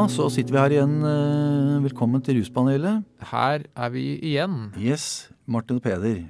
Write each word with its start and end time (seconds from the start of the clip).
Ja, 0.00 0.06
så 0.08 0.30
sitter 0.32 0.54
vi 0.54 0.60
her 0.62 0.72
igjen. 0.72 0.92
Eh, 1.04 1.80
Velkommen 1.84 2.22
til 2.24 2.38
Ruspanelet. 2.38 3.02
Her 3.30 3.64
er 3.76 3.90
vi 3.92 4.04
igjen. 4.30 4.70
Yes, 4.80 5.28
Martin 5.46 5.76
og 5.76 5.82
Peder. 5.84 6.22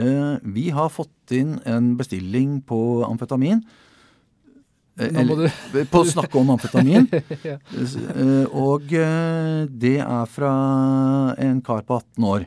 Eh, 0.00 0.38
Vi 0.42 0.70
har 0.70 0.88
fått 0.88 1.34
inn 1.36 1.58
en 1.66 1.96
bestilling 1.98 2.62
på 2.64 3.04
amfetamin. 3.04 3.60
Eh, 4.98 5.08
eller- 5.12 5.52
På 5.90 6.00
å 6.00 6.06
snakke 6.08 6.34
om 6.40 6.48
amfetamin. 6.56 7.08
ja. 7.44 7.58
Og 8.54 8.88
det 8.88 9.98
er 10.00 10.24
fra 10.26 11.34
en 11.36 11.60
kar 11.60 11.82
på 11.82 12.00
18 12.00 12.24
år 12.24 12.46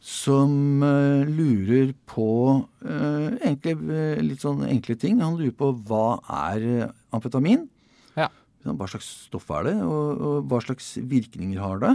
som 0.00 0.80
lurer 0.82 1.94
på 2.06 2.66
eh, 2.84 4.20
litt 4.20 4.40
sånn 4.44 4.68
enkle 4.68 4.98
ting. 5.00 5.20
Han 5.20 5.38
lurer 5.38 5.56
på 5.56 5.72
hva 5.88 6.20
er 6.28 6.92
amfetamin? 7.10 7.68
Hva 8.76 8.88
slags 8.90 9.08
stoff 9.28 9.48
er 9.56 9.70
det, 9.70 9.76
og, 9.84 10.20
og 10.20 10.50
hva 10.50 10.60
slags 10.64 10.96
virkninger 11.00 11.60
har 11.62 11.80
det? 11.84 11.94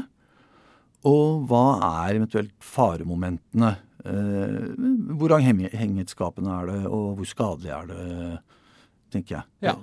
Og 1.10 1.44
hva 1.50 1.64
er 1.84 2.18
eventuelt 2.18 2.54
faremomentene? 2.64 3.76
Eh, 4.04 4.74
hvor 5.20 5.36
avhengighetsskapende 5.38 6.58
er 6.58 6.72
det, 6.72 6.82
og 6.88 7.20
hvor 7.20 7.28
skadelig 7.28 7.72
er 7.76 7.90
det, 7.92 8.04
tenker 9.14 9.38
jeg. 9.38 9.50
Ja. 9.68 9.78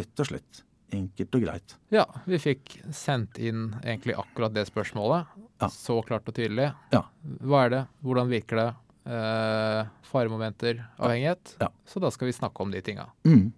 Rett 0.00 0.22
og 0.24 0.30
slett. 0.32 0.62
Enkelt 0.92 1.36
og 1.38 1.44
greit. 1.46 1.74
Ja, 1.92 2.04
vi 2.28 2.36
fikk 2.40 2.74
sendt 2.92 3.38
inn 3.40 3.70
egentlig 3.80 4.16
akkurat 4.20 4.52
det 4.52 4.66
spørsmålet. 4.68 5.30
Ja. 5.62 5.70
Så 5.72 5.96
klart 6.04 6.28
og 6.28 6.36
tydelig. 6.36 6.68
Ja. 6.92 7.06
Hva 7.40 7.62
er 7.64 7.72
det? 7.72 7.82
Hvordan 8.04 8.32
virker 8.32 8.60
det? 8.60 8.68
Eh, 9.12 9.80
faremomenter, 10.06 10.82
avhengighet. 11.00 11.56
Ja. 11.62 11.70
Så 11.88 12.02
da 12.02 12.10
skal 12.12 12.28
vi 12.28 12.36
snakke 12.36 12.62
om 12.62 12.74
de 12.74 12.82
tinga. 12.84 13.08
Mm. 13.24 13.48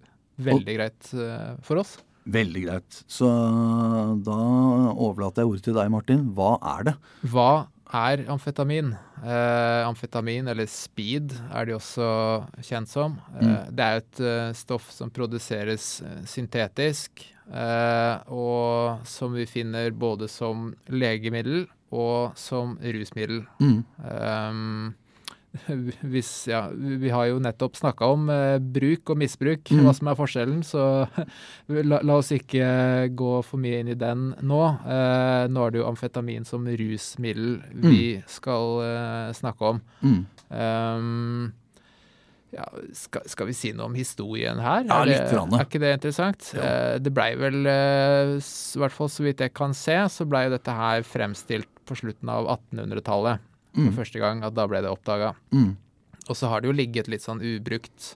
Veldig 0.46 0.76
greit 0.78 1.10
eh, 1.14 1.54
for 1.66 1.82
oss. 1.82 1.98
Veldig 2.25 2.62
greit. 2.64 3.03
Så 3.11 3.28
da 4.25 4.36
overlater 4.94 5.42
jeg 5.44 5.50
ordet 5.50 5.64
til 5.67 5.77
deg, 5.77 5.91
Martin. 5.92 6.22
Hva 6.36 6.55
er 6.78 6.86
det? 6.89 6.94
Hva 7.33 7.66
er 7.94 8.22
amfetamin? 8.33 8.94
Eh, 9.22 9.83
amfetamin, 9.86 10.48
eller 10.50 10.66
speed, 10.70 11.34
er 11.53 11.69
de 11.69 11.77
også 11.77 12.08
kjent 12.64 12.89
som. 12.91 13.19
Eh, 13.36 13.44
Mm. 13.44 13.77
Det 13.77 13.84
er 13.84 13.97
et 14.00 14.20
eh, 14.20 14.53
stoff 14.56 14.91
som 14.91 15.11
produseres 15.11 16.00
eh, 16.03 16.25
syntetisk, 16.25 17.27
eh, 17.53 18.16
og 18.33 19.05
som 19.06 19.33
vi 19.36 19.44
finner 19.47 19.91
både 19.92 20.28
som 20.28 20.72
legemiddel 20.88 21.66
og 21.94 22.33
som 22.41 22.77
rusmiddel. 22.83 23.44
Mm. 23.61 23.84
Hvis, 26.12 26.30
ja, 26.50 26.64
vi 26.74 27.10
har 27.14 27.28
jo 27.30 27.38
nettopp 27.42 27.77
snakka 27.78 28.08
om 28.10 28.28
eh, 28.33 28.58
bruk 28.58 29.10
og 29.14 29.19
misbruk, 29.20 29.62
Mm. 29.70 29.84
hva 29.86 29.92
som 29.94 30.08
er 30.10 30.19
forskjellen, 30.19 30.62
så 30.66 30.84
la, 31.91 32.00
la 32.02 32.16
oss 32.19 32.33
ikke 32.34 32.66
gå 33.14 33.33
for 33.47 33.62
mye 33.62 33.78
inn 33.84 33.92
i 33.94 33.98
den 33.98 34.32
nå. 34.42 34.62
Eh, 34.82 35.44
nå 35.55 35.66
er 35.66 35.70
det 35.77 35.80
jo 35.82 35.86
amfetamin 35.91 36.44
som 36.48 36.66
rusmiddel 36.66 37.60
vi 37.84 38.00
skal 38.27 38.80
eh, 38.86 39.30
snakke 39.38 39.70
om. 39.75 39.80
Mm. 40.02 40.19
Um, 40.50 41.52
ja, 42.55 42.66
skal, 42.94 43.25
skal 43.27 43.48
vi 43.48 43.55
si 43.58 43.72
noe 43.75 43.88
om 43.91 43.97
historien 43.98 44.60
her? 44.62 44.84
Ja, 44.86 45.00
Er 45.02 45.08
det- 45.10 45.32
Er 45.34 45.64
ikke 45.64 45.80
det 45.82 45.94
interessant? 46.00 46.52
Ja. 46.55 46.62
Eh, 46.94 46.98
det 47.02 47.10
blei 47.14 47.32
vel, 47.38 47.64
eh, 47.66 48.34
i 48.38 48.78
hvert 48.82 48.94
fall 48.94 49.08
så 49.10 49.25
vidt 49.27 49.41
jeg 49.42 49.55
kan 49.55 49.75
se, 49.75 49.97
så 50.10 50.27
blei 50.27 50.44
dette 50.52 50.70
her 50.70 51.02
fremstilt 51.02 51.66
på 51.86 51.97
slutten 51.98 52.31
av 52.31 52.47
1800-tallet 52.72 53.38
for 53.74 53.90
Mm. 53.90 53.96
første 53.96 54.20
gang. 54.22 54.42
At 54.46 54.54
da 54.54 54.66
ble 54.70 54.80
det 54.82 54.90
oppdaga. 54.90 55.34
Mm. 55.52 55.76
Og 56.28 56.36
så 56.36 56.48
har 56.48 56.60
det 56.62 56.68
jo 56.70 56.76
ligget 56.78 57.08
litt 57.08 57.20
sånn 57.22 57.42
ubrukt 57.42 58.14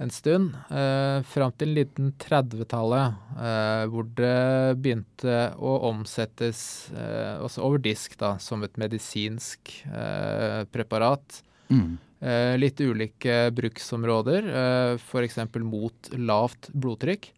en 0.00 0.10
stund. 0.10 0.54
Eh, 0.70 1.22
Fram 1.28 1.52
til 1.60 1.74
1930-tallet, 1.76 3.14
eh, 3.38 3.86
hvor 3.92 4.04
det 4.16 4.76
begynte 4.82 5.54
å 5.60 5.74
omsettes 5.90 6.90
eh, 6.92 7.36
også 7.44 7.62
over 7.62 7.78
disk 7.78 8.16
da, 8.18 8.36
som 8.38 8.62
et 8.64 8.76
medisinsk 8.80 9.74
eh, 9.92 10.64
preparat. 10.72 11.42
Mm. 11.70 11.98
Eh, 12.20 12.56
litt 12.58 12.80
ulike 12.80 13.50
bruksområder, 13.56 14.48
eh, 14.48 14.94
f.eks. 15.00 15.38
mot 15.64 16.10
lavt 16.16 16.70
blodtrykk. 16.74 17.30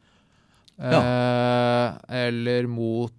Eh, 0.83 1.89
Eller 2.27 2.67
mot 2.67 3.13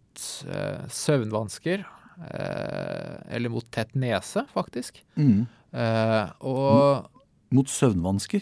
eh, 0.47 0.87
søvnvansker. 0.89 1.85
Eh, 2.19 3.35
eller 3.35 3.49
mot 3.49 3.65
tett 3.71 3.93
nese, 3.95 4.45
faktisk. 4.53 5.03
Mm. 5.17 5.45
Eh, 5.73 6.25
og 6.41 7.09
Mot 7.53 7.69
søvnvansker. 7.69 8.41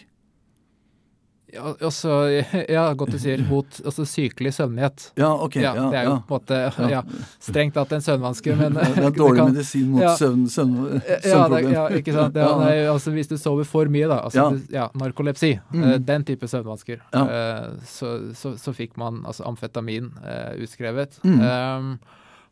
ja, 1.52 1.74
også, 1.84 2.08
ja, 2.72 2.84
godt 2.96 3.10
du 3.12 3.18
sier. 3.20 3.42
Mot 3.44 3.66
altså, 3.84 4.06
sykelig 4.08 4.54
søvnighet. 4.56 5.10
Ja, 5.20 5.28
ok. 5.44 5.56
Ja, 5.60 5.74
Ja, 5.76 5.82
det 5.92 5.98
er 6.00 6.06
jo 6.08 6.14
på 6.28 6.38
en 6.38 6.40
måte 6.40 6.88
Ja. 6.88 7.02
strengt 7.44 7.74
tatt 7.76 7.92
en 7.92 8.00
søvnvanske, 8.00 8.54
men 8.56 8.72
det 8.78 8.86
er 9.04 9.10
dårlig 9.12 9.42
kan- 9.42 9.52
medisin 9.52 9.90
mot 9.92 10.06
søvn, 10.16 10.46
søvn, 10.48 10.78
Ja, 10.94 11.00
det, 11.10 11.18
søvnproblem. 11.26 11.72
ja, 11.76 11.84
ikke 12.00 12.14
sant. 12.16 12.32
Det, 12.38 12.46
nei, 12.62 12.78
altså, 12.88 13.12
hvis 13.12 13.28
du 13.28 13.36
sover 13.36 13.68
for 13.68 13.84
mye, 13.92 14.08
da, 14.08 14.22
altså, 14.30 14.48
Ja. 14.72 14.88
narkolepsi, 14.96 15.52
Mm. 15.72 15.84
eh, 15.90 15.98
den 15.98 16.24
type 16.24 16.48
søvnvansker, 16.48 17.00
Ja. 17.12 17.22
eh, 17.28 17.68
så, 17.84 18.32
så, 18.34 18.54
så 18.56 18.72
fikk 18.72 18.96
man 18.96 19.20
altså 19.26 19.44
amfetamin 19.44 20.08
uh, 20.24 20.56
utskrevet. 20.56 21.20
Mm. 21.24 21.40
Um, 21.40 21.98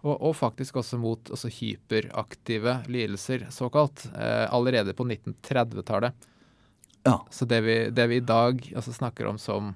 og, 0.02 0.16
og 0.22 0.34
faktisk 0.36 0.76
også 0.80 0.98
mot 1.00 1.30
også 1.30 1.50
hyperaktive 1.52 2.78
lidelser, 2.88 3.46
såkalt, 3.52 4.06
eh, 4.16 4.46
allerede 4.54 4.94
på 4.96 5.04
1930-tallet. 5.04 6.12
Ja. 7.04 7.18
Så 7.30 7.44
det 7.48 7.60
vi, 7.64 7.76
det 7.90 8.06
vi 8.10 8.16
i 8.20 8.24
dag 8.24 8.60
altså, 8.76 8.92
snakker 8.92 9.26
om 9.30 9.38
som 9.40 9.74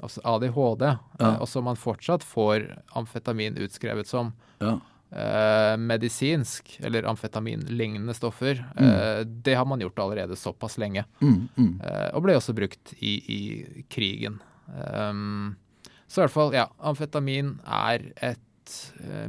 altså 0.00 0.20
ADHD, 0.24 0.82
Ja. 0.84 0.98
eh, 1.20 1.40
og 1.42 1.48
som 1.48 1.64
man 1.64 1.76
fortsatt 1.80 2.22
får 2.24 2.68
amfetamin 2.96 3.56
utskrevet 3.58 4.06
som, 4.06 4.32
Ja. 4.60 4.78
eh, 5.10 5.76
medisinsk, 5.76 6.78
eller 6.84 7.02
amfetaminlignende 7.08 8.14
stoffer, 8.14 8.60
eh, 8.76 9.24
det 9.24 9.54
har 9.56 9.64
man 9.66 9.80
gjort 9.80 9.98
allerede 9.98 10.36
såpass 10.36 10.78
lenge. 10.78 11.04
Mm, 11.20 11.48
mm. 11.56 11.80
Eh, 11.84 12.10
og 12.14 12.22
ble 12.22 12.36
også 12.36 12.54
brukt 12.54 12.94
i, 13.00 13.16
i 13.28 13.84
krigen. 13.88 14.40
Um, 14.68 15.56
så 16.06 16.20
i 16.20 16.26
hvert 16.26 16.34
fall, 16.34 16.52
ja, 16.52 16.66
amfetamin 16.80 17.58
er 17.64 18.12
et 18.16 18.38
eh, 18.38 18.47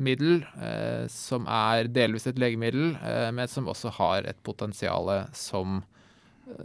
middel 0.01 0.43
eh, 0.61 1.05
som 1.11 1.47
er 1.49 1.89
delvis 1.91 2.27
et 2.29 2.39
legemiddel, 2.41 2.93
eh, 3.03 3.29
men 3.35 3.49
som 3.51 3.69
også 3.71 3.91
har 3.99 4.27
et 4.29 4.39
potensial 4.45 5.11
som, 5.37 5.81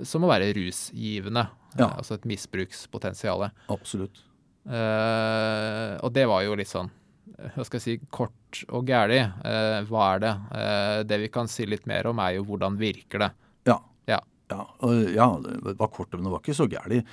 som 0.03 0.25
å 0.25 0.31
være 0.31 0.53
rusgivende. 0.57 1.47
Ja. 1.79 1.89
Eh, 1.89 1.97
altså 2.03 2.19
et 2.19 2.29
misbrukspotensial. 2.29 3.49
Absolutt. 3.73 4.23
Eh, 4.65 5.95
og 6.01 6.12
det 6.17 6.25
var 6.31 6.45
jo 6.47 6.55
litt 6.57 6.71
sånn 6.71 6.89
eh, 7.37 7.51
hva 7.57 7.67
skal 7.67 7.81
jeg 7.81 7.85
si, 7.85 7.97
kort 8.15 8.62
og 8.71 8.89
gæli. 8.89 9.21
Eh, 9.21 9.81
hva 9.91 10.06
er 10.15 10.23
det? 10.25 10.35
Eh, 10.61 11.01
det 11.11 11.21
vi 11.27 11.33
kan 11.35 11.51
si 11.51 11.67
litt 11.69 11.89
mer 11.91 12.09
om, 12.11 12.23
er 12.23 12.39
jo 12.39 12.47
hvordan 12.49 12.79
virker 12.81 13.27
det. 13.27 13.31
Ja. 13.69 13.79
Ja. 14.09 14.21
Ja, 14.54 14.94
ja, 15.15 15.28
det 15.42 15.75
var 15.81 15.91
kort, 15.92 16.12
men 16.15 16.26
det 16.26 16.32
var 16.32 16.42
ikke 16.42 16.56
så 16.56 16.69
gærent. 16.70 17.12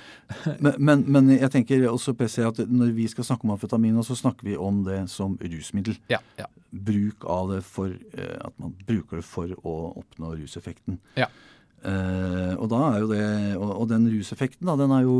Men, 0.62 0.76
men, 0.78 1.04
men 1.10 1.30
jeg 1.34 1.50
tenker 1.52 1.86
også 1.90 2.14
PC, 2.18 2.40
at 2.46 2.60
når 2.70 2.92
vi 2.96 3.08
skal 3.10 3.26
snakke 3.26 3.46
om 3.46 3.54
amfetamin, 3.56 3.98
så 4.06 4.16
snakker 4.18 4.46
vi 4.46 4.58
om 4.58 4.82
det 4.86 5.00
som 5.10 5.34
rusmiddel. 5.42 5.98
Ja, 6.12 6.20
ja. 6.38 6.46
Bruk 6.72 7.26
av 7.28 7.50
det 7.52 7.58
for 7.68 7.90
eh, 7.92 8.36
At 8.40 8.54
man 8.56 8.70
bruker 8.88 9.18
det 9.20 9.26
for 9.28 9.50
å 9.60 9.74
oppnå 10.00 10.30
ruseffekten. 10.38 10.96
Ja. 11.18 11.28
Eh, 11.82 12.54
og 12.54 12.70
da 12.70 12.78
er 12.92 13.00
jo 13.02 13.08
det 13.10 13.24
Og, 13.58 13.70
og 13.74 13.88
den 13.90 14.06
ruseffekten, 14.06 14.68
da, 14.70 14.76
den 14.78 14.94
er 14.94 15.02
jo 15.02 15.16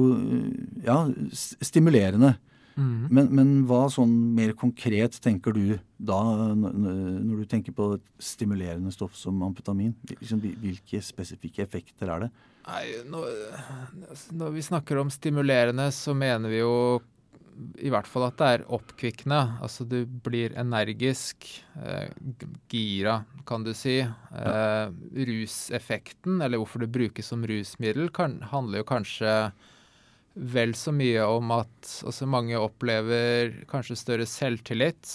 ja, 0.87 1.03
stimulerende. 1.35 2.37
Mhm. 2.77 3.09
Men, 3.13 3.31
men 3.37 3.51
hva 3.69 3.85
sånn 3.93 4.13
mer 4.37 4.55
konkret 4.59 5.19
tenker 5.23 5.55
du 5.57 5.79
da, 5.99 6.21
når 6.55 7.43
du 7.43 7.47
tenker 7.51 7.75
på 7.77 7.93
et 7.99 8.07
stimulerende 8.23 8.93
stoff 8.95 9.17
som 9.19 9.43
amputamin? 9.45 9.95
Liksom, 10.09 10.41
Hvilke 10.63 11.03
spesifikke 11.05 11.67
effekter 11.67 12.11
er 12.13 12.27
det? 12.27 12.31
Nei, 12.63 12.85
når, 13.11 13.27
når 14.39 14.53
vi 14.55 14.63
snakker 14.63 15.01
om 15.03 15.11
stimulerende, 15.11 15.89
så 15.95 16.15
mener 16.15 16.53
vi 16.53 16.63
jo 16.63 16.77
i 17.83 17.91
hvert 17.93 18.09
fall 18.09 18.27
at 18.27 18.39
det 18.41 18.49
er 18.49 18.65
oppkvikkende. 18.73 19.41
Altså 19.65 19.85
du 19.89 20.03
blir 20.25 20.55
energisk, 20.59 21.47
eh, 21.83 22.09
gira, 22.73 23.23
kan 23.49 23.65
du 23.67 23.73
si. 23.77 23.99
Eh, 24.01 24.87
ruseffekten, 25.29 26.41
eller 26.41 26.63
hvorfor 26.63 26.85
det 26.85 26.93
brukes 26.95 27.29
som 27.33 27.45
rusmiddel, 27.47 28.11
kan, 28.15 28.41
handler 28.53 28.83
jo 28.83 28.89
kanskje 28.95 29.35
vel 30.35 30.75
så 30.79 30.93
mye 30.97 31.25
om 31.29 31.53
at 31.59 31.93
også 32.09 32.29
mange 32.31 32.57
opplever 32.59 33.53
kanskje 33.71 33.99
større 34.01 34.27
selvtillit. 34.29 35.11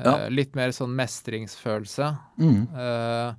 Eh, 0.00 0.26
Litt 0.32 0.56
mer 0.56 0.72
sånn 0.72 0.94
mestringsfølelse. 0.96 2.10
Mm. 2.40 2.60
Eh, 2.72 3.32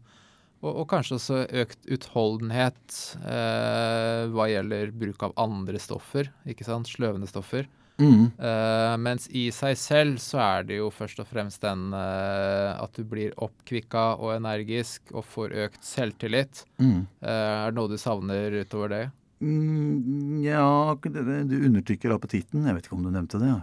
og, 0.61 0.71
og 0.83 0.87
kanskje 0.91 1.17
også 1.17 1.43
økt 1.63 1.87
utholdenhet 1.89 2.97
eh, 3.25 4.27
hva 4.29 4.45
gjelder 4.51 4.91
bruk 4.93 5.23
av 5.25 5.33
andre 5.41 5.81
stoffer, 5.81 6.29
ikke 6.45 6.67
sant, 6.67 6.89
sløvende 6.91 7.29
stoffer. 7.29 7.65
Mm. 8.01 8.31
Eh, 8.37 8.95
mens 8.97 9.27
i 9.37 9.47
seg 9.53 9.77
selv 9.77 10.21
så 10.23 10.39
er 10.41 10.67
det 10.69 10.77
jo 10.79 10.89
først 10.93 11.19
og 11.21 11.27
fremst 11.29 11.61
den 11.61 11.91
eh, 11.93 12.71
at 12.81 12.97
du 12.97 13.03
blir 13.05 13.33
oppkvikka 13.41 14.05
og 14.17 14.35
energisk 14.37 15.13
og 15.13 15.25
får 15.29 15.53
økt 15.67 15.85
selvtillit. 15.85 16.63
Mm. 16.81 17.03
Eh, 17.21 17.51
er 17.65 17.73
det 17.73 17.77
noe 17.77 17.91
du 17.91 17.97
savner 18.01 18.61
utover 18.61 18.93
det? 18.95 19.03
Mm, 19.41 20.41
ja, 20.45 20.95
du 21.01 21.55
undertrykker 21.65 22.13
appetitten. 22.13 22.65
Jeg 22.67 22.75
vet 22.77 22.85
ikke 22.87 22.97
om 22.99 23.03
du 23.07 23.09
nevnte 23.13 23.39
det. 23.41 23.55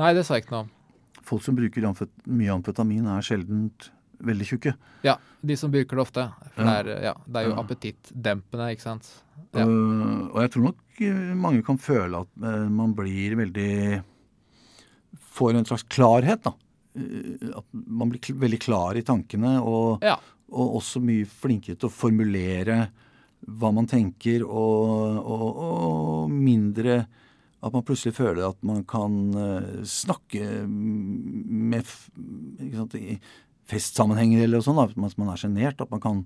Nei, 0.00 0.12
det 0.16 0.24
sa 0.26 0.36
jeg 0.38 0.46
ikke 0.46 0.56
noe 0.56 0.64
om. 0.66 0.72
folk 1.26 1.42
som 1.42 1.56
bruker 1.58 1.84
amfet 1.88 2.10
mye 2.30 2.52
amfetamin, 2.54 3.06
er 3.10 3.24
sjelden 3.26 3.70
veldig 4.22 4.46
tjukke. 4.46 4.72
Ja, 5.04 5.16
de 5.44 5.56
som 5.58 5.72
bruker 5.74 5.96
det 5.98 6.04
ofte. 6.06 6.26
For 6.54 6.62
Ja. 6.62 6.82
det, 6.82 6.92
er, 6.96 7.02
ja, 7.10 7.14
det 7.26 7.36
er 7.40 7.48
jo 7.48 7.54
Ja. 7.56 7.60
appetittdempende, 7.62 8.68
ikke 8.72 8.82
sant. 8.86 9.08
Øh, 9.54 10.30
og 10.32 10.40
jeg 10.40 10.50
tror 10.54 10.62
nok 10.70 10.76
øh, 11.00 11.36
mange 11.36 11.62
kan 11.66 11.78
føle 11.78 12.16
at 12.24 12.28
øh, 12.42 12.70
man 12.70 12.94
blir 12.94 13.36
veldig 13.36 14.02
Får 15.36 15.52
en 15.54 15.64
slags 15.68 15.82
klarhet, 15.92 16.42
da. 16.44 16.52
Øh, 16.96 17.50
At 17.56 17.64
man 17.74 18.08
blir 18.08 18.20
veldig 18.40 18.58
klar 18.60 18.96
i 18.96 19.02
tankene, 19.02 19.60
og, 19.60 20.00
og 20.48 20.76
også 20.78 21.00
mye 21.02 21.26
flinkere 21.26 21.76
til 21.76 21.88
å 21.90 21.92
formulere 21.92 22.86
hva 23.46 23.70
man 23.74 23.86
tenker, 23.90 24.42
og, 24.44 25.20
og, 25.22 25.62
og 25.66 26.32
mindre 26.32 27.04
at 27.64 27.72
man 27.74 27.84
plutselig 27.86 28.14
føler 28.18 28.44
at 28.46 28.58
man 28.66 28.82
kan 28.86 29.16
øh, 29.34 29.80
snakke 29.88 30.66
med 30.68 31.86
sant, 31.88 32.94
i 32.98 33.16
festsammenhenger 33.66 34.44
eller 34.44 34.60
noe 34.60 34.66
sånt, 34.66 34.98
mens 35.00 35.16
man 35.18 35.32
er 35.32 35.40
sjenert. 35.40 35.80
At 35.82 35.90
man 35.90 36.02
kan 36.02 36.20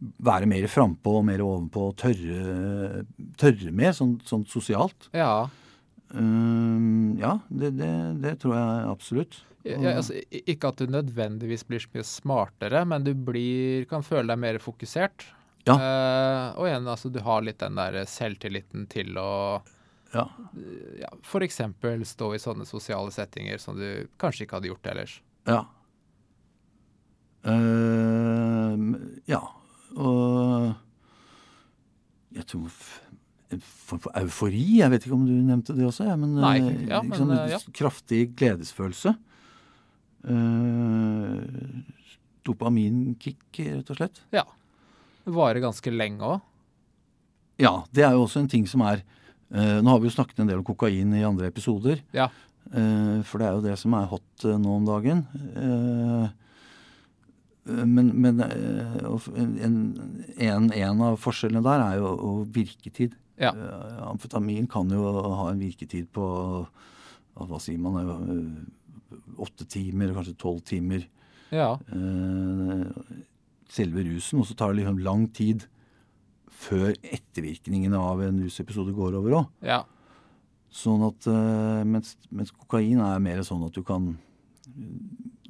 være 0.00 0.48
mer 0.50 0.66
frampå 0.72 1.18
og 1.20 1.26
mer 1.28 1.42
ovenpå 1.44 1.90
og 1.90 1.96
tørre, 2.00 3.04
tørre 3.40 3.72
med, 3.72 3.94
sånn, 3.96 4.18
sånn 4.26 4.46
sosialt. 4.50 5.10
ja. 5.16 5.48
Ehm, 6.10 7.14
ja, 7.20 7.36
det, 7.46 7.68
det, 7.78 7.90
det 8.18 8.32
tror 8.42 8.56
jeg 8.56 8.86
absolutt. 8.90 9.36
Ja, 9.62 9.92
altså, 9.92 10.16
ikke 10.32 10.72
at 10.72 10.80
du 10.80 10.90
nødvendigvis 10.90 11.62
blir 11.68 11.82
så 11.84 11.92
mye 11.94 12.06
smartere, 12.08 12.80
men 12.88 13.04
du 13.06 13.12
blir, 13.14 13.84
kan 13.90 14.02
føle 14.02 14.32
deg 14.32 14.40
mer 14.40 14.58
fokusert. 14.62 15.28
Ja. 15.68 15.74
Uh, 15.76 16.46
og 16.60 16.68
igjen, 16.68 16.88
altså, 16.88 17.10
du 17.12 17.20
har 17.24 17.44
litt 17.44 17.60
den 17.60 17.76
der 17.76 18.00
selvtilliten 18.08 18.88
til 18.90 19.18
å 19.20 19.30
Ja. 20.10 20.24
ja, 20.98 21.10
f.eks. 21.22 21.60
stå 22.10 22.32
i 22.34 22.40
sånne 22.42 22.64
sosiale 22.66 23.12
settinger 23.14 23.60
som 23.62 23.76
du 23.78 24.08
kanskje 24.18 24.46
ikke 24.46 24.58
hadde 24.58 24.72
gjort 24.72 24.88
ellers. 24.90 25.20
Ja. 25.46 25.60
Uh, 27.46 28.96
ja. 29.30 29.40
Og 29.96 30.74
jeg 32.34 32.46
tror 32.50 32.74
en 33.50 33.62
form 33.64 34.02
for 34.04 34.14
eufori. 34.20 34.62
Jeg 34.78 34.92
vet 34.92 35.06
ikke 35.06 35.16
om 35.16 35.26
du 35.26 35.34
nevnte 35.34 35.74
det 35.76 35.86
også? 35.88 36.06
Ja, 36.06 36.16
men, 36.20 36.36
Nei, 36.38 36.56
eh, 36.62 36.84
ja, 36.90 37.00
men, 37.02 37.32
eh, 37.34 37.50
ja. 37.54 37.58
Kraftig 37.74 38.36
gledesfølelse. 38.38 39.16
Uh, 40.20 41.40
Dopaminkick, 42.46 43.42
rett 43.58 43.90
og 43.90 43.98
slett. 43.98 44.22
Ja. 44.34 44.44
Varer 45.28 45.62
ganske 45.64 45.92
lenge 45.92 46.24
òg. 46.26 46.46
Ja, 47.60 47.74
det 47.92 48.04
er 48.06 48.16
jo 48.16 48.24
også 48.24 48.40
en 48.40 48.50
ting 48.50 48.66
som 48.68 48.82
er 48.88 49.02
uh, 49.52 49.78
Nå 49.84 49.92
har 49.92 50.00
vi 50.00 50.08
jo 50.08 50.16
snakket 50.16 50.40
en 50.40 50.48
del 50.48 50.62
om 50.62 50.66
kokain 50.66 51.12
i 51.16 51.26
andre 51.26 51.50
episoder. 51.50 52.00
Ja. 52.16 52.30
Uh, 52.72 53.20
for 53.26 53.40
det 53.40 53.48
er 53.48 53.56
jo 53.56 53.64
det 53.64 53.76
som 53.80 53.96
er 53.98 54.08
hot 54.10 54.46
uh, 54.46 54.56
nå 54.60 54.76
om 54.80 54.86
dagen. 54.88 55.24
Men 57.70 58.08
men 58.16 58.40
en, 58.40 59.74
en, 60.40 60.70
en 60.72 61.02
av 61.04 61.18
forskjellene 61.20 61.62
der 61.62 61.82
er 61.84 61.98
jo 62.00 62.32
virketid. 62.50 63.12
Ja. 63.40 63.52
Amfetamin 64.08 64.66
kan 64.68 64.90
jo 64.90 65.04
ha 65.36 65.50
en 65.50 65.60
virketid 65.60 66.08
på 66.16 66.24
hva 67.40 67.60
sier 67.62 67.78
man, 67.78 68.08
åtte 69.40 69.68
timer, 69.70 70.14
kanskje 70.16 70.34
tolv 70.40 70.64
timer. 70.66 71.04
Ja. 71.54 71.76
Eh, 73.70 73.76
selve 73.76 74.04
rusen, 74.04 74.40
og 74.40 74.46
så 74.46 74.56
tar 74.56 74.72
det 74.72 74.82
liksom 74.82 74.98
lang 75.04 75.28
tid 75.32 75.66
før 76.60 76.92
ettervirkningene 77.00 77.96
av 77.96 78.20
en 78.22 78.42
rusepisode 78.42 78.92
går 78.92 79.18
over 79.20 79.40
òg. 79.40 79.48
ja. 79.62 79.84
Sånn 80.70 81.02
at 81.02 81.26
eh, 81.26 81.82
mens, 81.82 82.12
mens 82.30 82.52
kokain 82.54 83.00
er 83.02 83.18
mer 83.18 83.40
sånn 83.42 83.64
at 83.66 83.74
du 83.74 83.82
kan 83.82 84.12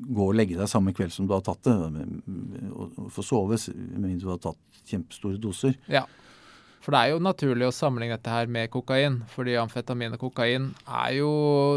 gå 0.01 0.29
og 0.31 0.33
legge 0.33 0.57
deg 0.57 0.71
samme 0.71 0.95
kveld 0.97 1.13
som 1.13 1.27
du 1.29 1.35
har 1.35 1.43
tatt 1.45 1.61
det, 1.67 1.75
og, 2.73 2.95
få 3.13 3.25
sove, 3.27 3.59
med 3.77 4.07
mindre 4.07 4.25
du 4.25 4.31
har 4.33 4.41
tatt 4.41 4.81
kjempestore 4.89 5.37
doser. 5.37 5.77
Ja. 5.93 6.07
For 6.81 6.97
det 6.97 7.03
er 7.03 7.13
jo 7.13 7.21
naturlig 7.21 7.69
å 7.69 7.75
sammenligne 7.75 8.17
dette 8.17 8.33
her 8.33 8.49
med 8.49 8.71
kokain, 8.73 9.21
fordi 9.35 9.59
amfetamin 9.61 10.17
og 10.17 10.23
kokain 10.23 10.71
er 10.87 11.19
jo 11.19 11.33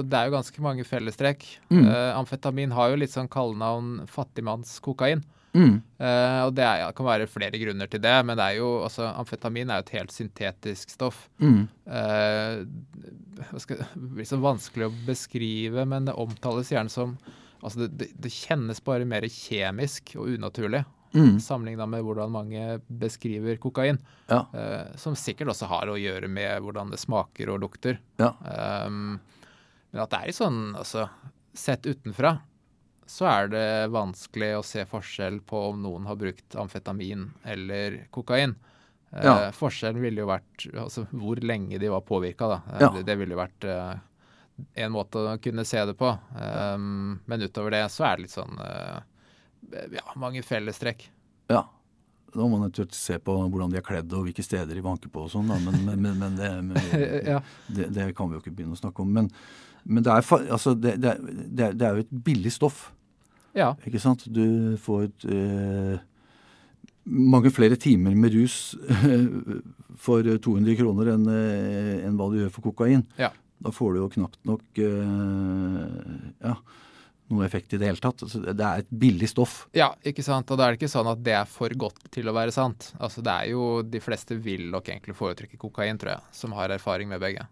Det 0.07 0.15
er 0.15 0.29
jo 0.29 0.37
ganske 0.37 0.63
mange 0.63 0.87
fellestrekk. 0.87 1.43
Mm. 1.67 1.83
Uh, 1.83 2.11
amfetamin 2.21 2.71
har 2.71 2.93
jo 2.93 3.01
litt 3.01 3.11
sånn 3.11 3.27
kallenavn 3.27 4.05
fattigmannskokain. 4.07 5.25
Mm. 5.53 5.75
Uh, 6.01 6.39
og 6.47 6.55
det 6.57 6.63
er, 6.65 6.79
ja, 6.81 6.87
kan 6.97 7.05
være 7.07 7.29
flere 7.29 7.59
grunner 7.61 7.89
til 7.91 8.01
det, 8.01 8.15
men 8.25 8.39
det 8.39 8.45
er 8.47 8.57
jo, 8.57 8.71
altså, 8.87 9.05
amfetamin 9.21 9.69
er 9.69 9.79
jo 9.81 9.85
et 9.85 9.93
helt 9.99 10.15
syntetisk 10.15 10.95
stoff. 10.95 11.27
Mm. 11.43 11.67
Uh, 11.85 13.59
skal, 13.61 13.83
det 13.93 14.09
blir 14.17 14.27
så 14.29 14.41
vanskelig 14.41 14.89
å 14.89 14.95
beskrive, 15.07 15.85
men 15.89 16.09
det 16.09 16.17
omtales 16.19 16.73
gjerne 16.73 16.93
som 16.93 17.17
Altså, 17.63 17.85
det, 17.85 17.93
det, 17.95 18.07
det 18.19 18.29
kjennes 18.35 18.81
bare 18.83 19.05
mer 19.07 19.23
kjemisk 19.31 20.17
og 20.19 20.33
unaturlig, 20.35 20.81
Mm. 21.13 21.37
sammenligna 21.39 21.85
med 21.85 22.01
hvordan 22.03 22.31
mange 22.33 22.79
beskriver 22.89 23.59
kokain. 23.61 23.99
Ja. 24.27 24.39
Uh, 24.49 24.95
som 24.97 25.13
sikkert 25.15 25.51
også 25.53 25.67
har 25.69 25.87
å 25.87 25.95
gjøre 25.95 26.25
med 26.27 26.63
hvordan 26.65 26.89
det 26.89 26.97
smaker 26.99 27.51
og 27.53 27.61
lukter. 27.61 27.99
Ja. 28.17 28.31
Um, 28.41 29.19
men 29.93 30.01
at 30.01 30.09
det 30.09 30.19
er 30.19 30.31
litt 30.31 30.39
sånn, 30.39 30.61
altså 30.73 31.05
Sett 31.53 31.85
utenfra 31.85 32.39
så 33.09 33.25
er 33.29 33.47
det 33.51 33.65
vanskelig 33.93 34.51
å 34.59 34.63
se 34.65 34.85
forskjell 34.89 35.41
på 35.47 35.59
om 35.69 35.81
noen 35.83 36.05
har 36.07 36.15
brukt 36.19 36.55
amfetamin 36.59 37.27
eller 37.43 38.07
kokain. 38.15 38.55
Eh, 39.11 39.25
Ja. 39.25 39.51
forskjellen 39.51 40.01
ville 40.01 40.21
jo 40.23 40.27
vært 40.31 40.67
altså, 40.73 41.05
hvor 41.11 41.35
lenge 41.43 41.79
de 41.79 41.89
var 41.91 42.01
påvirka. 42.01 42.61
Eh, 42.73 42.81
Ja. 42.81 42.89
det, 42.95 43.03
det 43.05 43.15
ville 43.19 43.35
jo 43.35 43.41
vært 43.43 43.63
eh, 43.69 43.99
en 44.85 44.91
måte 44.93 45.17
å 45.19 45.37
kunne 45.41 45.65
se 45.65 45.81
det 45.85 45.95
på. 45.97 46.11
Um, 46.37 47.19
men 47.25 47.41
utover 47.41 47.71
det 47.71 47.83
så 47.91 48.05
er 48.05 48.17
det 48.17 48.27
litt 48.27 48.35
sånn 48.35 48.59
eh, 48.61 48.99
ja, 49.97 50.03
mange 50.15 50.43
fellestrekk. 50.43 51.09
ja. 51.49 51.63
Da 52.33 52.39
må 52.41 52.47
man 52.57 52.63
naturligvis 52.65 52.97
se 52.97 53.19
på 53.21 53.33
hvordan 53.45 53.69
de 53.69 53.77
er 53.77 53.83
kledd 53.85 54.09
og 54.17 54.23
hvilke 54.25 54.41
steder 54.41 54.73
de 54.73 54.81
vanker 54.81 55.11
på 55.13 55.21
og 55.21 55.29
sånn. 55.29 55.45
Men, 55.51 55.67
men, 55.85 55.99
men, 56.01 56.17
men, 56.17 56.71
det, 56.73 57.03
ja. 57.29 57.35
det, 57.69 57.91
det 57.93 58.07
kan 58.17 58.25
vi 58.31 58.33
jo 58.33 58.41
ikke 58.41 58.55
begynne 58.57 58.73
å 58.73 58.79
snakke 58.79 59.03
om. 59.05 59.11
Men, 59.13 59.27
men 59.85 60.03
det, 60.05 60.11
er, 60.13 60.47
altså, 60.53 60.73
det, 60.79 60.95
det, 61.03 61.11
er- 61.17 61.73
det, 61.75 61.85
er- 61.87 61.95
jo 61.99 62.03
et 62.05 62.13
billig 62.23 62.51
stoff. 62.55 62.91
ja. 63.53 63.73
Ikke 63.85 63.99
sant? 64.01 64.23
Du 64.33 64.77
får 64.81 65.03
et, 65.09 65.25
eh, 65.29 65.97
mange 67.05 67.51
flere 67.51 67.75
timer 67.75 68.15
med 68.15 68.33
rus 68.33 68.75
for 69.99 70.23
200 70.23 70.77
kroner 70.79 71.09
enn 71.17 71.25
eh, 71.27 72.05
enn 72.07 72.15
hva 72.17 72.29
du 72.31 72.39
gjør 72.39 72.53
for 72.55 72.69
kokain. 72.71 73.03
Ja. 73.19 73.29
Da 73.63 73.71
får 73.71 73.93
du 73.93 73.99
jo 74.01 74.09
knapt 74.11 74.39
nok 74.47 74.79
eh, 74.83 76.23
ja, 76.43 76.55
noe 77.31 77.45
effekt 77.47 77.73
i 77.73 77.79
det 77.79 77.87
hele 77.91 78.01
tatt. 78.03 78.23
Altså, 78.25 78.41
det 78.43 78.65
er 78.65 78.83
et 78.83 78.89
billig 79.03 79.29
stoff. 79.31 79.65
Ja, 79.75 79.91
ikke 80.05 80.23
sant. 80.25 80.51
Og 80.51 80.59
da 80.59 80.67
er 80.67 80.73
det 80.75 80.81
ikke 80.81 80.91
sånn 80.91 81.09
at 81.11 81.21
det 81.23 81.35
er 81.37 81.47
for 81.49 81.71
godt 81.79 82.01
til 82.13 82.27
å 82.31 82.35
være 82.35 82.51
sant. 82.55 82.91
Altså 82.99 83.23
det 83.23 83.31
er 83.35 83.51
jo 83.53 83.67
De 83.87 84.01
fleste 84.03 84.35
vil 84.43 84.65
nok 84.73 84.89
egentlig 84.91 85.15
foretrekke 85.17 85.59
kokain, 85.61 85.99
tror 86.01 86.15
jeg, 86.17 86.25
som 86.35 86.55
har 86.57 86.73
erfaring 86.75 87.11
med 87.11 87.21
begge. 87.23 87.45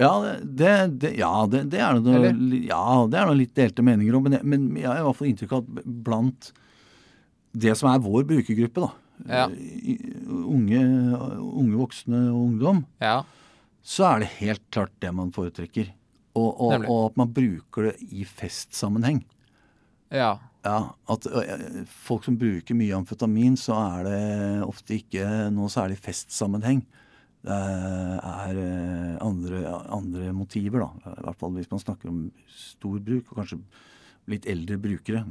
Ja, 0.00 0.12
det, 0.42 0.98
det, 0.98 1.10
ja, 1.18 1.46
det, 1.46 1.66
det 1.70 1.78
er 1.84 1.98
noe, 2.00 2.30
ja, 2.64 2.82
det 3.12 3.18
er 3.20 3.26
noe 3.28 3.36
litt 3.38 3.52
delte 3.54 3.84
meninger 3.84 4.16
om. 4.16 4.22
Men, 4.24 4.32
jeg- 4.38 4.44
men 4.48 4.64
jeg 4.76 4.88
har 4.88 4.98
i 4.98 5.04
hvert 5.06 5.16
fall 5.18 5.28
inntrykk 5.28 5.52
av 5.52 5.66
at 5.78 5.84
blant 6.08 6.52
det 7.52 7.74
som 7.76 7.90
er 7.92 7.98
vår 8.02 8.24
brukergruppe, 8.30 8.80
da, 8.86 8.90
Ja. 9.28 9.44
unge, 9.46 10.80
unge 11.38 11.76
voksne 11.78 12.22
og 12.32 12.40
ungdom, 12.48 12.84
Ja. 13.00 13.22
så 13.84 14.06
er 14.14 14.18
det 14.20 14.28
helt 14.40 14.64
klart 14.72 14.90
det 15.00 15.12
man 15.14 15.30
foretrekker. 15.30 15.92
Og, 16.34 16.48
og, 16.60 16.86
og 16.88 17.10
at 17.10 17.16
man 17.20 17.28
bruker 17.36 17.90
det 17.90 17.96
i 18.10 18.24
festsammenheng. 18.24 19.22
Ja. 20.10 20.38
Ja, 20.64 20.92
at 21.10 21.26
Folk 21.90 22.24
som 22.24 22.36
bruker 22.38 22.74
mye 22.74 22.94
amfetamin, 22.96 23.56
så 23.58 23.74
er 23.76 24.04
det 24.08 24.62
ofte 24.66 24.96
ikke 24.96 25.50
noe 25.52 25.68
særlig 25.68 25.98
festsammenheng. 26.00 26.84
Det 27.42 27.54
er 27.54 28.58
andre, 29.22 29.62
andre 29.90 30.32
motiver, 30.36 30.84
da. 30.84 31.14
I 31.16 31.24
hvert 31.26 31.40
fall 31.40 31.56
hvis 31.56 31.70
man 31.72 31.82
snakker 31.82 32.10
om 32.12 32.20
stor 32.54 33.00
bruk, 33.02 33.32
og 33.32 33.40
kanskje 33.40 33.58
litt 34.30 34.46
eldre 34.46 34.76
brukere. 34.78 35.24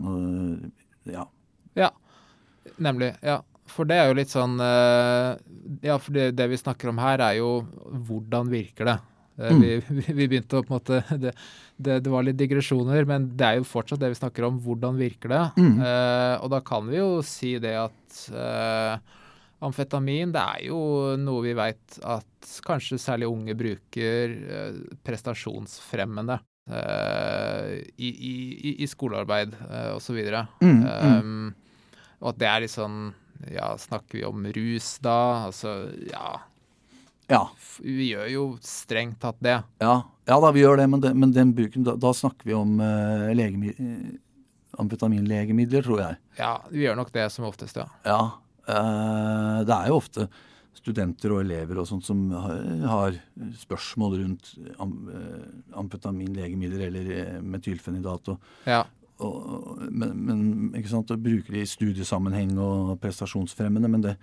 Ja. 1.07 1.23
Ja, 1.79 1.91
nemlig. 2.83 3.13
Ja. 3.23 3.39
For 3.71 3.87
det 3.87 3.95
er 4.01 4.09
jo 4.09 4.15
litt 4.17 4.31
sånn 4.33 4.57
eh, 4.59 5.37
Ja, 5.85 5.95
for 6.01 6.11
det, 6.11 6.33
det 6.35 6.49
vi 6.51 6.57
snakker 6.59 6.89
om 6.91 6.97
her, 6.99 7.21
er 7.23 7.37
jo 7.39 7.61
hvordan 7.87 8.51
virker 8.51 8.89
det? 8.89 8.97
Eh, 8.97 9.07
Mm. 9.41 9.61
Vi, 9.63 9.69
vi 9.95 10.13
vi 10.13 10.25
begynte 10.27 10.59
å 10.59 10.61
på 10.67 10.73
en 10.73 10.75
måte 10.75 10.97
det, 11.17 11.31
det, 11.81 11.95
det 12.03 12.11
var 12.11 12.21
litt 12.27 12.37
digresjoner, 12.37 13.07
men 13.09 13.29
det 13.39 13.45
er 13.47 13.55
jo 13.61 13.63
fortsatt 13.65 14.01
det 14.03 14.11
vi 14.11 14.19
snakker 14.19 14.45
om. 14.45 14.59
Hvordan 14.61 14.99
virker 14.99 15.31
det? 15.31 15.39
Mm. 15.63 15.79
Eh, 15.87 16.35
og 16.43 16.51
da 16.51 16.59
kan 16.67 16.85
vi 16.91 16.99
jo 16.99 17.07
si 17.25 17.55
det 17.63 17.71
at 17.79 18.19
eh, 18.35 18.99
amfetamin, 19.61 20.31
det 20.33 20.41
er 20.41 20.63
jo 20.67 20.79
noe 21.21 21.43
vi 21.45 21.53
veit 21.57 21.97
at 22.03 22.51
kanskje 22.65 22.97
særlig 23.01 23.27
unge 23.29 23.53
bruker 23.57 24.33
eh, 24.57 24.79
prestasjonsfremmende. 25.05 26.39
eh, 26.71 27.81
i, 27.97 28.09
i, 28.09 28.33
i- 28.71 28.75
i 28.83 28.87
skolearbeid 28.87 29.53
uh, 29.65 29.95
osv. 29.97 30.17
Mm, 30.61 30.83
mm. 30.83 30.85
Um, 31.19 31.53
og 32.21 32.29
at 32.33 32.37
det 32.41 32.47
er 32.47 32.61
litt 32.65 32.73
sånn 32.75 32.99
Ja, 33.51 33.71
snakker 33.81 34.19
vi 34.19 34.23
om 34.27 34.43
rus 34.53 34.99
da? 35.01 35.15
Altså, 35.47 35.71
ja 36.11 36.35
Ja. 37.31 37.39
Vi 37.81 38.11
gjør 38.11 38.27
jo 38.29 38.43
strengt 38.61 39.17
tatt 39.23 39.39
det. 39.41 39.55
Ja. 39.81 39.95
Ja 40.29 40.37
da, 40.39 40.51
vi 40.53 40.61
gjør 40.61 40.77
det, 40.77 40.85
men, 40.91 41.01
det, 41.01 41.15
men 41.17 41.31
den 41.33 41.53
bruken, 41.57 41.83
da, 41.87 41.95
da, 41.97 42.11
snakker 42.13 42.45
vi 42.45 42.53
om 42.53 42.75
uh, 42.79 43.31
legemi, 43.33 43.73
amfetaminlegemidler, 44.79 45.81
tror 45.85 45.99
jeg. 46.03 46.17
Ja, 46.37 46.53
vi 46.71 46.85
gjør 46.85 46.95
nok 47.01 47.11
det 47.15 47.25
som 47.33 47.45
oftest, 47.49 47.75
ja. 47.81 47.87
Ja. 48.07 48.19
Uh, 48.69 49.61
det 49.67 49.75
er 49.75 49.91
jo 49.91 49.99
ofte 50.01 50.29
studenter 50.81 51.35
og 51.35 51.43
elever 51.43 51.81
og 51.81 51.87
sånt 51.89 52.07
som 52.07 52.23
har, 52.33 53.17
spørsmål 53.61 54.17
rundt 54.23 54.55
amfetamin, 54.81 55.59
amfetaminlegemidler 55.81 56.87
eller 56.87 57.11
metylfenidat. 57.45 58.31
Og, 58.33 58.53
ja. 58.69 58.81
og, 59.21 59.83
men, 59.89 60.15
men 60.25 60.39
ikke 60.79 60.93
sant, 60.93 61.11
Bruker 61.11 61.21
bruke 61.21 61.53
det 61.53 61.65
i 61.65 61.69
studiesammenheng 61.69 62.55
og 62.61 62.95
prestasjonsfremmende. 63.03 63.91
Men 63.93 64.05
det, 64.07 64.15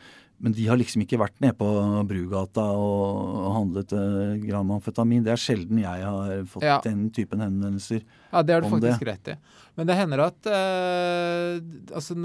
men 0.43 0.55
de 0.55 0.67
har 0.71 0.79
liksom 0.79 1.03
ikke 1.05 1.21
vært 1.21 1.39
nede 1.43 1.55
på 1.59 1.69
Brugata 2.11 2.65
og 2.79 3.47
handlet 3.57 3.95
uh, 3.95 4.35
gram 4.43 4.75
amfetamin. 4.79 5.25
Det 5.27 5.35
er 5.35 5.43
sjelden 5.43 5.83
jeg 5.83 6.09
har 6.09 6.43
fått 6.51 6.67
ja. 6.67 6.81
den 6.85 7.07
typen 7.15 7.43
henvendelser. 7.45 8.03
Ja, 8.33 8.43
det 8.43 8.57
har 8.57 8.67
du 8.67 8.71
faktisk 8.73 9.05
det. 9.05 9.13
rett 9.13 9.33
i. 9.35 9.39
Men 9.79 9.91
det 9.91 9.99
hender 9.99 10.27
at 10.27 10.51
uh, 10.51 11.63
Altså, 11.95 12.19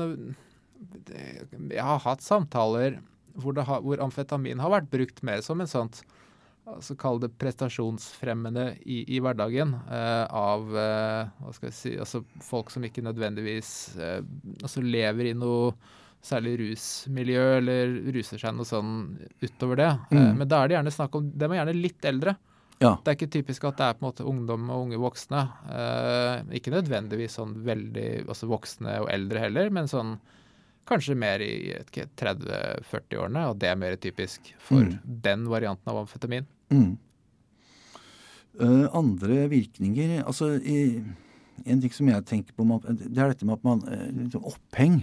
jeg 1.14 1.86
har 1.88 2.04
hatt 2.04 2.26
samtaler 2.26 3.00
hvor, 3.34 3.58
har, 3.58 3.82
hvor, 3.82 4.02
amfetamin 4.04 4.62
har 4.62 4.74
vært 4.76 4.92
brukt 4.92 5.24
mer 5.26 5.42
som 5.46 5.62
en 5.64 5.70
sånt 5.70 6.04
altså 6.70 6.96
Kall 6.96 7.18
det 7.20 7.34
prestasjonsfremmende 7.42 8.70
i, 8.88 9.02
i 9.16 9.18
hverdagen 9.20 9.74
eh, 9.92 10.24
av 10.32 10.70
hva 10.70 11.52
skal 11.52 11.68
jeg 11.68 11.76
si, 11.76 11.92
altså 12.00 12.22
folk 12.46 12.72
som 12.72 12.86
ikke 12.88 13.04
nødvendigvis 13.04 13.74
altså 14.00 14.84
lever 14.86 15.34
i 15.34 15.36
noe 15.36 15.74
særlig 16.24 16.56
rusmiljø 16.62 17.44
eller 17.60 17.94
ruser 18.16 18.40
seg 18.40 18.56
noe 18.56 18.68
sånn 18.68 18.92
utover 19.44 19.80
det. 19.80 19.92
Mm. 20.14 20.20
Eh, 20.20 20.34
men 20.40 20.50
da 20.50 20.62
er 20.62 20.70
det 20.70 20.78
gjerne 20.78 20.96
snakk 20.96 21.18
om 21.20 21.30
De 21.36 21.48
er 21.50 21.58
gjerne 21.60 21.78
litt 21.78 22.08
eldre. 22.08 22.36
Ja. 22.80 22.96
Det 23.00 23.12
er 23.12 23.18
ikke 23.18 23.34
typisk 23.38 23.68
at 23.68 23.80
det 23.80 23.88
er 23.88 23.98
på 23.98 24.04
en 24.04 24.10
måte 24.10 24.28
ungdom 24.28 24.72
og 24.74 24.88
unge 24.88 25.00
voksne. 25.04 25.44
Eh, 25.72 26.38
ikke 26.60 26.74
nødvendigvis 26.74 27.38
sånn 27.40 27.58
veldig 27.68 28.08
altså 28.24 28.50
voksne 28.52 29.02
og 29.04 29.12
eldre 29.14 29.44
heller, 29.44 29.72
men 29.76 29.92
sånn 29.92 30.16
kanskje 30.90 31.16
mer 31.18 31.44
i 31.44 31.74
30-40-årene. 31.94 33.48
Og 33.50 33.58
det 33.62 33.72
er 33.72 33.80
mer 33.80 33.98
typisk 34.02 34.54
for 34.62 34.84
mm. 34.86 34.96
den 35.26 35.48
varianten 35.52 35.92
av 35.94 36.04
amfetamin. 36.04 36.48
Mm. 36.74 36.94
Uh, 38.62 38.86
andre 38.94 39.48
virkninger 39.50 40.20
altså 40.22 40.52
i, 40.62 41.02
En 41.66 41.80
ting 41.82 41.94
som 41.94 42.06
jeg 42.10 42.26
tenker 42.30 42.54
på, 42.54 42.66
det 42.86 43.18
er 43.18 43.32
dette 43.32 43.48
med 43.50 43.56
at 43.56 43.64
man 43.66 43.82
liksom 44.14 44.46
Oppheng 44.46 45.00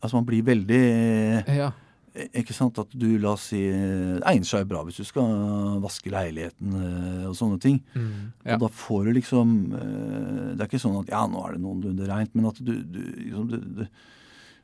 Altså 0.00 0.16
man 0.16 0.24
blir 0.24 0.44
veldig 0.46 0.84
ja. 1.52 1.68
Ikke 2.12 2.52
sant 2.52 2.76
at 2.76 2.92
du, 2.92 3.14
la 3.20 3.32
oss 3.38 3.46
si 3.54 3.60
egner 3.64 4.44
seg 4.44 4.66
bra 4.68 4.82
hvis 4.84 4.98
du 5.00 5.06
skal 5.08 5.78
vaske 5.80 6.12
leiligheten 6.12 6.74
eh, 6.76 7.22
og 7.30 7.36
sånne 7.38 7.56
ting. 7.62 7.78
Mm, 7.96 8.26
ja. 8.44 8.58
Og 8.58 8.66
da 8.66 8.68
får 8.82 9.06
du 9.06 9.12
liksom 9.16 9.54
eh, 9.78 10.50
Det 10.52 10.58
er 10.58 10.68
ikke 10.68 10.82
sånn 10.82 10.98
at 11.00 11.12
ja, 11.14 11.22
nå 11.24 11.40
er 11.46 11.56
det 11.56 11.62
noenlunde 11.64 12.08
reint, 12.10 12.34
men 12.36 12.50
at 12.50 12.60
du, 12.60 12.74
du, 12.84 13.00
liksom, 13.16 13.48
du, 13.48 13.86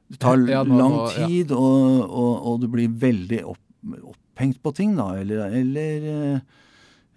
det 0.09 0.21
tar 0.23 0.41
ja, 0.49 0.63
nå, 0.65 0.79
lang 0.79 0.99
tid, 1.13 1.53
og, 1.53 2.05
og, 2.09 2.33
og, 2.49 2.61
du 2.63 2.69
blir 2.73 2.93
veldig 3.01 3.43
opp, 3.51 3.61
opphengt 4.01 4.63
på 4.65 4.73
ting, 4.77 4.95
da. 4.97 5.11
Eller, 5.21 5.53
eller 5.61 6.41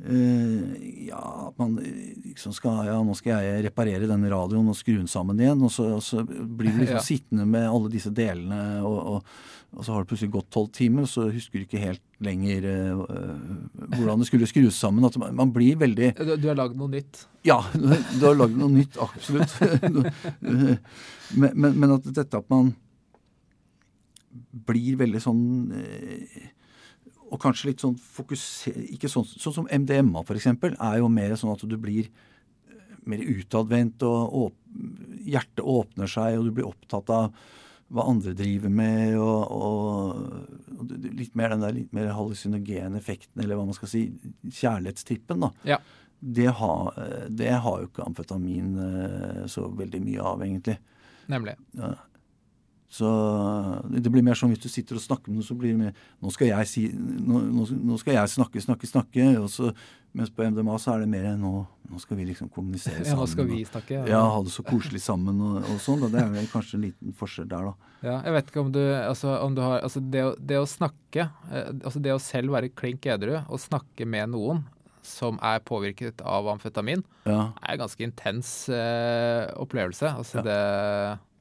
Uh, 0.09 1.05
ja, 1.07 1.53
man 1.57 1.75
liksom 2.23 2.53
skal 2.57 2.87
Ja, 2.87 2.97
nå 3.05 3.13
skal 3.13 3.43
jeg 3.45 3.65
reparere 3.67 4.07
denne 4.09 4.31
radioen 4.33 4.69
og 4.71 4.77
skru 4.77 4.95
den 4.95 5.09
sammen 5.09 5.39
igjen. 5.41 5.61
Og 5.61 5.71
så, 5.73 5.85
og 5.99 6.03
så 6.05 6.23
blir 6.25 6.73
du 6.73 6.79
liksom 6.81 6.97
ja. 6.97 7.05
sittende 7.05 7.45
med 7.45 7.67
alle 7.69 7.91
disse 7.93 8.09
delene, 8.15 8.61
og, 8.87 8.97
og, 8.97 9.35
og, 9.75 9.83
så 9.85 9.93
har 9.93 10.01
det 10.01 10.09
plutselig 10.09 10.33
gått 10.33 10.49
tolv 10.53 10.71
timer, 10.73 11.05
og 11.05 11.11
så 11.11 11.27
husker 11.29 11.61
du 11.61 11.67
ikke 11.67 11.83
helt 11.83 12.01
lenger 12.21 12.65
uh, 12.65 13.03
hvordan 13.93 14.23
det 14.23 14.29
skulle 14.31 14.49
skrus 14.49 14.79
sammen. 14.79 15.05
At 15.05 15.19
man, 15.21 15.35
man 15.37 15.53
blir 15.53 15.77
veldig 15.81 16.13
Du, 16.17 16.33
du 16.33 16.47
har 16.49 16.57
lagd 16.57 16.79
noe 16.79 16.89
nytt? 16.95 17.25
Ja, 17.45 17.59
du 18.19 18.25
har 18.25 18.39
lagd 18.39 18.57
noe 18.57 18.73
nytt. 18.73 18.97
Absolutt. 19.01 19.53
men, 20.41 21.51
men, 21.53 21.77
men, 21.77 21.93
at 21.99 22.09
dette 22.09 22.41
at 22.41 22.49
man 22.49 22.73
blir 24.65 24.97
veldig 24.97 25.21
sånn 25.21 25.45
uh, 25.75 26.41
og 27.31 27.39
kanskje 27.39 27.71
litt 27.71 27.83
sånn 27.83 27.95
fokuser... 27.95 28.75
Ikke 28.91 29.09
sånn, 29.11 29.25
sånn 29.25 29.61
som 29.61 29.69
MDMA, 29.71 30.25
f.eks., 30.25 30.49
er 30.51 30.99
jo 30.99 31.07
mer 31.11 31.35
sånn 31.39 31.53
at 31.53 31.63
du 31.63 31.77
blir 31.79 32.09
eh, 32.09 32.83
mer 33.07 33.23
utadvendt, 33.23 34.03
og 34.07 34.35
og 34.41 34.57
hjertet 35.21 35.63
åpner 35.63 36.11
seg, 36.11 36.37
og 36.37 36.47
du 36.47 36.53
blir 36.57 36.67
opptatt 36.67 37.11
av 37.13 37.31
hva 37.91 38.05
andre 38.07 38.31
driver 38.35 38.71
med, 38.71 39.17
og, 39.19 39.51
og, 39.51 40.77
og 40.79 40.93
litt 41.19 41.33
mer 41.35 41.51
den 41.51 41.63
der 41.63 41.75
litt 41.75 41.95
mer 41.95 42.13
hallusinogene 42.15 42.99
effekten, 42.99 43.43
eller 43.43 43.59
hva 43.59 43.67
man 43.67 43.75
skal 43.75 43.91
si, 43.91 44.05
kjærlighetstippen, 44.47 45.43
da. 45.43 45.51
Ja. 45.73 45.81
Det, 46.21 46.47
har, 46.59 46.95
det 47.27 47.51
har 47.63 47.81
jo 47.81 47.89
ikke 47.89 48.05
amfetamin 48.05 48.71
eh, 48.85 49.43
så 49.51 49.65
veldig 49.75 50.03
mye 50.05 50.31
av, 50.31 50.43
egentlig. 50.45 50.77
Nemlig. 51.31 51.55
Ja. 51.79 51.95
Så 52.91 53.07
det 53.87 54.11
blir 54.11 54.23
mer 54.25 54.35
sånn 54.35 54.51
hvis 54.51 54.65
du 54.65 54.67
sitter 54.67 54.97
og 54.99 55.03
snakker 55.03 55.31
med 55.31 55.39
noen, 55.39 55.47
så 55.47 55.55
blir 55.55 55.71
det 55.71 55.79
mer 55.79 55.99
Nå 56.19 56.31
skal 56.35 56.49
jeg 56.49 56.67
si 56.67 56.81
Nå, 56.91 57.39
nå 57.71 57.99
skal 58.01 58.17
jeg 58.17 58.31
snakke, 58.33 58.63
snakke, 58.63 58.89
snakke. 58.89 59.27
Så, 59.53 59.69
mens 60.17 60.33
på 60.35 60.43
MDMA 60.43 60.75
så 60.81 60.97
er 60.97 61.05
det 61.05 61.11
mer 61.13 61.29
nå, 61.39 61.53
nå 61.87 62.01
skal 62.03 62.19
vi 62.19 62.25
liksom 62.27 62.49
kommunisere 62.51 62.99
sammen. 62.99 63.13
Ja, 63.13 63.15
nå 63.21 63.29
skal 63.31 63.47
vi 63.47 63.61
snakke. 63.63 64.01
Ja, 64.01 64.09
ja 64.11 64.19
ha 64.33 64.43
det 64.43 64.51
så 64.51 64.65
koselig 64.67 64.99
sammen 65.05 65.39
og, 65.39 65.61
og 65.63 65.79
sånn. 65.79 66.03
Det 66.11 66.19
er 66.19 66.35
vel 66.35 66.51
kanskje 66.51 66.81
en 66.81 66.85
liten 66.89 67.15
forskjell 67.15 67.47
der, 67.53 67.71
da. 67.71 67.95
Ja, 68.01 68.17
jeg 68.25 68.35
vet 68.35 68.51
ikke 68.51 68.63
om 68.65 68.75
du 68.75 68.81
Altså, 68.81 69.37
om 69.45 69.55
du 69.55 69.61
har 69.61 69.83
Altså, 69.85 70.01
det 70.01 70.23
det 70.49 70.57
å 70.57 70.65
snakke 70.65 71.27
eh, 71.53 71.67
Altså, 71.69 71.99
det 72.01 72.15
å 72.15 72.21
selv 72.23 72.55
være 72.55 72.71
klink 72.73 73.05
edru 73.05 73.35
og 73.37 73.61
snakke 73.61 74.07
med 74.09 74.33
noen 74.33 74.63
som 75.05 75.39
er 75.41 75.61
påvirket 75.65 76.19
av 76.27 76.45
amfetamin, 76.51 77.01
ja. 77.25 77.51
er 77.57 77.73
en 77.73 77.79
ganske 77.81 78.03
intens 78.05 78.51
eh, 78.69 79.47
opplevelse. 79.57 80.11
Altså, 80.13 80.41
ja. 80.41 80.43
det 80.45 80.57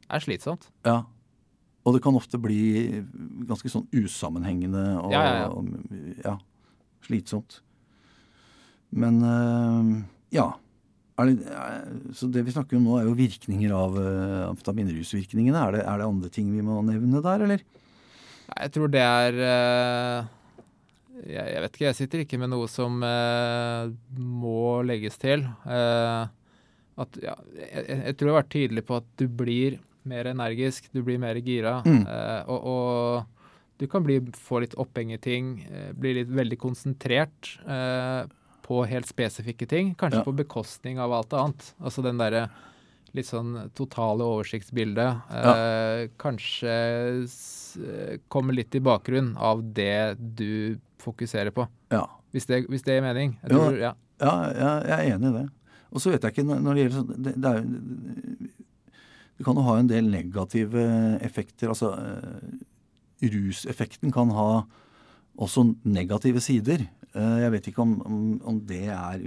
er 0.09 0.25
slitsomt. 0.25 0.71
Ja. 0.87 1.03
Og 1.81 1.97
det 1.97 2.03
kan 2.05 2.17
ofte 2.19 2.37
bli 2.41 3.01
ganske 3.49 3.71
sånn 3.73 3.87
usammenhengende 3.97 4.85
og 5.01 5.15
ja, 5.15 5.23
ja, 5.41 5.49
og, 5.49 5.69
ja 6.21 6.37
slitsomt. 7.07 7.61
Men 8.91 9.23
uh, 9.23 10.03
ja. 10.35 10.51
Det, 11.21 11.35
så 12.17 12.31
det 12.33 12.47
vi 12.47 12.53
snakker 12.55 12.79
om 12.79 12.87
nå, 12.87 12.95
er 12.97 13.05
jo 13.05 13.17
virkninger 13.19 13.73
av 13.77 13.97
uh, 13.99 14.49
amfetaminrusvirkningene. 14.49 15.59
Er 15.67 15.77
det, 15.77 15.83
er 15.85 16.01
det 16.01 16.09
andre 16.09 16.31
ting 16.33 16.49
vi 16.55 16.65
må 16.65 16.79
nevne 16.87 17.21
der, 17.25 17.45
eller? 17.45 17.65
Jeg 18.51 18.73
tror 18.75 18.91
det 18.91 19.03
er 19.05 19.37
jeg, 21.21 21.45
jeg, 21.45 21.61
vet 21.61 21.77
ikke, 21.77 21.85
jeg 21.85 21.99
sitter 21.99 22.23
ikke 22.25 22.41
med 22.41 22.51
noe 22.51 22.67
som 22.73 22.97
må 24.17 24.63
legges 24.89 25.21
til. 25.23 25.45
at, 25.69 27.21
ja, 27.23 27.37
jeg, 27.61 27.85
jeg, 27.85 28.17
tror 28.17 28.27
jeg 28.27 28.33
har 28.33 28.41
vært 28.41 28.55
tydelig 28.57 28.85
på 28.89 28.99
at 28.99 29.13
du 29.21 29.27
blir 29.29 29.77
mer 30.11 30.31
energisk, 30.31 30.91
du 30.93 31.03
blir 31.07 31.21
mer 31.23 31.39
gira. 31.45 31.81
Mm. 31.87 32.03
Uh, 32.07 32.51
og, 32.51 32.67
og, 32.73 33.37
du 33.81 33.87
kan 33.89 34.05
bli, 34.05 34.19
få 34.37 34.61
litt 34.61 34.77
oppheng 34.81 35.15
i 35.15 35.21
ting, 35.23 35.55
uh, 35.71 35.91
bli 35.97 36.19
litt 36.19 36.33
veldig 36.37 36.59
konsentrert 36.61 37.55
uh, 37.65 38.27
på 38.67 38.83
helt 38.91 39.09
spesifikke 39.09 39.69
ting. 39.71 39.95
Kanskje 39.99 40.21
ja. 40.21 40.27
på 40.27 40.37
bekostning 40.43 41.01
av 41.03 41.15
alt 41.17 41.33
annet. 41.37 41.73
Altså 41.81 42.05
den 42.07 42.21
derre 42.21 42.49
litt 43.17 43.27
sånn 43.27 43.57
totale 43.75 44.23
oversiktsbildet. 44.23 45.33
Ja. 45.35 45.55
Kanskje 46.23 46.75
kommer 48.31 48.55
litt 48.55 48.77
i 48.79 48.83
bakgrunn 48.87 49.33
av 49.35 49.65
det 49.75 50.15
du 50.21 50.79
fokuserer 51.03 51.51
på. 51.51 51.67
Ja. 51.91 52.05
Hvis, 52.31 52.47
det, 52.47 52.69
hvis 52.71 52.87
det 52.87 53.01
gir 53.01 53.03
mening. 53.03 53.35
Tror, 53.43 53.75
ja. 53.81 53.97
ja, 54.23 54.37
jeg 54.55 54.95
er 54.95 55.17
enig 55.17 55.33
i 55.33 55.37
det. 55.41 55.49
Og 55.91 56.03
så 56.03 56.13
vet 56.13 56.23
jeg 56.23 56.35
ikke 56.35 56.47
når 56.47 56.77
det 56.77 56.83
gjelder 56.85 56.97
sånn 57.01 57.25
det, 57.27 57.33
det 57.43 57.51
er, 57.51 58.50
det 59.41 59.47
kan 59.47 59.57
jo 59.57 59.63
ha 59.65 59.79
en 59.81 59.89
del 59.89 60.05
negative 60.13 60.83
effekter. 61.25 61.71
Altså 61.73 61.95
eh, 61.97 62.51
ruseffekten 63.33 64.13
kan 64.13 64.35
ha 64.37 64.51
også 65.41 65.65
negative 65.89 66.43
sider. 66.45 66.85
Eh, 67.15 67.39
jeg 67.47 67.55
vet 67.55 67.71
ikke 67.71 67.81
om, 67.87 67.95
om, 68.05 68.21
om, 68.53 68.59
det 68.69 68.83
er 68.93 69.25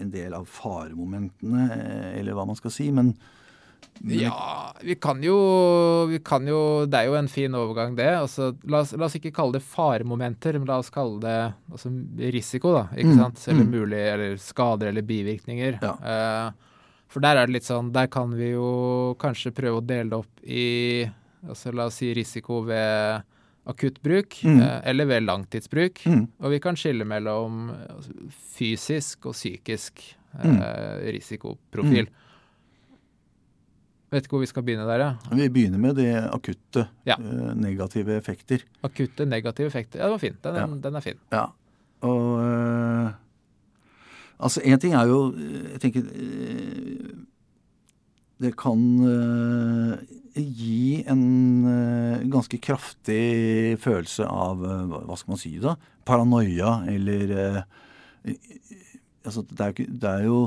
en 0.00 0.14
del 0.14 0.32
av 0.38 0.48
faremomentene, 0.48 1.68
eh, 1.76 2.08
eller 2.22 2.32
hva 2.38 2.48
man 2.48 2.56
skal 2.56 2.72
si. 2.72 2.88
men 2.96 3.12
ja, 4.08 4.72
vi 4.80 4.94
kan, 4.96 5.20
jo, 5.20 5.36
vi 6.08 6.16
kan 6.24 6.46
jo 6.48 6.86
Det 6.88 6.96
er 6.96 7.10
jo 7.10 7.16
en 7.18 7.28
fin 7.28 7.52
overgang, 7.54 7.92
det. 7.98 8.08
Altså, 8.22 8.54
la, 8.64 8.80
oss, 8.86 8.96
la, 8.96 9.04
oss, 9.04 9.20
ikke 9.20 9.34
kalle 9.36 9.58
det 9.58 9.66
faremomenter, 9.68 10.56
men 10.56 10.70
la 10.70 10.80
oss 10.80 10.88
kalle 10.90 11.20
det 11.20 11.38
altså, 11.68 11.92
risiko, 12.32 12.72
da. 12.78 12.86
ikke 12.96 13.12
mm, 13.12 13.20
sant? 13.20 13.48
Eller 13.52 13.68
mm. 13.68 13.72
mulig, 13.76 14.04
eller 14.16 14.36
skader 14.40 14.94
eller 14.94 15.04
bivirkninger. 15.04 15.82
Ja. 15.84 15.96
Uh, 16.00 16.70
for 17.12 17.24
der 17.24 17.36
er 17.36 17.48
det 17.48 17.58
litt 17.58 17.66
sånn 17.68 17.90
Der 17.92 18.08
kan 18.12 18.32
vi 18.32 18.54
jo 18.54 19.12
kanskje 19.20 19.52
prøve 19.54 19.82
å 19.82 19.84
dele 19.84 20.08
det 20.10 20.18
opp 20.22 20.46
i 20.48 20.64
altså 21.42 21.74
La 21.76 21.88
oss 21.90 22.00
si 22.00 22.12
risiko 22.16 22.62
ved 22.64 23.28
akuttbruk 23.68 24.40
mm. 24.42 24.58
eh, 24.58 24.78
eller 24.90 25.06
ved 25.06 25.22
langtidsbruk. 25.22 26.02
Mm. 26.06 26.24
Og 26.42 26.54
vi 26.54 26.58
kan 26.62 26.78
skille 26.78 27.06
mellom 27.06 27.68
altså, 27.70 28.14
fysisk 28.56 29.28
og 29.30 29.36
psykisk 29.36 30.02
eh, 30.40 30.48
mm. 30.50 30.62
risikoprofil. 31.14 32.10
Vet 34.12 34.26
ikke 34.26 34.36
hvor 34.36 34.42
vi 34.42 34.50
skal 34.50 34.64
begynne 34.66 34.84
der, 34.84 35.00
ja. 35.06 35.36
Vi 35.38 35.46
begynner 35.48 35.80
med 35.80 35.96
de 35.96 36.10
akutte 36.20 36.84
ja. 37.08 37.16
uh, 37.16 37.54
negative 37.56 38.18
effekter. 38.18 38.66
Akutte 38.84 39.24
negative 39.24 39.70
effekter. 39.70 40.02
Ja, 40.02 40.10
den 40.10 40.18
var 40.18 40.20
fin. 40.20 40.36
Den, 40.44 40.58
ja. 40.58 40.66
den 40.84 40.98
er 40.98 41.04
fin. 41.06 41.22
Ja. 41.32 41.46
Og 42.04 42.26
uh, 42.42 43.06
Altså, 44.42 44.62
én 44.66 44.80
ting 44.82 44.96
er 44.98 45.06
jo 45.06 45.20
Jeg 45.72 45.80
tenker 45.84 46.02
eh, 46.02 47.12
Det 48.42 48.52
kan 48.58 48.80
uh, 49.06 49.94
gi 50.34 51.04
en 51.06 51.22
ganske 52.32 52.58
kraftig 52.58 53.78
følelse 53.78 54.26
av 54.26 54.64
Hva 54.64 55.18
skal 55.20 55.34
man 55.34 55.40
si 55.40 55.52
da? 55.62 55.76
Paranoia 56.08 56.80
eller 56.90 57.34
altså, 59.22 59.44
det, 59.46 59.60
er 59.60 59.70
jo, 59.76 59.86
det 60.02 60.10
er 60.10 60.24
jo 60.26 60.38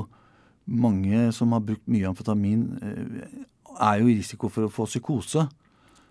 mange 0.66 1.32
som 1.32 1.54
har 1.54 1.62
brukt 1.64 1.86
mye 1.88 2.08
amfetamin, 2.10 2.64
er 3.80 4.02
jo 4.02 4.10
i 4.10 4.18
risiko 4.18 4.50
for 4.52 4.66
å 4.66 4.72
få 4.72 4.88
psykose. 4.90 5.46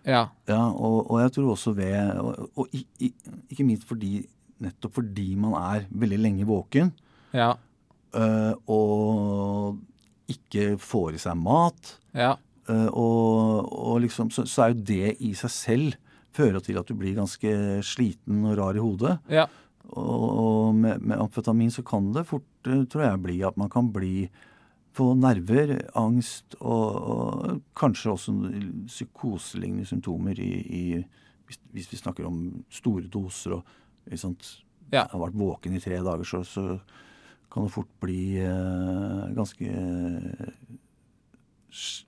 Ja. 0.05 0.27
ja 0.49 0.61
og, 0.69 1.09
og, 1.09 1.19
jeg 1.23 1.31
tror 1.33 1.51
også 1.55 1.71
ved 1.73 2.19
Og, 2.21 2.49
og 2.61 2.75
i, 2.77 2.83
i, 3.01 3.07
ikke 3.49 3.65
minst 3.65 3.87
fordi 3.89 4.19
nettopp 4.61 4.99
fordi 4.99 5.31
man 5.39 5.55
er 5.57 5.87
veldig 5.89 6.19
lenge 6.21 6.45
våken. 6.47 6.91
Ja. 7.35 7.55
Uh, 8.15 8.53
og 8.71 10.31
ikke 10.31 10.75
får 10.81 11.17
i 11.17 11.21
seg 11.21 11.37
mat. 11.37 11.95
Ja. 12.15 12.35
Uh, 12.69 12.87
og, 12.87 13.67
og, 13.67 13.99
liksom, 14.05 14.31
så, 14.33 14.45
så, 14.49 14.65
er 14.65 14.73
jo 14.73 14.85
det 14.87 15.15
i 15.19 15.33
seg 15.37 15.53
selv 15.53 15.99
fører 16.35 16.63
til 16.63 16.79
at 16.79 16.87
du 16.89 16.95
blir 16.97 17.15
ganske 17.17 17.51
sliten 17.85 18.43
og 18.47 18.57
rar 18.59 18.77
i 18.77 18.83
hodet. 18.83 19.17
Ja. 19.31 19.45
Og, 19.91 20.25
og 20.25 20.75
med, 20.75 21.03
med, 21.03 21.19
amfetamin 21.19 21.71
så 21.71 21.85
kan 21.85 22.09
det 22.15 22.25
fort, 22.27 22.47
eh, 22.67 22.83
tror 22.89 23.05
jeg, 23.05 23.21
bli 23.23 23.37
at 23.45 23.57
man 23.59 23.71
kan 23.71 23.91
bli 23.93 24.27
få 24.95 25.11
nerver, 25.19 25.75
angst 25.99 26.55
og, 26.61 26.95
og 26.95 27.61
kanskje 27.77 28.13
også 28.13 28.33
psykoselignende 28.87 29.87
symptomer 29.87 30.39
i, 30.39 30.51
i 30.63 30.83
hvis, 31.45 31.59
hvis, 31.75 31.89
vi 31.91 31.99
snakker 31.99 32.27
om 32.27 32.39
store 32.71 33.09
doser 33.11 33.57
og 33.57 33.73
ja. 34.93 35.03
har 35.03 35.19
vært 35.19 35.37
våken 35.37 35.75
i 35.75 35.81
tre 35.83 35.99
dager, 35.99 36.23
så, 36.27 36.41
så 36.47 36.79
kan 37.55 37.65
det 37.65 37.71
fort 37.71 37.91
bli 38.03 38.35
eh, 38.43 39.21
ganske 39.35 39.69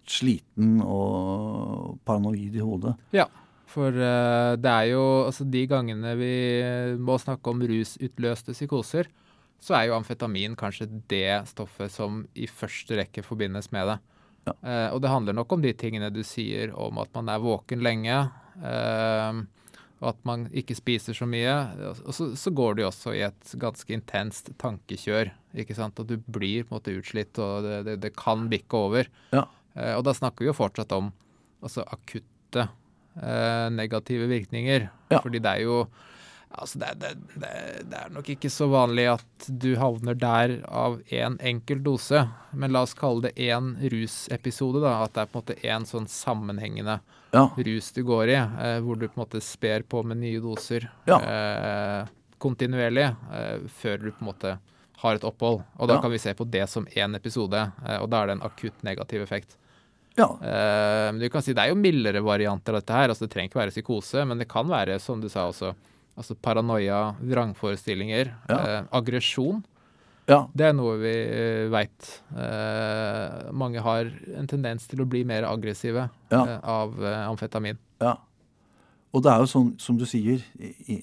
sliten 0.08 0.82
og 0.84 1.98
paranoid 2.08 2.56
i 2.56 2.64
hodet. 2.64 2.94
Ja, 3.16 3.28
for 3.68 3.92
uh, 3.92 4.56
det 4.60 4.72
er 4.72 4.92
jo 4.94 5.04
altså 5.28 5.48
de 5.48 5.66
gangene 5.68 6.14
vi 6.20 6.34
må 7.04 7.18
snakke 7.20 7.52
om 7.52 7.64
rusutløste 7.68 8.56
psykoser, 8.56 9.10
så 9.60 9.76
er 9.76 9.90
jo 9.90 9.98
amfetamin 9.98 10.56
kanskje 10.58 10.88
det 11.10 11.50
stoffet 11.50 11.92
som 11.92 12.22
i 12.38 12.48
første 12.48 13.00
rekke 13.00 13.26
forbindes 13.26 13.72
med 13.76 13.92
det. 13.92 13.98
Ja. 14.48 14.54
Eh, 14.62 14.90
og 14.96 15.02
det 15.04 15.12
handler 15.12 15.36
nok 15.36 15.58
om 15.58 15.64
de 15.64 15.74
tingene 15.76 16.12
du 16.14 16.22
sier 16.24 16.72
om 16.78 17.02
at 17.02 17.10
man 17.18 17.32
er 17.34 17.44
våken 17.44 17.82
lenge, 17.84 18.20
uh, 18.62 19.42
og 19.98 20.10
at 20.12 20.20
man 20.30 20.46
ikke 20.56 20.76
spiser 20.78 21.18
så 21.18 21.26
mye. 21.30 21.54
Og 22.06 22.14
så, 22.14 22.30
så, 22.38 22.54
går 22.54 22.78
det 22.78 22.84
jo 22.84 22.90
også 22.92 23.14
i 23.18 23.24
et 23.26 23.54
ganske 23.62 23.94
intenst 23.96 24.52
tankekjør. 24.62 25.32
ikke 25.58 25.78
sant? 25.78 26.00
Og 26.00 26.10
du 26.10 26.18
blir 26.22 26.68
på 26.68 26.74
en 26.74 26.78
måte 26.78 26.94
utslitt, 27.00 27.38
og 27.42 27.66
det, 27.66 27.80
det, 27.88 27.96
det 28.06 28.14
kan 28.20 28.46
bikke 28.52 28.84
over. 28.90 29.10
Ja. 29.34 29.48
Eh, 29.74 29.96
og 29.96 30.06
da 30.06 30.14
snakker 30.18 30.46
vi 30.46 30.52
jo 30.52 30.58
fortsatt 30.58 30.94
om 30.98 31.10
altså, 31.64 31.86
akutte 31.86 32.70
negative 33.74 34.28
virkninger. 34.30 34.84
Ja. 35.10 35.24
Fordi 35.24 35.40
det 35.42 35.50
er 35.50 35.64
jo 35.66 35.78
Altså, 36.50 36.80
det, 36.80 36.88
det, 37.02 37.10
det, 37.36 37.50
det, 37.92 37.98
er 38.00 38.14
nok 38.16 38.30
ikke 38.32 38.50
så 38.50 38.70
vanlig 38.72 39.04
at 39.12 39.48
du 39.62 39.74
havner 39.78 40.16
der 40.18 40.54
av 40.66 40.96
én 41.12 41.26
en 41.28 41.40
enkel 41.44 41.82
dose, 41.84 42.22
men 42.56 42.72
la 42.72 42.86
oss 42.88 42.96
kalle 42.98 43.28
det 43.28 43.34
én 43.50 43.74
rusepisode. 43.92 44.80
da, 44.82 45.04
At 45.04 45.14
det 45.14 45.26
er 45.26 45.32
på 45.32 45.38
en 45.38 45.44
måte 45.44 45.58
én 45.68 45.86
sånn 45.90 46.08
sammenhengende 46.08 47.00
ja. 47.36 47.44
rus 47.58 47.92
du 47.92 48.02
går 48.08 48.32
i, 48.32 48.38
eh, 48.40 48.80
hvor 48.80 48.96
du 48.96 49.08
på 49.10 49.20
en 49.20 49.26
måte 49.26 49.44
sper 49.44 49.84
på 49.84 50.02
med 50.08 50.22
nye 50.24 50.40
doser 50.42 50.88
ja. 51.06 51.20
eh, 51.20 52.08
kontinuerlig 52.42 53.10
eh, 53.12 53.68
før 53.82 53.98
du 54.06 54.10
på 54.14 54.24
en 54.24 54.30
måte 54.32 54.56
har 55.04 55.20
et 55.20 55.28
opphold. 55.28 55.62
Og 55.78 55.88
da 55.92 56.00
Ja. 56.00 56.02
kan 56.02 56.12
vi 56.12 56.18
se 56.24 56.34
på 56.34 56.48
det 56.50 56.64
som 56.70 56.88
én 56.88 57.16
episode, 57.16 57.72
eh, 57.86 57.98
og 58.02 58.10
da 58.10 58.24
er 58.24 58.28
det 58.28 58.38
en 58.40 58.48
akutt 58.48 58.84
negativ 58.88 59.22
effekt. 59.22 59.58
Ja. 60.18 60.32
Eh, 60.42 61.12
men 61.12 61.20
du 61.20 61.30
kan 61.30 61.44
si 61.46 61.54
Det 61.54 61.62
er 61.62 61.70
jo 61.70 61.76
mildere 61.78 62.24
varianter 62.26 62.74
av 62.74 62.82
dette 62.82 62.94
her. 62.94 63.10
altså 63.10 63.28
Det 63.28 63.36
trenger 63.36 63.52
ikke 63.52 63.62
være 63.62 63.76
psykose, 63.76 64.26
men 64.26 64.40
det 64.40 64.48
kan 64.50 64.66
være, 64.68 65.00
som 65.00 65.22
du 65.22 65.30
sa 65.30 65.46
også, 65.52 65.76
altså 66.18 66.36
paranoia, 66.42 67.16
vrangforestillinger, 67.22 68.34
Ja. 68.50 68.58
eh, 68.58 68.84
aggresjon. 68.92 69.64
ja. 70.28 70.48
Det 70.54 70.66
er 70.66 70.74
noe 70.74 70.98
vi 71.00 71.14
uh, 71.14 71.70
veit. 71.72 72.22
mange 73.54 73.80
har 73.80 74.10
en 74.36 74.48
tendens 74.48 74.88
til 74.88 75.00
å 75.02 75.08
bli 75.08 75.24
mer 75.24 75.44
aggressive 75.48 76.10
Ja. 76.32 76.42
eh, 76.46 76.60
av 76.64 76.98
eh, 77.04 77.28
amfetamin. 77.30 77.78
Ja. 78.02 78.18
Og 79.14 79.24
det 79.24 79.32
er 79.32 79.40
jo 79.40 79.46
sånn, 79.48 79.80
som 79.80 79.98
du 79.98 80.06
sier, 80.06 80.44
i, 80.60 80.98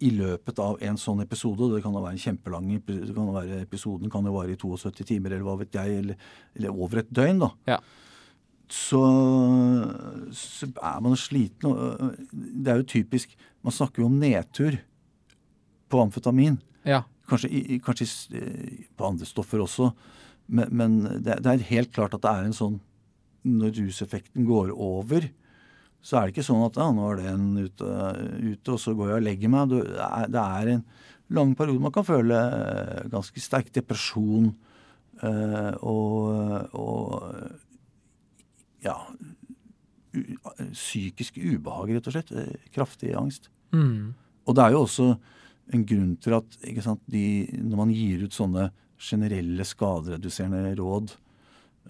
i 0.00 0.10
løpet 0.10 0.58
av 0.62 0.78
en 0.82 0.96
sånn 0.96 1.20
episode, 1.22 1.74
det 1.74 1.82
kan 1.82 1.92
jo 1.92 2.00
være 2.02 2.14
en 2.16 2.22
kjempelang 2.22 2.70
episode, 2.76 3.06
det 3.08 3.14
kan 3.16 3.32
være, 3.34 3.58
Episoden 3.66 4.10
kan 4.10 4.24
jo 4.24 4.32
vare 4.32 4.54
i 4.54 4.56
72 4.56 5.04
timer, 5.06 5.32
eller 5.34 5.44
hva 5.46 5.58
vet 5.58 5.72
jeg, 5.74 5.98
eller, 5.98 6.16
eller 6.56 6.70
over 6.70 7.02
et 7.02 7.10
døgn, 7.12 7.42
da. 7.42 7.50
Ja. 7.66 7.78
Så, 8.72 9.00
så 10.32 10.68
er 10.70 11.00
man 11.04 11.18
sliten. 11.20 11.74
Det 12.32 12.72
er 12.72 12.80
jo 12.80 12.88
typisk 12.88 13.34
Man 13.62 13.74
snakker 13.74 14.02
jo 14.02 14.08
om 14.08 14.16
nedtur 14.18 14.78
på 15.92 16.00
amfetamin. 16.00 16.56
Ja. 16.88 17.02
Kanskje, 17.28 17.78
kanskje 17.84 18.08
eh, 18.40 18.80
på 18.96 19.06
andre 19.06 19.28
stoffer 19.28 19.62
også. 19.62 19.92
Men, 20.48 20.72
men 20.72 20.96
det, 21.22 21.36
det 21.44 21.52
er 21.52 21.68
helt 21.68 21.92
klart 21.94 22.16
at 22.16 22.24
det 22.24 22.32
er 22.32 22.48
en 22.48 22.56
sånn 22.56 22.80
Når 23.46 23.76
ruseffekten 23.76 24.48
går 24.48 24.72
over, 24.72 25.28
så 26.02 26.18
er 26.18 26.26
det 26.26 26.34
ikke 26.34 26.46
sånn 26.46 26.64
at 26.66 26.78
ja, 26.78 26.88
nå 26.94 27.08
er 27.12 27.20
den 27.22 27.46
ute, 27.58 27.88
ute 28.42 28.74
og 28.74 28.80
så 28.82 28.94
går 28.98 29.12
jeg 29.12 29.20
og 29.20 29.26
legger 29.26 29.52
meg. 29.52 29.70
Det, 29.70 29.80
er, 30.06 30.28
det 30.30 30.42
er 30.42 30.70
en 30.72 30.84
lang 31.38 31.52
periode 31.58 31.82
man 31.82 31.94
kan 31.94 32.06
føle 32.06 32.38
eh, 32.38 33.02
ganske 33.12 33.42
sterk 33.42 33.70
depresjon 33.74 34.48
eh, 35.22 35.74
og, 35.82 36.72
og 36.74 37.68
ja 38.84 38.96
psykisk 40.72 41.38
ubehag, 41.40 41.94
rett 41.96 42.08
og 42.10 42.14
slett. 42.16 42.32
Eh, 42.36 42.68
Kraftig 42.74 43.14
angst. 43.16 43.48
Mm. 43.72 44.12
Og 44.46 44.56
det 44.58 44.64
er 44.66 44.74
jo 44.74 44.82
også 44.84 45.06
en 45.72 45.84
grunn 45.88 46.16
til 46.20 46.36
at 46.36 46.56
ikke 46.68 46.84
sant, 46.84 47.00
de, 47.10 47.24
når 47.62 47.80
man 47.80 47.92
gir 47.94 48.24
ut 48.26 48.34
sånne 48.36 48.68
generelle 49.02 49.64
skadereduserende 49.66 50.74
råd 50.78 51.14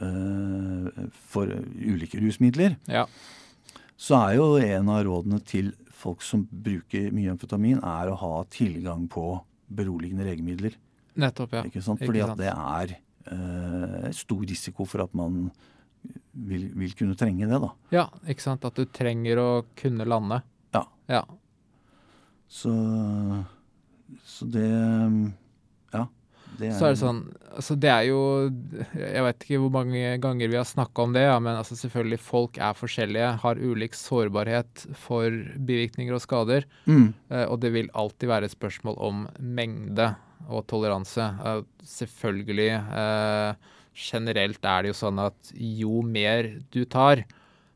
uh, 0.00 1.06
for 1.32 1.50
ulike 1.50 2.20
rusmidler, 2.22 2.76
Ja. 2.88 3.06
så 3.96 4.20
er 4.28 4.36
jo 4.38 4.46
en 4.60 4.88
av 4.92 5.02
rådene 5.08 5.40
til 5.44 5.72
folk 6.02 6.22
som 6.24 6.46
bruker 6.50 7.10
mye 7.14 7.32
amfetamin, 7.34 7.82
er 7.82 8.12
å 8.12 8.16
ha 8.20 8.44
tilgang 8.52 9.08
på 9.10 9.40
beroligende 9.72 10.24
legemidler. 10.28 10.76
Nettopp, 11.16 11.52
ja. 11.58 11.64
Ikke 11.68 11.82
sant? 11.84 12.00
Ikke 12.00 12.12
Fordi 12.12 12.22
sant. 12.24 12.32
at 12.32 12.38
det 12.38 12.52
er 12.52 12.96
uh, 13.32 14.08
stor 14.16 14.46
risiko 14.46 14.86
for 14.88 15.04
at 15.04 15.12
man 15.16 15.50
vil, 16.32 16.68
vil 16.74 16.92
kunne 16.98 17.16
trenge 17.18 17.46
det. 17.48 17.58
da. 17.62 17.70
Ja, 17.94 18.06
ikke 18.28 18.44
sant. 18.44 18.64
At 18.64 18.78
du 18.78 18.84
trenger 18.88 19.38
å 19.42 19.48
kunne 19.78 20.06
lande. 20.08 20.42
Ja. 20.74 20.86
Ja. 21.12 21.22
Så, 22.52 22.72
så 24.24 24.44
det 24.52 24.68
Ja. 25.94 26.06
Det 26.58 26.68
Så 26.76 26.84
er 26.84 26.92
det 26.92 27.00
sånn 27.00 27.20
Altså, 27.56 27.76
det 27.80 27.88
er 27.88 28.02
jo 28.10 28.18
Jeg 28.92 29.24
vet 29.24 29.44
ikke 29.46 29.60
hvor 29.62 29.72
mange 29.72 30.18
ganger 30.20 30.50
vi 30.52 30.58
har 30.58 30.66
snakka 30.68 31.06
om 31.06 31.14
det, 31.16 31.22
ja, 31.24 31.38
men 31.40 31.56
altså 31.56 31.76
selvfølgelig, 31.76 32.18
folk 32.20 32.58
er 32.60 32.76
forskjellige, 32.76 33.30
har 33.42 33.60
ulik 33.60 33.96
sårbarhet 33.96 34.84
for 35.00 35.28
bivirkninger 35.56 36.16
og 36.16 36.22
skader. 36.24 36.64
Mm, 36.88 37.12
Eh, 37.32 37.44
og 37.48 37.60
det 37.60 37.72
vil 37.72 37.90
alltid 37.96 38.28
være 38.28 38.48
et 38.48 38.54
spørsmål 38.56 38.96
om 39.00 39.22
mengde 39.40 40.10
og 40.48 40.66
toleranse. 40.68 41.24
Eh, 41.44 41.62
selvfølgelig. 41.84 42.70
Eh, 43.00 43.54
generelt 43.94 44.64
er 44.64 44.82
det 44.82 44.92
jo 44.92 44.98
sånn 44.98 45.20
at 45.22 45.52
jo 45.52 46.02
mer 46.06 46.48
du 46.72 46.84
tar, 46.84 47.24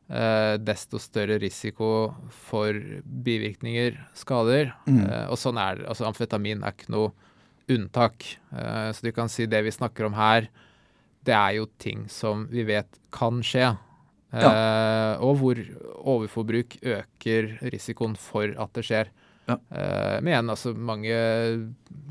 eh, 0.09 0.55
desto 0.57 0.99
større 0.99 1.39
risiko 1.41 2.15
for 2.49 2.73
bivirkninger, 3.05 3.97
skader. 4.17 4.73
Mm. 4.87 5.03
Eh, 5.05 5.25
og 5.31 5.37
sånn 5.37 5.59
er 5.61 5.81
det. 5.81 5.89
Altså 5.89 6.07
amfetamin 6.09 6.63
er 6.63 6.75
ikke 6.75 6.93
noe 6.93 7.11
unntak. 7.69 8.23
Eh, 8.51 8.89
så 8.93 9.03
du 9.03 9.11
kan 9.11 9.29
si 9.29 9.45
det 9.45 9.63
vi 9.65 9.75
snakker 9.75 10.07
om 10.07 10.17
her, 10.17 10.49
det 11.27 11.35
er 11.35 11.57
jo 11.59 11.67
ting 11.77 12.07
som 12.07 12.47
vi 12.51 12.63
vet 12.67 12.99
kan 13.11 13.43
skje. 13.43 13.75
Eh, 14.35 15.13
og 15.23 15.37
hvor 15.39 15.59
overforbruk 16.17 16.77
øker 16.83 17.53
risikoen 17.71 18.17
for 18.19 18.51
at 18.59 18.73
det 18.75 18.85
skjer. 18.87 19.11
Ja. 19.47 19.55
Uh, 19.71 20.17
men 20.21 20.27
igjen, 20.33 20.49
altså 20.51 20.73
mange 20.75 21.15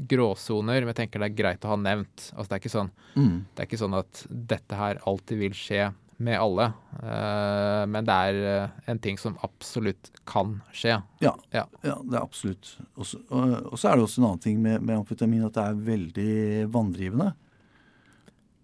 gråsoner, 0.09 0.81
men 0.81 0.93
jeg 0.95 0.99
tenker 1.03 1.21
det 1.21 1.31
er 1.33 1.37
greit 1.43 1.65
å 1.67 1.75
ha 1.75 1.77
nevnt. 1.81 2.31
Altså 2.33 2.49
det 2.49 2.57
er 2.57 2.63
ikke 2.65 2.73
sånn 2.73 2.91
mm. 3.17 3.37
det 3.53 3.63
er 3.63 3.69
ikke 3.69 3.81
sånn 3.83 3.97
at 3.99 4.23
dette 4.55 4.79
her 4.79 5.01
alltid 5.07 5.43
vil 5.45 5.57
skje 5.57 5.91
med 6.25 6.39
alle, 6.41 6.71
Uh, 6.97 7.83
men 7.93 8.07
det 8.09 8.15
er 8.31 8.37
eh, 8.49 8.77
en 8.89 8.99
ting 9.05 9.19
som 9.21 9.35
absolutt 9.45 10.09
kan 10.25 10.55
skje. 10.73 10.95
Ja, 11.21 11.35
Ja. 11.53 11.67
ja, 11.85 11.99
det 12.09 12.17
er 12.17 12.23
absolutt. 12.25 12.71
Og 12.97 13.05
så- 13.05 13.21
Og 13.29 13.67
og 13.73 13.77
så 13.79 13.91
er 13.91 13.97
det 13.97 14.05
også 14.07 14.19
en 14.23 14.25
annen 14.31 14.41
ting 14.41 14.63
med, 14.63 14.81
med 14.83 14.97
amfetamin, 14.97 15.45
at 15.45 15.53
det 15.53 15.63
er 15.67 15.85
veldig 15.91 16.71
vanndrivende. 16.73 17.35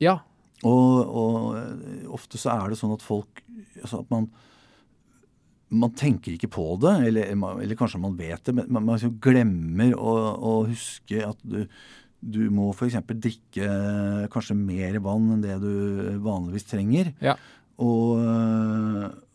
Ja. 0.01 0.17
Og, 0.65 1.13
og 1.13 2.09
ofte 2.17 2.39
så 2.41 2.55
er 2.57 2.71
det 2.73 2.79
sånn 2.81 2.95
at 2.97 3.03
folk 3.05 3.43
altså 3.83 4.01
at 4.01 4.11
man, 4.11 4.31
man 5.73 5.95
tenker 5.97 6.35
ikke 6.35 6.51
på 6.53 6.67
det, 6.83 6.93
eller, 7.09 7.33
eller 7.33 7.79
kanskje 7.79 8.01
man 8.03 8.17
vet 8.19 8.45
det, 8.45 8.55
men 8.57 8.69
man, 8.69 8.85
man 8.87 8.99
liksom 8.99 9.17
glemmer 9.25 9.95
å, 9.97 10.15
å 10.37 10.53
huske 10.69 11.23
at 11.25 11.41
du, 11.49 11.65
du 12.21 12.43
må 12.55 12.69
f.eks. 12.75 12.99
drikke 13.09 13.69
kanskje 14.33 14.57
mer 14.59 14.99
vann 15.03 15.31
enn 15.37 15.45
det 15.45 15.57
du 15.63 16.19
vanligvis 16.23 16.69
trenger. 16.71 17.13
Ja. 17.25 17.37
Og, 17.83 18.21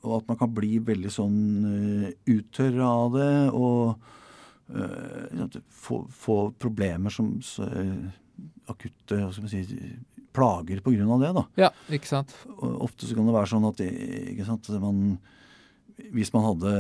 og 0.06 0.14
at 0.20 0.30
man 0.30 0.40
kan 0.40 0.54
bli 0.56 0.78
veldig 0.86 1.12
sånn 1.12 1.40
øh, 1.68 2.06
uttørra 2.38 2.92
av 3.02 3.18
det. 3.18 3.32
Og 3.58 3.98
uh, 4.78 5.58
få, 5.74 6.04
få 6.14 6.38
problemer 6.60 7.12
som 7.12 7.34
så, 7.44 7.68
akutte 8.72 9.20
hva 9.20 9.32
skal 9.34 9.48
man 9.48 9.52
si, 9.52 9.82
plager 10.38 10.84
av 10.86 11.24
det. 11.24 11.34
da. 11.34 11.44
Ja, 11.66 11.72
ikke 11.92 12.12
sant. 12.12 12.36
Og 12.56 12.86
ofte 12.88 13.10
så 13.10 13.18
kan 13.18 13.28
det 13.28 13.36
være 13.36 13.52
sånn 13.52 13.68
at 13.68 13.84
sant, 14.48 14.70
man 14.84 15.18
hvis 16.14 16.30
man 16.34 16.44
hadde 16.46 16.72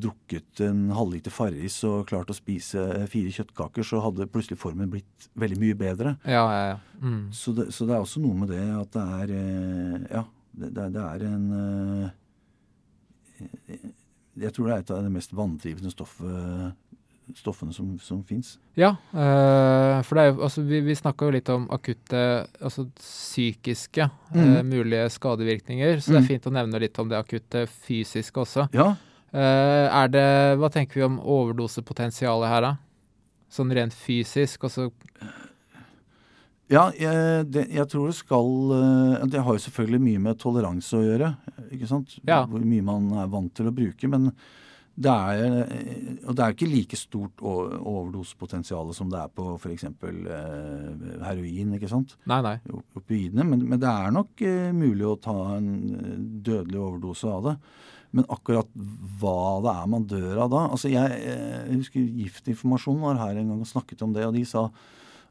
drukket 0.00 0.62
en 0.64 0.86
halvliter 0.96 1.32
Farris 1.32 1.76
og 1.86 2.06
klart 2.08 2.30
å 2.32 2.36
spise 2.36 2.80
fire 3.12 3.32
kjøttkaker, 3.34 3.84
så 3.84 4.00
hadde 4.00 4.28
plutselig 4.32 4.58
formen 4.60 4.88
blitt 4.92 5.28
veldig 5.38 5.58
mye 5.60 5.76
bedre. 5.78 6.14
Ja, 6.24 6.46
ja, 6.48 6.62
ja. 6.70 6.78
Mm. 7.02 7.28
Så, 7.36 7.52
det, 7.56 7.68
så, 7.76 7.84
det, 7.84 7.94
er 7.94 8.06
også 8.06 8.22
noe 8.24 8.38
med 8.40 8.52
det 8.54 8.64
at 8.72 8.96
det 8.96 9.04
er 9.18 9.34
eh, 9.36 10.06
Ja, 10.16 10.24
det, 10.58 10.72
det 10.96 11.04
er 11.04 11.24
en 11.28 11.44
eh, 11.58 12.08
Jeg 14.42 14.54
tror 14.56 14.66
det 14.66 14.74
er 14.74 14.82
et 14.82 14.94
av 14.96 15.04
det 15.04 15.12
mest 15.14 15.36
vanndrivende 15.36 15.92
stoffet 15.92 16.87
stoffene 17.36 17.72
som, 17.72 17.90
som 17.98 18.20
fins. 18.24 18.56
Ja, 18.78 18.94
øh, 19.12 19.98
for 20.06 20.18
det 20.18 20.26
jo, 20.28 20.36
altså, 20.46 20.62
vi, 20.66 20.80
vi 20.86 20.96
snakka 20.96 21.28
jo 21.28 21.34
litt 21.34 21.48
om 21.52 21.66
akutte, 21.74 22.20
altså 22.60 22.86
psykiske 22.98 24.08
mm. 24.34 24.40
øh, 24.42 24.60
mulige 24.66 25.08
skadevirkninger. 25.12 26.00
Så 26.00 26.10
mm. 26.10 26.14
det 26.14 26.20
er 26.20 26.24
mm. 26.24 26.30
fint 26.32 26.48
å 26.48 26.54
nevne 26.58 26.82
litt 26.82 27.00
om 27.02 27.10
det 27.10 27.18
akutte 27.18 27.66
fysiske 27.68 28.44
også. 28.44 28.68
Ja. 28.76 28.92
Uh, 29.28 30.04
det, 30.08 30.24
Hva 30.56 30.70
tenker 30.72 31.02
vi 31.02 31.04
om 31.04 31.18
overdosepotensialet 31.20 32.48
her, 32.48 32.64
da? 32.64 32.70
Sånn 33.52 33.72
rent 33.76 33.96
fysisk, 33.96 34.64
altså 34.68 34.88
ja, 36.68 36.90
jeg, 37.00 37.44
det, 37.48 37.62
jeg, 37.72 37.88
tror 37.88 38.10
det 38.10 38.16
skal 38.18 38.50
Det 39.32 39.40
har 39.40 39.56
jo 39.56 39.62
selvfølgelig 39.64 40.00
mye 40.04 40.20
med 40.26 40.40
toleranse 40.40 40.98
å 40.98 41.00
gjøre. 41.00 41.30
ikke 41.72 41.88
sant? 41.88 42.18
Ja. 42.28 42.42
Hvor 42.44 42.60
mye 42.60 42.84
man 42.84 43.06
er 43.22 43.30
vant 43.32 43.54
til 43.56 43.70
å 43.70 43.72
bruke. 43.72 44.10
Men 44.12 44.28
det 44.98 45.12
er, 45.12 45.68
og 46.26 46.34
det 46.34 46.42
er 46.42 46.54
ikke 46.54 46.68
like 46.70 46.98
stort 46.98 47.42
overdosepotensial 47.44 48.90
som 48.96 49.10
det 49.12 49.20
er 49.20 49.30
på 49.30 49.52
f.eks. 49.54 49.84
Eh, 49.86 51.04
heroin. 51.22 51.76
ikke 51.76 51.90
sant? 51.90 52.16
Nei, 52.26 52.40
nei. 52.42 52.56
Opioidene. 52.98 53.46
Men, 53.46 53.62
men, 53.62 53.78
det 53.78 53.92
er 53.92 54.16
nok 54.16 54.42
eh, 54.42 54.72
mulig 54.74 55.06
å 55.06 55.14
ta 55.22 55.36
en 55.54 55.70
eh, 55.94 56.10
dødelig 56.48 56.82
overdose 56.82 57.30
av 57.30 57.46
det. 57.46 57.54
Men 58.18 58.26
akkurat 58.34 58.74
hva 59.20 59.38
det 59.62 59.76
er 59.76 59.88
man 59.94 60.06
dør 60.08 60.38
av 60.46 60.48
da 60.48 60.60
altså 60.72 60.88
Jeg, 60.88 61.16
jeg 61.20 61.74
husker 61.74 62.06
Giftinformasjonen 62.22 63.02
var 63.04 63.18
her 63.20 63.36
en 63.36 63.50
gang 63.52 63.58
og 63.60 63.68
snakket 63.68 64.00
om 64.06 64.14
det, 64.16 64.24
og 64.24 64.32
de 64.32 64.46
sa 64.48 64.70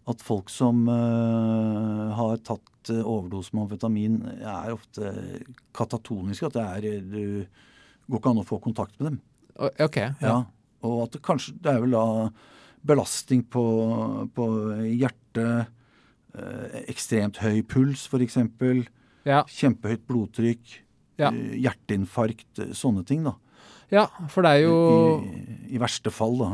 at 0.08 0.22
folk 0.24 0.52
som 0.54 0.86
eh, 0.88 2.04
har 2.16 2.38
tatt 2.48 2.94
overdose 3.02 3.52
med 3.52 3.66
amfetamin, 3.66 4.22
er 4.40 4.72
ofte 4.72 5.12
katatoniske. 5.76 6.48
At 6.48 6.56
det 6.56 6.94
er 6.94 7.02
Du 7.04 7.26
går 8.08 8.22
ikke 8.22 8.32
an 8.32 8.46
å 8.46 8.48
få 8.48 8.64
kontakt 8.64 8.96
med 9.02 9.12
dem. 9.12 9.26
Ok. 9.58 9.98
Ja. 9.98 10.14
ja. 10.22 10.38
Og 10.86 11.08
at 11.08 11.18
det 11.18 11.24
kanskje 11.26 11.56
Det 11.64 11.74
er 11.74 11.82
vel 11.84 11.96
da 11.96 12.06
belastning 12.88 13.42
på, 13.52 13.64
på 14.36 14.46
hjertet, 14.86 15.74
eh, 16.38 16.78
ekstremt 16.88 17.42
høy 17.44 17.60
puls 17.68 18.06
f.eks., 18.08 18.38
ja. 19.28 19.42
kjempehøyt 19.44 20.06
blodtrykk, 20.08 20.78
ja. 21.20 21.34
eh, 21.34 21.58
hjerteinfarkt, 21.66 22.62
eh, 22.64 22.72
sånne 22.78 23.04
ting. 23.08 23.26
da. 23.28 23.36
Ja, 23.92 24.04
for 24.32 24.44
det 24.44 24.50
er 24.52 24.66
jo 24.66 24.78
I, 25.24 25.76
i 25.76 25.80
verste 25.80 26.12
fall, 26.12 26.34
da. 26.42 26.48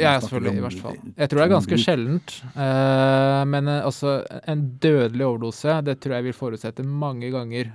Ja, 0.00 0.14
selvfølgelig. 0.24 0.60
i 0.60 0.64
verste 0.64 0.84
fall. 0.86 1.00
Jeg 1.20 1.28
tror 1.28 1.40
det 1.40 1.44
er 1.44 1.52
ganske 1.52 1.80
sjeldent. 1.82 2.36
Eh, 2.52 3.40
men 3.52 3.68
altså, 3.74 4.14
en 4.48 4.62
dødelig 4.80 5.26
overdose, 5.26 5.80
det 5.84 5.98
tror 6.00 6.18
jeg 6.18 6.28
vil 6.28 6.36
forutsette 6.36 6.84
mange 6.84 7.28
ganger 7.34 7.74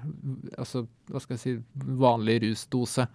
altså, 0.58 0.86
hva 1.10 1.22
skal 1.22 1.38
jeg 1.38 1.44
si, 1.44 1.56
vanlig 2.02 2.40
rusdose. 2.48 3.06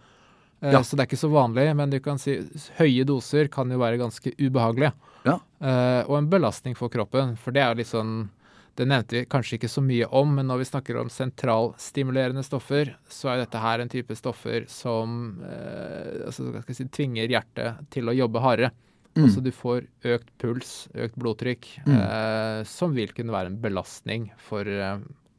Eh, 0.60 0.72
ja. 0.72 0.82
Så 0.84 0.96
det 0.96 1.04
er 1.04 1.10
ikke 1.10 1.20
så 1.20 1.30
vanlig, 1.32 1.68
men 1.78 1.92
du 1.92 1.98
kan 2.02 2.18
si 2.20 2.38
høye 2.78 3.06
doser 3.08 3.50
kan 3.52 3.70
jo 3.70 3.78
være 3.80 4.00
ganske 4.00 4.32
ubehagelige. 4.38 4.92
Ja. 5.26 5.38
Uh, 5.60 6.02
og 6.08 6.16
en 6.20 6.30
belastning 6.30 6.76
for 6.78 6.90
kroppen. 6.92 7.36
For 7.40 7.54
det 7.54 7.64
er 7.64 7.78
litt 7.78 7.90
sånn 7.90 8.30
Det 8.78 8.86
nevnte 8.86 9.16
vi 9.16 9.26
kanskje 9.26 9.56
ikke 9.56 9.70
så 9.72 9.82
mye 9.82 10.06
om, 10.14 10.36
men 10.36 10.46
når 10.46 10.60
vi 10.60 10.66
snakker 10.68 11.00
om 11.00 11.08
sentralstimulerende 11.10 12.44
stoffer, 12.46 12.92
så 13.10 13.32
er 13.32 13.40
dette 13.40 13.58
her 13.58 13.82
en 13.82 13.90
type 13.90 14.14
stoffer 14.14 14.68
som 14.70 15.40
uh, 15.42 16.28
altså, 16.28 16.52
si, 16.70 16.86
tvinger 16.86 17.26
hjertet 17.26 17.80
til 17.90 18.06
å 18.06 18.14
jobbe 18.14 18.44
hardere. 18.44 18.70
Mm. 19.16 19.24
Altså 19.24 19.42
du 19.42 19.50
får 19.50 19.88
økt 20.14 20.30
puls, 20.38 20.70
økt 20.94 21.18
blodtrykk, 21.18 21.66
mm. 21.88 21.96
uh, 21.98 22.60
som 22.70 22.94
vil 22.94 23.10
kunne 23.16 23.34
være 23.34 23.50
en 23.50 23.58
belastning 23.58 24.28
for, 24.38 24.70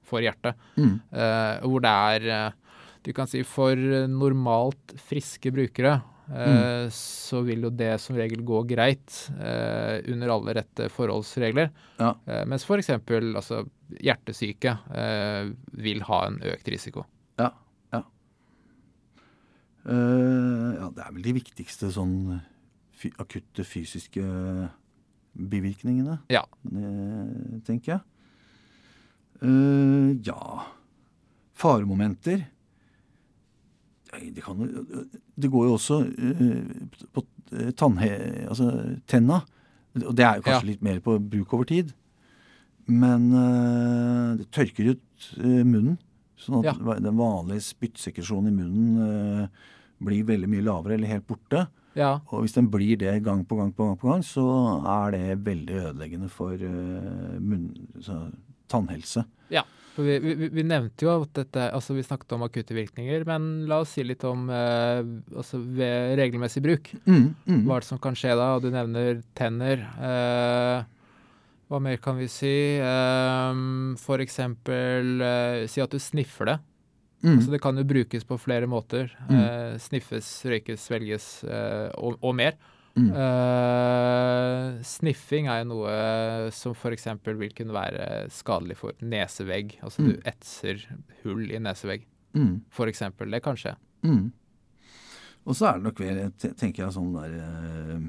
for 0.03 0.25
hjertet. 0.25 0.59
Mm. 0.75 0.99
hvor 1.63 1.87
det 1.87 1.95
er 1.95 2.51
du 3.01 3.13
kan 3.15 3.27
si 3.29 3.43
for 3.47 3.79
normalt 4.11 4.93
friske 4.99 5.51
brukere 5.55 5.93
eh, 6.27 6.55
mm. 6.55 6.89
så 6.95 7.41
vil 7.47 7.63
jo 7.67 7.71
det 7.71 7.93
som 8.03 8.17
regel 8.19 8.43
gå 8.45 8.61
greit 8.67 9.15
eh, 9.39 10.03
under 10.11 10.33
alle 10.35 10.55
rette 10.59 10.89
forholdsregler. 10.93 11.71
Ja. 12.01 12.13
Eh, 12.27 12.43
mens 12.49 12.67
f.eks. 12.67 12.91
Altså, 12.91 13.63
hjertesyke 14.03 14.75
vil 15.79 16.03
ha 16.09 16.19
en 16.27 16.41
økt 16.51 16.69
risiko. 16.69 17.05
Ja. 17.39 17.53
Ja. 17.95 18.03
Ja 19.89 20.91
det 20.93 21.05
er 21.05 21.15
vel 21.15 21.25
de 21.25 21.37
viktigste 21.39 21.89
sånn 21.93 22.35
akutte 23.15 23.63
fysiske 23.63 24.21
bivirkningene, 25.39 26.17
ja. 26.27 26.43
tenker 27.63 27.93
jeg. 27.95 28.01
Ja 30.27 30.65
Faremomenter 31.59 32.43
det, 34.09 34.41
kan, 34.41 34.59
det, 35.35 35.47
går 35.51 35.67
jo 35.67 35.77
også 35.77 36.01
uh, 36.01 37.05
på 37.13 37.23
eh, 37.53 37.71
tannhe, 37.77 38.11
altså, 38.49 38.69
tenna. 39.09 39.41
Og 39.99 40.13
det 40.15 40.25
er 40.25 40.39
jo 40.39 40.45
kanskje 40.45 40.65
ja. 40.65 40.69
litt 40.71 40.85
mer 40.85 41.01
på 41.03 41.17
bruk 41.21 41.53
over 41.57 41.69
tid. 41.69 41.93
Men 42.89 43.29
uh, 43.33 44.37
det 44.39 44.49
tørker 44.55 44.95
ut 44.95 45.33
munnen. 45.37 45.97
Sånn 46.39 46.61
at 46.61 46.71
ja. 46.71 46.95
den 47.03 47.17
vanlige 47.19 47.65
spyttsekresjonen 47.65 48.53
i 48.53 48.55
munnen 48.55 49.49
blir 49.99 50.23
veldig 50.23 50.47
mye 50.47 50.63
lavere 50.63 50.95
eller 50.95 51.11
helt 51.11 51.25
borte. 51.27 51.65
Ja. 51.99 52.21
Og 52.31 52.45
hvis 52.45 52.55
den 52.55 52.69
blir 52.71 52.95
det 53.01 53.17
gang 53.25 53.41
på 53.43 53.57
gang 53.59 53.73
på 53.75 53.89
gang, 53.89 53.97
på 53.99 54.07
gang 54.07 54.23
så 54.23 54.45
er 54.87 55.17
det 55.17 55.41
veldig 55.43 55.81
ødeleggende 55.81 56.29
for 56.31 56.55
munn, 57.43 57.73
tannhelse. 58.69 59.25
Ja. 59.53 59.65
For 59.95 60.07
vi, 60.07 60.19
vi, 60.23 60.47
vi, 60.53 60.63
nevnte 60.63 61.03
jo 61.03 61.15
at 61.25 61.33
dette, 61.35 61.65
altså 61.75 61.95
vi 61.97 62.05
snakket 62.05 62.37
om 62.37 62.45
akutte 62.45 62.77
virkninger, 62.77 63.25
men 63.27 63.49
la 63.67 63.81
oss 63.83 63.97
si 63.97 64.05
litt 64.05 64.23
om 64.27 64.47
eh, 64.53 65.01
altså 65.35 65.59
ved 65.59 66.15
regelmessig 66.21 66.63
bruk. 66.63 66.93
Mm, 67.03 67.25
mm. 67.43 67.59
Hva 67.65 67.79
er 67.79 67.83
det 67.83 67.89
som 67.89 68.01
kan 68.01 68.15
skje 68.17 68.37
da? 68.39 68.53
Du 68.63 68.69
nevner 68.71 69.19
tenner. 69.35 69.83
Eh, 69.99 70.87
hva 71.69 71.81
mer 71.83 71.99
kan 72.01 72.17
vi 72.21 72.29
si? 72.31 72.55
Eh, 72.79 73.61
for 74.01 74.23
eksempel 74.23 75.19
eh, 75.25 75.67
si 75.69 75.83
at 75.83 75.91
du 75.91 75.99
sniffer 76.01 76.53
det. 76.53 76.59
Mm. 77.19 77.35
Altså 77.35 77.51
det 77.51 77.59
kan 77.61 77.77
jo 77.77 77.83
brukes 77.83 78.23
på 78.23 78.39
flere 78.39 78.69
måter. 78.71 79.11
Mm. 79.27 79.39
Eh, 79.41 79.77
sniffes, 79.83 80.31
røykes, 80.47 80.85
svelges 80.87 81.31
eh, 81.43 81.89
og, 81.99 82.21
og 82.23 82.37
mer. 82.39 82.55
Mm. 82.99 83.09
Uh, 83.15 84.79
sniffing 84.85 85.47
er 85.49 85.61
jo 85.61 85.69
noe 85.71 85.91
som 86.55 86.75
f.eks. 86.75 87.07
vil 87.25 87.53
kunne 87.55 87.75
være 87.75 88.07
skadelig 88.33 88.79
for 88.79 89.05
nesevegg. 89.05 89.77
Altså 89.85 90.03
mm. 90.03 90.09
du 90.09 90.29
etser 90.29 90.81
hull 91.23 91.45
i 91.51 91.61
nesevegg, 91.63 92.07
mm. 92.37 92.55
f.eks. 92.73 93.05
Det 93.19 93.43
kan 93.45 93.59
skje. 93.59 93.75
Mm. 94.07 94.25
Og 95.47 95.55
så 95.55 95.69
er 95.69 95.79
det 95.79 95.87
nok 95.87 96.01
tenker 96.59 96.83
jeg, 96.85 96.95
sånn 96.95 97.13
der 97.15 97.37
uh, 97.43 98.01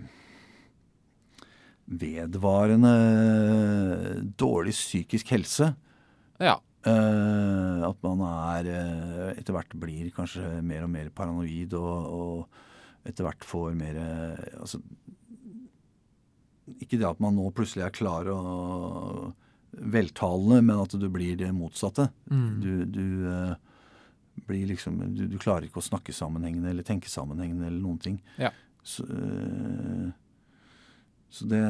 Vedvarende 1.90 2.90
dårlig 4.38 4.76
psykisk 4.76 5.32
helse. 5.34 5.72
Ja. 6.38 6.54
Uh, 6.86 7.82
at 7.88 7.98
man 8.06 8.22
er 8.24 8.68
etter 9.34 9.56
hvert 9.56 9.74
blir 9.76 10.12
kanskje 10.14 10.60
mer 10.64 10.86
og 10.86 10.92
mer 10.94 11.10
paranoid 11.12 11.74
og, 11.76 12.14
og 12.14 12.68
etter 13.08 13.24
hvert 13.26 13.46
får 13.46 13.76
mer 13.78 13.96
altså, 14.60 14.80
Ikke 16.78 16.98
det 17.00 17.08
at 17.08 17.22
man 17.22 17.36
nå 17.38 17.46
plutselig 17.56 17.86
er 17.86 17.94
klar 17.96 18.28
og 18.32 19.30
veltalende, 19.70 20.62
men 20.62 20.82
at 20.82 20.94
du 20.98 21.08
blir 21.12 21.36
det 21.38 21.50
motsatte. 21.54 22.08
Mm. 22.30 22.48
Du, 22.60 22.72
du 22.84 23.04
uh, 23.30 23.54
blir 24.46 24.66
liksom 24.66 24.98
du, 25.14 25.26
du, 25.30 25.38
klarer 25.38 25.68
ikke 25.68 25.80
å 25.80 25.86
snakke 25.86 26.14
sammenhengende 26.14 26.72
eller 26.72 26.86
tenke 26.86 27.10
sammenhengende 27.10 27.68
eller 27.68 27.80
noen 27.80 28.00
ting. 28.02 28.18
Ja. 28.40 28.50
Så, 28.82 29.06
uh, 29.06 30.10
så 31.30 31.46
det, 31.46 31.62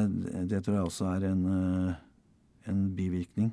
det, 0.49 0.63
tror 0.65 0.79
jeg 0.79 0.87
også 0.89 1.11
er 1.11 1.27
en, 1.29 1.43
en 2.65 2.79
bivirkning. 2.97 3.51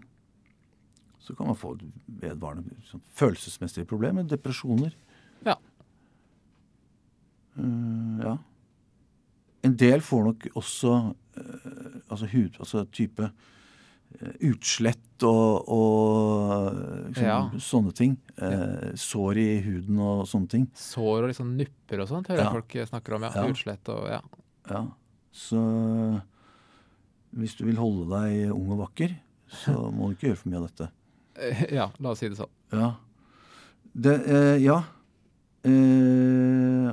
Så 1.21 1.35
kan 1.37 1.51
man 1.51 1.59
få 1.61 1.75
vedvarende 2.07 2.79
sånn, 2.88 3.03
følelsesmessige 3.12 3.85
problemer, 3.91 4.25
depresjoner. 4.25 4.95
Ja. 8.29 8.38
En 9.67 9.75
del 9.77 10.01
får 10.05 10.25
nok 10.29 10.47
også 10.61 10.93
uh, 11.38 12.01
altså 12.09 12.29
hud, 12.31 12.57
altså 12.62 12.85
type 12.95 13.27
eh, 13.27 14.37
utslett 14.49 15.25
og, 15.27 15.67
og 15.69 16.77
liksom, 17.09 17.27
Ja. 17.27 17.38
sånne 17.59 17.93
ting. 17.99 18.14
Eh, 18.38 18.93
sår 18.95 19.41
i 19.43 19.49
huden 19.67 19.99
og 19.99 20.23
sånne 20.31 20.49
ting. 20.53 20.69
Sår 20.79 21.25
og 21.25 21.29
liksom 21.33 21.57
nupper 21.59 22.05
og 22.05 22.09
sånt 22.12 22.31
hører 22.31 22.45
Ja. 22.47 22.53
folk 22.55 22.77
snakker 22.93 23.17
om. 23.19 23.27
ja. 23.27 23.47
Utslett 23.51 23.88
og 23.95 24.07
ja. 24.12 24.21
Ja. 24.71 24.85
Så 25.35 25.59
hvis 27.37 27.57
du 27.59 27.64
vil 27.67 27.77
holde 27.83 28.07
deg 28.14 28.53
ung 28.55 28.71
og 28.77 28.85
vakker, 28.87 29.17
så 29.64 29.75
må 29.95 30.09
du 30.09 30.14
ikke 30.17 30.31
gjøre 30.31 30.41
for 30.45 30.49
mye 30.53 30.62
av 30.62 30.69
dette. 30.71 30.88
Eh, 31.38 31.64
Ja, 31.75 31.91
la 31.99 32.11
oss 32.14 32.23
si 32.23 32.29
det 32.31 32.38
sånn. 32.38 32.55
Ja. 32.73 32.93
Det, 33.99 34.14
eh, 34.31 34.57
ja. 34.62 34.79
Eh, 35.67 36.93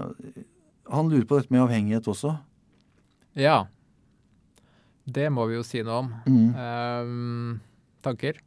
han 0.91 1.09
lurer 1.09 1.25
på 1.27 1.39
dette 1.39 1.53
med 1.53 1.63
avhengighet 1.65 2.07
også. 2.07 2.35
Ja. 3.35 3.65
Det 5.05 5.29
må 5.33 5.45
vi 5.49 5.57
jo 5.57 5.65
si 5.65 5.81
noe 5.85 6.01
om. 6.03 6.11
Mm. 6.25 6.49
Um, 6.55 7.61
tanker? 8.05 8.41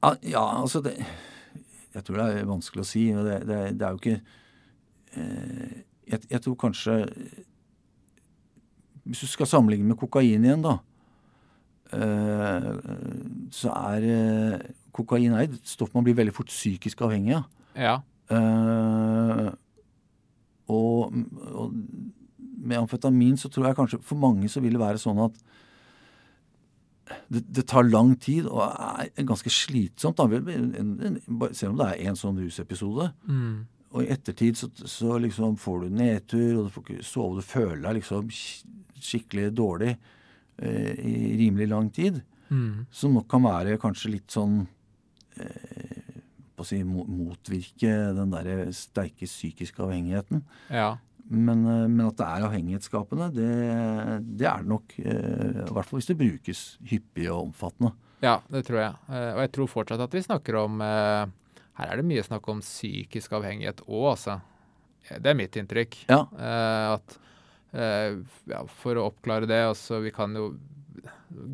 Ja, 0.00 0.44
altså 0.62 0.80
det 0.80 0.94
Jeg 1.92 2.04
tror 2.06 2.16
det 2.16 2.26
er 2.40 2.48
vanskelig 2.48 2.84
å 2.84 2.88
si. 2.88 3.04
og 3.12 3.26
Det, 3.26 3.40
det, 3.48 3.58
det 3.76 3.86
er 3.86 3.96
jo 3.96 4.00
ikke 4.00 4.20
eh, 5.12 5.80
jeg, 6.08 6.20
jeg 6.30 6.42
tror 6.44 6.56
kanskje 6.62 6.94
Hvis 9.04 9.24
du 9.24 9.28
skal 9.28 9.50
sammenligne 9.50 9.88
med 9.88 9.98
kokain 10.00 10.44
igjen, 10.44 10.62
da, 10.64 10.76
eh, 11.96 12.70
så 13.52 13.72
er 13.74 14.06
eh, 14.06 14.68
kokain 14.94 15.34
er 15.34 15.48
et 15.48 15.68
stoff 15.68 15.92
man 15.96 16.06
blir 16.06 16.16
veldig 16.18 16.34
fort 16.36 16.52
psykisk 16.52 17.02
avhengig 17.02 17.34
av. 17.40 17.48
Ja. 17.74 17.94
Eh, 18.30 19.19
og, 20.70 21.16
og 21.50 21.74
med 22.60 22.78
amfetamin 22.78 23.38
så 23.40 23.50
tror 23.50 23.70
jeg 23.70 23.78
kanskje 23.78 24.02
for 24.04 24.20
mange 24.20 24.48
så 24.52 24.62
vil 24.62 24.76
det 24.76 24.82
være 24.82 25.00
sånn 25.00 25.20
at 25.24 25.38
det, 27.32 27.42
det 27.50 27.66
tar 27.70 27.88
lang 27.88 28.14
tid 28.22 28.46
og 28.46 28.62
er 28.62 29.26
ganske 29.26 29.50
slitsomt. 29.50 30.20
Selv 30.20 31.72
om 31.72 31.80
det 31.80 31.88
er 31.88 32.10
en 32.10 32.18
sånn 32.18 32.38
rusepisode. 32.38 33.08
Mm. 33.26 33.54
Og 33.90 34.04
i 34.04 34.10
ettertid 34.14 34.58
så, 34.58 34.68
så 34.86 35.18
liksom 35.18 35.56
får 35.58 35.84
du 35.84 35.96
nedtur, 35.98 36.50
og 36.60 36.68
du 36.68 36.74
får 36.74 36.84
ikke 36.86 37.06
sove. 37.06 37.40
Du 37.40 37.46
føler 37.46 37.82
deg 37.88 37.98
liksom 37.98 38.30
skikkelig 38.30 39.48
dårlig 39.58 39.96
eh, 39.96 40.92
i 40.94 41.14
rimelig 41.40 41.70
lang 41.72 41.90
tid. 41.94 42.20
Mm. 42.50 42.86
Som 42.94 43.16
nok 43.18 43.26
kan 43.30 43.42
være 43.46 43.80
kanskje 43.82 44.14
litt 44.14 44.30
sånn 44.30 44.60
eh, 45.40 45.69
på 46.60 46.66
å 46.66 46.68
si, 46.68 46.82
motvirke 46.84 47.92
den 48.16 48.34
der 48.34 48.68
sterke 48.76 49.26
psykiske 49.28 49.80
avhengigheten. 49.80 50.42
Ja. 50.68 50.98
Men, 51.30 51.62
eh, 51.64 51.86
men 51.88 52.02
at 52.08 52.18
det 52.18 52.26
er 52.26 52.44
avhengighetsskapende, 52.48 53.28
det, 53.36 53.48
det 54.36 54.48
er 54.50 54.64
det 54.64 54.70
nok. 54.72 54.96
eh, 54.98 55.60
I 55.64 55.72
hvert 55.72 55.88
fall 55.88 56.00
hvis 56.00 56.10
det 56.10 56.18
brukes 56.20 56.62
hyppig 56.90 57.28
og 57.30 57.46
omfattende. 57.48 57.94
ja, 58.20 58.40
det 58.52 58.64
tror 58.68 58.80
jeg. 58.82 58.96
Eh, 59.08 59.30
og 59.36 59.40
jeg 59.46 59.52
tror 59.56 59.70
fortsatt 59.72 60.02
at 60.04 60.16
vi 60.16 60.24
snakker 60.26 60.58
om 60.66 60.80
Her 60.82 61.86
er 61.94 61.96
det 61.96 62.04
mye 62.10 62.24
snakk 62.26 62.48
om 62.52 62.60
psykisk 62.60 63.32
avhengighet 63.38 63.80
òg, 63.86 64.10
altså. 64.10 64.40
Det 65.08 65.30
er 65.30 65.38
mitt 65.38 65.56
inntrykk. 65.56 65.96
Ja. 66.10 66.26
At 66.98 67.14
ja, 67.72 68.60
For 68.82 68.98
å 69.00 69.06
oppklare 69.08 69.48
det, 69.48 69.62
altså 69.70 70.02
vi 70.04 70.10
kan 70.12 70.34
jo 70.36 70.50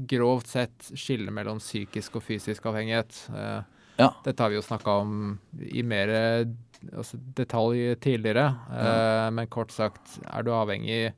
grovt 0.09 0.49
sett 0.51 0.89
skille 0.97 1.31
mellom 1.31 1.61
psykisk 1.63 2.19
og 2.19 2.25
fysisk 2.27 2.67
avhengighet. 2.67 3.19
Eh, 3.31 3.61
Ja. 3.99 4.11
Dette 4.25 4.43
har 4.43 4.51
vi 4.53 4.57
jo 4.59 4.63
snakka 4.67 4.99
om 5.03 5.39
i 5.61 5.83
mer 5.83 6.11
altså, 6.93 7.17
detalj 7.37 7.95
tidligere. 8.05 8.49
Eh, 8.73 9.31
men 9.33 9.47
kort 9.49 9.71
sagt, 9.73 10.19
er 10.27 10.43
du 10.47 10.51
avhengig 10.53 11.13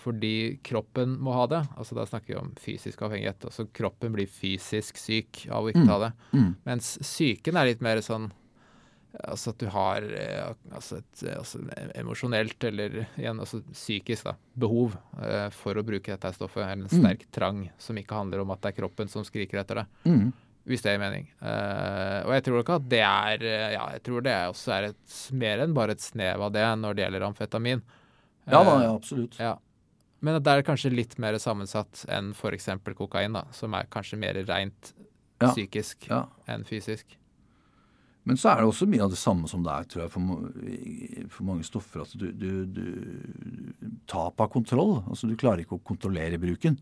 fordi 0.00 0.58
kroppen 0.64 1.18
må 1.20 1.32
ha 1.36 1.46
det? 1.50 1.58
Altså 1.76 1.94
Da 1.98 2.06
snakker 2.08 2.32
vi 2.32 2.36
om 2.40 2.52
fysisk 2.56 3.02
avhengighet. 3.04 3.44
Altså 3.44 3.66
kroppen 3.76 4.14
blir 4.16 4.28
fysisk 4.32 4.96
syk 4.96 5.46
av 5.52 5.64
å 5.64 5.72
ikke 5.72 5.82
Mm. 5.84 5.88
ta 5.88 5.98
det. 6.06 6.12
Mm. 6.32 6.54
Mens 6.64 6.98
psyken 7.02 7.56
er 7.56 7.66
litt 7.72 7.80
mer 7.82 7.96
sånn 8.00 8.30
Altså 9.26 9.50
at 9.50 9.58
du 9.58 9.66
har 9.66 10.02
eh, 10.06 10.52
altså 10.72 10.98
et 10.98 11.22
altså 11.36 11.58
emosjonelt, 11.98 12.62
eller 12.62 13.08
igjen 13.18 13.40
altså 13.42 13.58
psykisk, 13.72 14.22
da, 14.28 14.34
behov 14.56 14.94
eh, 15.20 15.48
for 15.50 15.74
å 15.74 15.82
bruke 15.82 16.12
dette 16.14 16.30
stoffet. 16.36 16.62
Eller 16.62 16.84
en 16.86 16.88
Mm. 16.88 17.00
sterk 17.02 17.24
trang 17.32 17.70
som 17.76 17.96
ikke 17.98 18.14
handler 18.14 18.40
om 18.44 18.52
at 18.52 18.60
det 18.62 18.68
er 18.70 18.80
kroppen 18.82 19.08
som 19.10 19.24
skriker 19.24 19.58
etter 19.64 19.74
det. 19.82 19.86
Hvis 20.70 20.84
det 20.84 20.92
gir 20.94 21.00
mening. 21.02 21.24
Uh, 21.42 22.20
og 22.28 22.32
jeg 22.36 22.44
tror 22.46 22.60
ikke 22.62 22.76
at 22.78 22.84
det 22.92 23.00
er 23.02 23.42
eh, 23.42 23.72
Ja, 23.74 23.88
jeg 23.96 24.02
tror 24.06 24.22
det 24.22 24.34
også 24.52 24.70
er 24.76 24.84
et, 24.92 25.16
mer 25.34 25.64
enn 25.64 25.74
bare 25.74 25.96
et 25.96 26.04
snev 26.04 26.44
av 26.46 26.52
det 26.54 26.62
når 26.78 26.94
det 26.94 27.04
gjelder 27.08 27.26
amfetamin. 27.26 27.82
Ja 28.46 28.60
da, 28.64 28.76
Eh, 28.78 28.84
ja, 28.86 28.92
absolutt. 28.94 29.38
ja. 29.42 29.56
Men 30.22 30.36
at 30.36 30.44
det 30.44 30.52
er 30.52 30.62
kanskje 30.68 30.92
litt 30.92 31.16
mer 31.18 31.38
sammensatt 31.40 32.04
enn 32.12 32.30
f.eks. 32.36 32.68
kokain, 32.94 33.32
da, 33.34 33.46
som 33.56 33.74
er 33.74 33.88
kanskje 33.90 34.18
mer 34.20 34.38
rent 34.46 34.92
Ja. 35.40 35.48
psykisk 35.50 36.06
Ja. 36.10 36.26
enn 36.46 36.62
fysisk. 36.68 37.16
Men 38.28 38.36
så 38.36 38.50
er 38.52 38.60
det 38.60 38.68
også 38.68 38.86
mye 38.86 39.00
av 39.02 39.10
det 39.10 39.18
samme 39.18 39.48
som 39.48 39.62
det 39.64 39.72
er 39.72 39.84
tror 39.88 40.02
jeg, 40.04 40.10
for, 40.12 41.30
for 41.32 41.46
mange 41.48 41.64
stoffer. 41.64 42.02
At 42.04 42.12
du, 42.20 42.26
du, 42.36 42.66
du 42.66 42.84
Tap 44.06 44.38
av 44.44 44.50
kontroll. 44.52 44.98
Altså 45.08 45.26
du 45.26 45.34
klarer 45.40 45.64
ikke 45.64 45.78
å 45.78 45.82
kontrollere 45.82 46.36
bruken. 46.38 46.76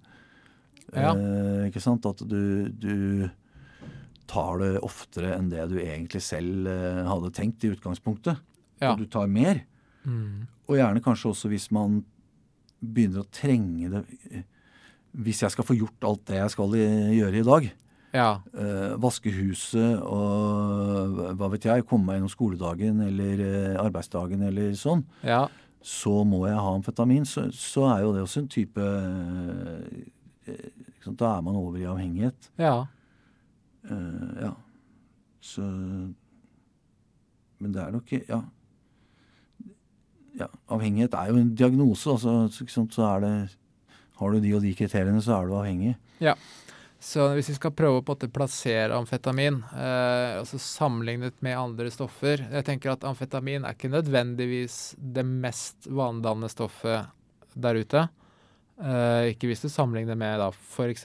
Ja. 0.93 1.13
Eh, 1.15 1.69
ikke 1.69 1.81
sant? 1.85 2.07
At 2.11 2.23
du, 2.27 2.69
du 2.75 3.29
tar 4.29 4.61
det 4.63 4.75
oftere 4.85 5.33
enn 5.39 5.49
det 5.53 5.65
du 5.73 5.79
egentlig 5.81 6.21
selv 6.25 6.69
eh, 6.71 7.03
hadde 7.09 7.33
tenkt 7.37 7.65
i 7.65 7.73
utgangspunktet. 7.75 8.39
Ja. 8.83 8.93
Og 8.93 9.01
du 9.03 9.09
tar 9.11 9.27
mer. 9.33 9.63
Mm. 10.05 10.47
Og 10.69 10.77
gjerne 10.79 11.03
kanskje 11.03 11.33
også 11.33 11.49
hvis 11.51 11.71
man 11.75 12.03
begynner 12.79 13.25
å 13.25 13.31
trenge 13.35 13.89
det 13.91 14.05
eh, 14.31 14.45
Hvis 15.19 15.41
jeg 15.43 15.51
skal 15.51 15.67
få 15.67 15.75
gjort 15.75 16.05
alt 16.07 16.21
det 16.29 16.37
jeg 16.39 16.53
skal 16.55 16.75
gjøre 16.79 17.41
i 17.41 17.47
dag, 17.49 17.65
Ja. 18.15 18.29
eh, 18.55 18.93
vaske 19.01 19.33
huset 19.35 19.99
og 20.05 21.17
hva 21.41 21.49
vet 21.53 21.65
jeg, 21.67 21.85
komme 21.89 22.07
meg 22.07 22.19
gjennom 22.21 22.31
skoledagen 22.33 23.01
eller 23.05 23.43
eh, 23.43 23.75
arbeidsdagen 23.83 24.45
eller 24.47 24.77
sånn, 24.79 25.03
ja. 25.27 25.47
så 25.83 26.21
må 26.29 26.45
jeg 26.47 26.61
ha 26.61 26.75
amfetamin, 26.77 27.27
så, 27.29 27.49
så 27.53 27.89
er 27.97 28.05
jo 28.05 28.13
det 28.15 28.23
også 28.29 28.45
en 28.45 28.53
type 28.53 28.85
eh, 28.85 30.07
eh, 30.53 30.71
Da 31.09 31.35
er 31.39 31.43
man 31.49 31.57
over 31.57 31.81
i 31.81 31.89
avhengighet. 31.89 32.51
Ja. 32.61 32.87
Eh, 33.91 34.45
ja. 34.45 34.53
Så 35.41 35.63
Men 37.59 37.73
det 37.75 37.83
er 37.83 37.91
nok 37.95 38.13
Ja. 38.13 38.43
ja. 40.39 40.49
Avhengighet 40.69 41.15
er 41.15 41.33
jo 41.33 41.41
en 41.41 41.55
diagnose, 41.55 42.11
altså, 42.11 42.49
så, 42.53 42.67
sant, 42.67 42.95
så 42.95 43.03
er 43.17 43.21
det 43.21 43.57
Har 44.19 44.33
du 44.33 44.41
de 44.41 44.55
og 44.55 44.63
de 44.63 44.75
kriteriene, 44.75 45.23
så 45.23 45.39
er 45.39 45.47
du 45.47 45.55
avhengig. 45.55 45.97
Ja. 46.21 46.35
Så 46.99 47.29
hvis 47.37 47.53
vi 47.53 47.55
skal 47.55 47.71
prøve 47.79 48.01
å 48.03 48.31
plassere 48.35 48.97
amfetamin, 48.97 49.61
eh, 49.71 50.39
altså 50.41 50.59
sammenlignet 50.59 51.37
med 51.47 51.55
andre 51.55 51.93
stoffer 51.95 52.43
Jeg 52.43 52.65
tenker 52.67 52.91
at 52.91 53.07
amfetamin 53.07 53.63
er 53.65 53.77
ikke 53.77 53.93
nødvendigvis 53.93 54.97
det 54.99 55.23
mest 55.23 55.87
vanedannende 55.87 56.51
stoffet 56.51 57.07
der 57.55 57.79
ute. 57.79 58.09
Eh, 58.79 59.33
ikke 59.35 59.49
hvis 59.51 59.63
du 59.65 59.69
sammenligner 59.69 60.15
med 60.17 60.39
da 60.39 60.51
f.eks. 60.55 61.05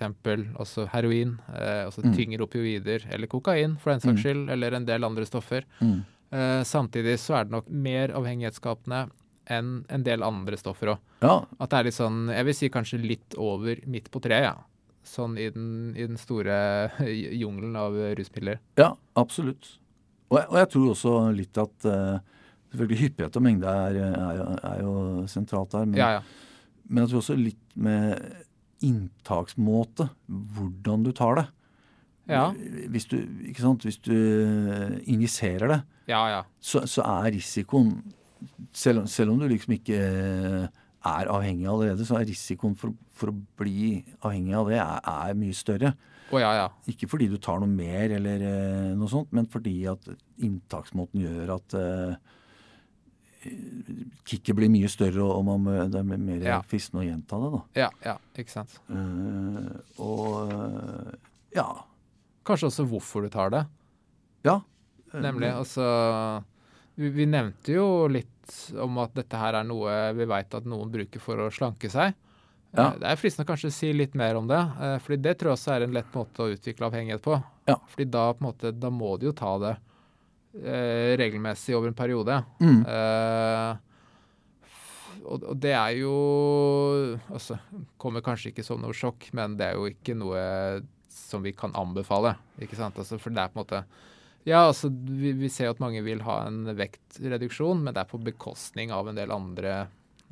også 0.62 0.88
heroin, 0.92 1.40
eh, 1.56 1.86
altså 1.88 2.04
Mm. 2.04 2.14
tyngre 2.16 2.42
opioider, 2.46 3.06
eller 3.12 3.28
kokain 3.28 3.78
for 3.80 3.92
den 3.92 4.00
saks 4.00 4.20
Mm. 4.20 4.24
skyld, 4.24 4.50
eller 4.52 4.74
en 4.76 4.86
del 4.86 5.04
andre 5.04 5.26
stoffer. 5.26 5.64
Mm. 5.82 6.04
Eh, 6.32 6.62
samtidig 6.64 7.18
så 7.18 7.36
er 7.40 7.44
det 7.46 7.52
nok 7.52 7.70
mer 7.70 8.10
avhengighetsskapende 8.10 9.10
enn 9.50 9.86
en 9.90 10.04
del 10.04 10.22
andre 10.24 10.56
stoffer 10.58 10.88
òg. 10.94 11.00
Ja, 11.22 11.46
At 11.60 11.70
det 11.72 11.80
er 11.80 11.84
litt 11.84 11.94
sånn, 11.96 12.30
jeg 12.34 12.46
vil 12.46 12.54
si 12.54 12.70
kanskje 12.70 13.02
litt 13.08 13.36
over 13.38 13.76
midt 13.88 14.10
på 14.12 14.22
treet, 14.22 14.44
ja. 14.44 14.56
Sånn 15.04 15.38
i 15.38 15.50
den, 15.50 15.94
i 15.98 16.06
den 16.08 16.16
store 16.18 16.92
jungelen 17.42 17.76
av 17.76 17.92
rusmidler. 18.16 18.60
Ja, 18.78 18.94
absolutt. 19.18 19.80
Og 20.32 20.38
jeg, 20.40 20.48
og 20.50 20.56
jeg 20.58 20.70
tror 20.70 20.90
også 20.94 21.36
litt 21.36 21.58
at 21.58 22.22
Selvfølgelig 22.74 22.98
hyppighet 23.04 23.36
og 23.38 23.44
mengde 23.44 23.68
er, 23.70 23.98
er, 24.02 24.38
jo- 24.38 24.58
er 24.64 24.80
jo 24.82 24.94
sentralt 25.28 25.74
her. 25.74 25.86
Men, 25.86 25.94
Ja, 26.00 26.08
ja. 26.14 26.22
Men 26.90 27.04
jeg 27.04 27.12
tror 27.12 27.24
også 27.24 27.38
litt 27.40 27.78
med 27.80 28.22
inntaksmåte. 28.84 30.10
Hvordan 30.28 31.06
du 31.06 31.12
tar 31.16 31.40
det. 31.40 31.46
Ja, 32.32 32.46
Hvis 32.92 33.06
du, 33.12 33.18
ikke 33.50 33.64
sant? 33.66 33.84
Hvis 33.84 34.00
du 34.00 34.16
injiserer 35.12 35.68
det, 35.68 35.80
ja. 36.08 36.22
ja. 36.32 36.44
så, 36.64 36.86
så 36.88 37.04
er 37.04 37.34
risikoen 37.36 37.98
selv, 38.76 39.08
selv 39.12 39.34
om 39.34 39.42
du 39.42 39.48
liksom 39.52 39.76
ikke 39.76 40.00
er 40.00 41.32
avhengig 41.32 41.68
allerede, 41.68 42.06
så 42.08 42.20
er 42.20 42.30
risikoen 42.30 42.78
for, 42.80 42.96
for 43.16 43.34
å 43.34 43.38
bli 43.60 44.00
avhengig 44.24 44.56
av 44.56 44.72
det 44.72 44.80
er, 44.80 45.02
er 45.04 45.40
mye 45.40 45.58
større. 45.58 45.94
Oh, 46.32 46.40
ja, 46.42 46.54
ja. 46.58 46.70
Ikke 46.90 47.10
fordi 47.12 47.28
du 47.30 47.36
tar 47.42 47.60
noe 47.62 47.70
mer 47.70 48.16
eller 48.16 48.46
eh, 48.48 48.94
noe 48.98 49.12
sånt, 49.12 49.34
men 49.36 49.50
fordi 49.52 49.76
at 49.92 50.08
inntaksmåten 50.42 51.22
gjør 51.22 51.52
at 51.58 51.76
eh, 51.78 52.16
kicket 54.26 54.56
blir 54.56 54.70
mye 54.72 54.90
større, 54.92 55.24
og 55.26 55.44
man, 55.48 55.66
det 55.92 56.00
er 56.00 56.04
mer 56.08 56.44
Ja. 56.46 56.62
fristende 56.68 57.04
å 57.04 57.08
gjenta 57.08 57.40
det. 57.44 57.52
da. 57.52 57.62
Ja, 57.82 57.90
ja, 58.06 58.18
ikke 58.40 58.54
sant. 58.54 58.76
Uh, 58.90 59.74
og 60.00 60.54
uh, 60.54 61.14
ja. 61.56 61.68
Kanskje 62.46 62.68
også 62.72 62.86
hvorfor 62.90 63.24
du 63.24 63.30
tar 63.32 63.50
det. 63.54 63.64
Ja. 64.44 64.58
Eh, 65.14 65.22
Nemlig, 65.24 65.48
altså 65.54 65.86
vi, 66.96 67.10
vi 67.10 67.26
nevnte 67.30 67.72
jo 67.78 67.86
litt 68.12 68.30
om 68.84 68.98
at 69.00 69.14
dette 69.16 69.40
her 69.40 69.56
er 69.62 69.64
noe 69.64 69.94
vi 70.18 70.26
veit 70.28 70.52
at 70.58 70.66
noen 70.68 70.92
bruker 70.92 71.22
for 71.24 71.40
å 71.40 71.52
slanke 71.54 71.88
seg. 71.94 72.12
Ja. 72.76 72.90
Eh, 72.90 72.98
Det 73.00 73.08
er 73.14 73.22
fristende 73.22 73.48
å 73.48 73.52
kanskje 73.54 73.72
si 73.72 73.94
litt 73.96 74.16
mer 74.20 74.36
om 74.36 74.48
det, 74.50 74.60
eh, 74.60 74.98
fordi 75.06 75.22
det 75.24 75.38
tror 75.40 75.54
jeg 75.54 75.60
også 75.62 75.76
er 75.78 75.86
en 75.88 75.94
lett 75.96 76.12
måte 76.18 76.44
å 76.44 76.52
utvikle 76.52 76.90
avhengighet 76.90 77.22
på. 77.24 77.38
Ja. 77.70 77.78
Fordi 77.88 78.10
da, 78.12 78.26
på 78.34 78.44
måte, 78.50 78.72
da 78.76 78.90
må 78.92 79.14
du 79.20 79.28
jo 79.30 79.32
ta 79.38 79.54
det 79.62 79.78
eh, 80.62 81.14
regelmessig 81.20 81.76
over 81.78 81.90
en 81.90 81.98
periode. 81.98 82.40
Mm. 82.62 82.84
Eh, 82.86 83.76
og, 85.24 85.44
og 85.54 85.60
det 85.64 85.72
er 85.72 85.94
jo 86.02 86.14
Altså, 87.32 87.56
kommer 88.02 88.24
kanskje 88.26 88.52
ikke 88.52 88.66
som 88.66 88.82
noe 88.84 88.96
sjokk, 88.98 89.30
men 89.38 89.58
det 89.60 89.70
er 89.70 89.80
jo 89.80 89.88
ikke 89.92 90.18
noe 90.20 90.42
som 91.14 91.46
vi 91.46 91.54
kan 91.56 91.74
anbefale. 91.78 92.36
ikke 92.62 92.78
sant? 92.80 92.98
Altså, 93.00 93.20
for 93.22 93.34
det 93.34 93.44
er 93.44 93.54
på 93.54 93.60
en 93.60 93.64
måte 93.64 93.84
Ja, 94.44 94.66
altså, 94.68 94.90
vi, 94.92 95.32
vi 95.40 95.50
ser 95.54 95.70
jo 95.70 95.76
at 95.78 95.84
mange 95.84 96.04
vil 96.04 96.24
ha 96.28 96.42
en 96.50 96.66
vektreduksjon, 96.76 97.84
men 97.86 97.96
det 97.96 98.04
er 98.04 98.12
på 98.12 98.20
bekostning 98.20 98.92
av 98.92 99.08
en 99.08 99.20
del 99.20 99.32
andre 99.32 99.86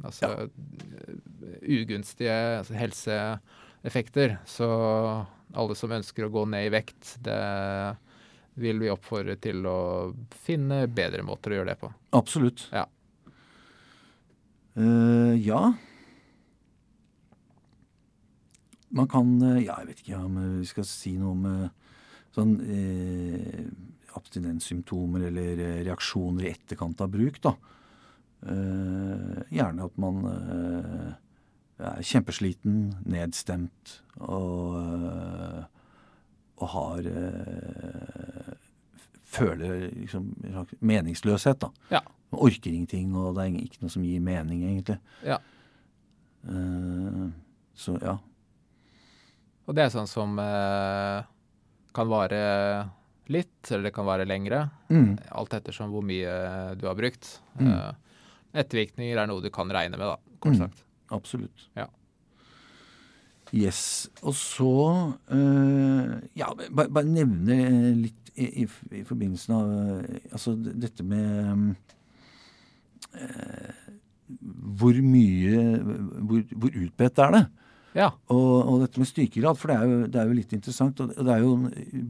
altså, 0.04 0.50
ugunstige 1.64 2.36
altså, 2.60 2.76
helseeffekter. 2.76 4.36
Så 4.44 4.68
alle 5.56 5.78
som 5.80 5.94
ønsker 5.96 6.28
å 6.28 6.34
gå 6.34 6.44
ned 6.52 6.68
i 6.68 6.74
vekt, 6.74 7.16
det 7.24 7.40
vil 8.62 8.82
vi 8.82 8.92
oppfordre 8.94 9.38
til 9.42 9.66
å 9.68 9.78
finne 10.46 10.84
bedre 10.92 11.26
måter 11.28 11.54
å 11.54 11.60
gjøre 11.60 11.74
det 11.74 11.80
på. 11.82 11.92
Absolutt. 12.18 12.68
Ja. 12.74 12.88
Uh, 14.78 15.36
ja. 15.36 15.74
Man 18.92 19.08
kan 19.12 19.38
eh, 19.42 19.64
Ja, 19.66 19.80
jeg 19.82 19.92
vet 19.92 20.04
ikke 20.04 20.20
om 20.20 20.38
vi 20.60 20.68
skal 20.68 20.88
si 20.88 21.14
noe 21.20 21.32
om 21.32 21.46
eh, 21.48 21.96
sånn 22.36 22.54
eh, 22.64 23.66
abstinenssymptomer 24.20 25.30
eller 25.30 25.62
reaksjoner 25.86 26.48
i 26.48 26.52
etterkant 26.52 27.04
av 27.04 27.12
bruk, 27.14 27.40
da. 27.44 27.54
Eh, 28.42 29.42
gjerne 29.56 29.88
at 29.88 30.00
man 30.02 30.24
eh, 30.28 31.12
er 31.82 32.04
kjempesliten, 32.06 32.82
nedstemt 33.10 33.96
og, 34.20 34.76
og 36.60 36.68
har 36.76 37.08
eh, 37.12 38.41
Føler 39.32 39.86
liksom 39.96 40.26
meningsløshet, 40.84 41.60
da. 41.64 41.70
Ja. 41.94 42.02
Man 42.32 42.42
orker 42.48 42.72
ingenting, 42.72 43.14
og 43.16 43.36
det 43.38 43.46
er 43.46 43.58
ikke 43.62 43.82
noe 43.84 43.94
som 43.94 44.04
gir 44.04 44.20
mening, 44.24 44.64
egentlig. 44.68 44.98
Ja. 45.28 45.38
Uh, 46.48 47.30
så 47.78 47.96
ja. 48.02 48.18
Mm. 48.18 48.28
Og 49.70 49.76
det 49.78 49.84
er 49.86 49.92
sånn 49.94 50.10
som 50.10 50.34
uh, 50.42 51.22
kan 51.96 52.10
vare 52.12 52.40
litt, 53.32 53.62
eller 53.70 53.88
det 53.88 53.94
kan 53.96 54.08
vare 54.10 54.26
lengre. 54.28 54.66
Mm. 54.92 55.14
Alt 55.38 55.54
ettersom 55.60 55.94
hvor 55.94 56.04
mye 56.04 56.32
du 56.82 56.88
har 56.90 56.98
brukt. 57.00 57.38
Mm. 57.60 57.70
Uh, 57.72 58.28
ettervirkninger 58.58 59.22
er 59.22 59.30
noe 59.32 59.44
du 59.44 59.52
kan 59.54 59.72
regne 59.72 59.96
med, 60.00 60.08
da, 60.12 60.18
kort 60.44 60.58
Mm. 60.58 60.64
sagt. 60.66 60.84
Absolutt. 61.12 61.68
Ja. 61.78 61.88
Yes. 63.52 64.10
Og 64.24 64.36
så 64.38 64.74
uh, 65.32 66.12
Ja, 66.40 66.52
bare, 66.72 66.88
bare 66.88 67.08
nevne 67.08 67.58
litt 68.00 68.32
i, 68.40 68.64
i, 68.64 68.68
i 68.96 69.02
forbindelsen 69.04 69.56
av 69.58 69.72
eh, 69.76 70.28
Altså 70.32 70.54
dette 70.56 71.04
med 71.04 71.74
uh, 73.12 73.82
Hvor 74.80 75.02
mye 75.04 75.66
Hvor, 75.82 76.46
hvor 76.56 76.78
utbredt 76.86 77.20
er 77.26 77.36
det? 77.36 77.44
Ja. 77.92 78.08
Og, 78.32 78.54
og 78.72 78.78
dette 78.86 79.02
med 79.02 79.10
styrkegrad, 79.10 79.58
for 79.60 79.68
det 79.68 79.76
er, 79.76 79.90
jo, 79.90 80.06
det 80.08 80.20
er 80.22 80.30
jo 80.30 80.36
litt 80.38 80.54
interessant. 80.56 81.02
Og 81.04 81.10
det 81.12 81.34
er 81.34 81.42
jo 81.44 81.50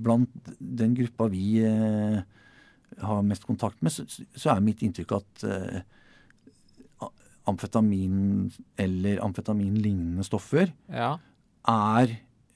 blant 0.06 0.52
den 0.62 0.94
gruppa 0.94 1.26
vi 1.34 1.64
uh, 1.66 2.20
har 3.02 3.24
mest 3.26 3.48
kontakt 3.50 3.82
med, 3.82 3.90
så, 3.90 4.06
så 4.38 4.52
er 4.54 4.62
mitt 4.62 4.84
inntrykk 4.86 5.16
at 5.18 5.46
amfetamin 7.50 8.52
eller 8.78 9.22
amfetaminlignende 9.26 10.26
stoffer 10.26 10.70
ja. 10.86 11.16
Er 11.70 12.16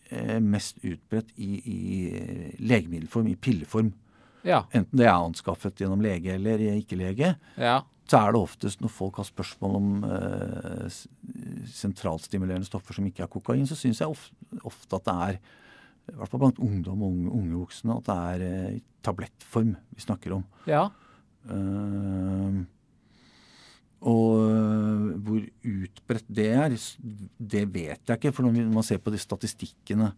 eh, 0.09 0.39
mest 0.43 0.79
utbredt 0.83 1.33
i, 1.35 1.51
i 1.59 1.79
eh, 2.09 2.47
legemiddelform, 2.59 3.29
i 3.31 3.35
pilleform. 3.35 3.91
Ja. 4.45 4.63
Enten 4.75 5.01
det 5.01 5.07
er 5.07 5.17
anskaffet 5.17 5.81
gjennom 5.81 6.03
lege 6.05 6.35
eller 6.35 6.61
ikke-lege, 6.75 7.33
ja. 7.57 7.79
så 8.05 8.19
er 8.21 8.35
det 8.35 8.41
oftest 8.45 8.83
når 8.83 8.93
folk 8.93 9.17
har 9.21 9.27
spørsmål 9.27 9.77
om 9.79 9.87
eh, 10.05 10.99
sentralstimulerende 11.73 12.69
stoffer 12.69 12.97
som 12.97 13.07
ikke 13.09 13.25
er 13.25 13.31
kokain, 13.31 13.65
så 13.69 13.77
syns 13.79 14.03
jeg 14.03 14.13
ofte, 14.13 14.37
ofte 14.61 14.99
at 14.99 15.07
det 15.07 15.15
er, 15.29 15.39
i 16.13 16.19
hvert 16.19 16.29
fall 16.29 16.43
blant 16.43 16.61
ungdom 16.61 17.01
og 17.01 17.15
unge, 17.15 17.33
unge 17.39 17.57
voksne, 17.63 17.97
at 17.97 18.11
det 18.11 18.19
er 18.29 18.45
eh, 18.51 18.77
tablettform 19.05 19.73
vi 19.95 20.05
snakker 20.05 20.37
om. 20.37 20.47
ja. 20.69 20.87
Eh, 21.45 22.63
og 24.05 24.51
øh, 24.51 25.05
hvor 25.25 25.41
utbredt 25.65 26.27
det 26.29 26.45
er, 26.53 26.75
det 27.39 27.63
vet 27.73 28.01
jeg 28.05 28.17
ikke. 28.19 28.33
For 28.35 28.45
når 28.45 28.69
man 28.69 28.85
ser 28.85 29.01
på 29.01 29.13
de 29.13 29.17
statistikkene 29.17 30.11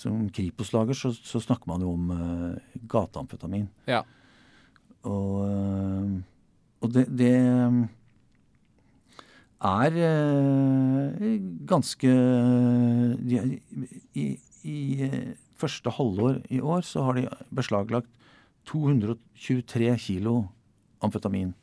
som 0.00 0.26
Kripos 0.34 0.72
lager, 0.74 0.96
så, 0.96 1.12
så 1.14 1.40
snakker 1.42 1.70
man 1.70 1.84
jo 1.84 1.92
om 1.92 2.10
uh, 2.10 2.86
gateamfetamin. 2.88 3.68
Ja. 3.86 4.02
Og, 5.06 5.46
øh, 5.46 6.20
og 6.80 6.94
det, 6.94 7.06
det 7.06 7.30
er 7.36 7.86
ganske 11.68 12.10
I 14.14 14.26
i 14.60 15.10
første 15.56 15.92
halvår 15.96 16.40
i 16.52 16.60
år 16.60 16.84
så 16.84 17.04
har 17.06 17.16
de 17.16 17.28
beslaglagt 17.54 18.08
223 18.68 19.96
kilo 19.98 20.42
amfetamin. 21.00 21.54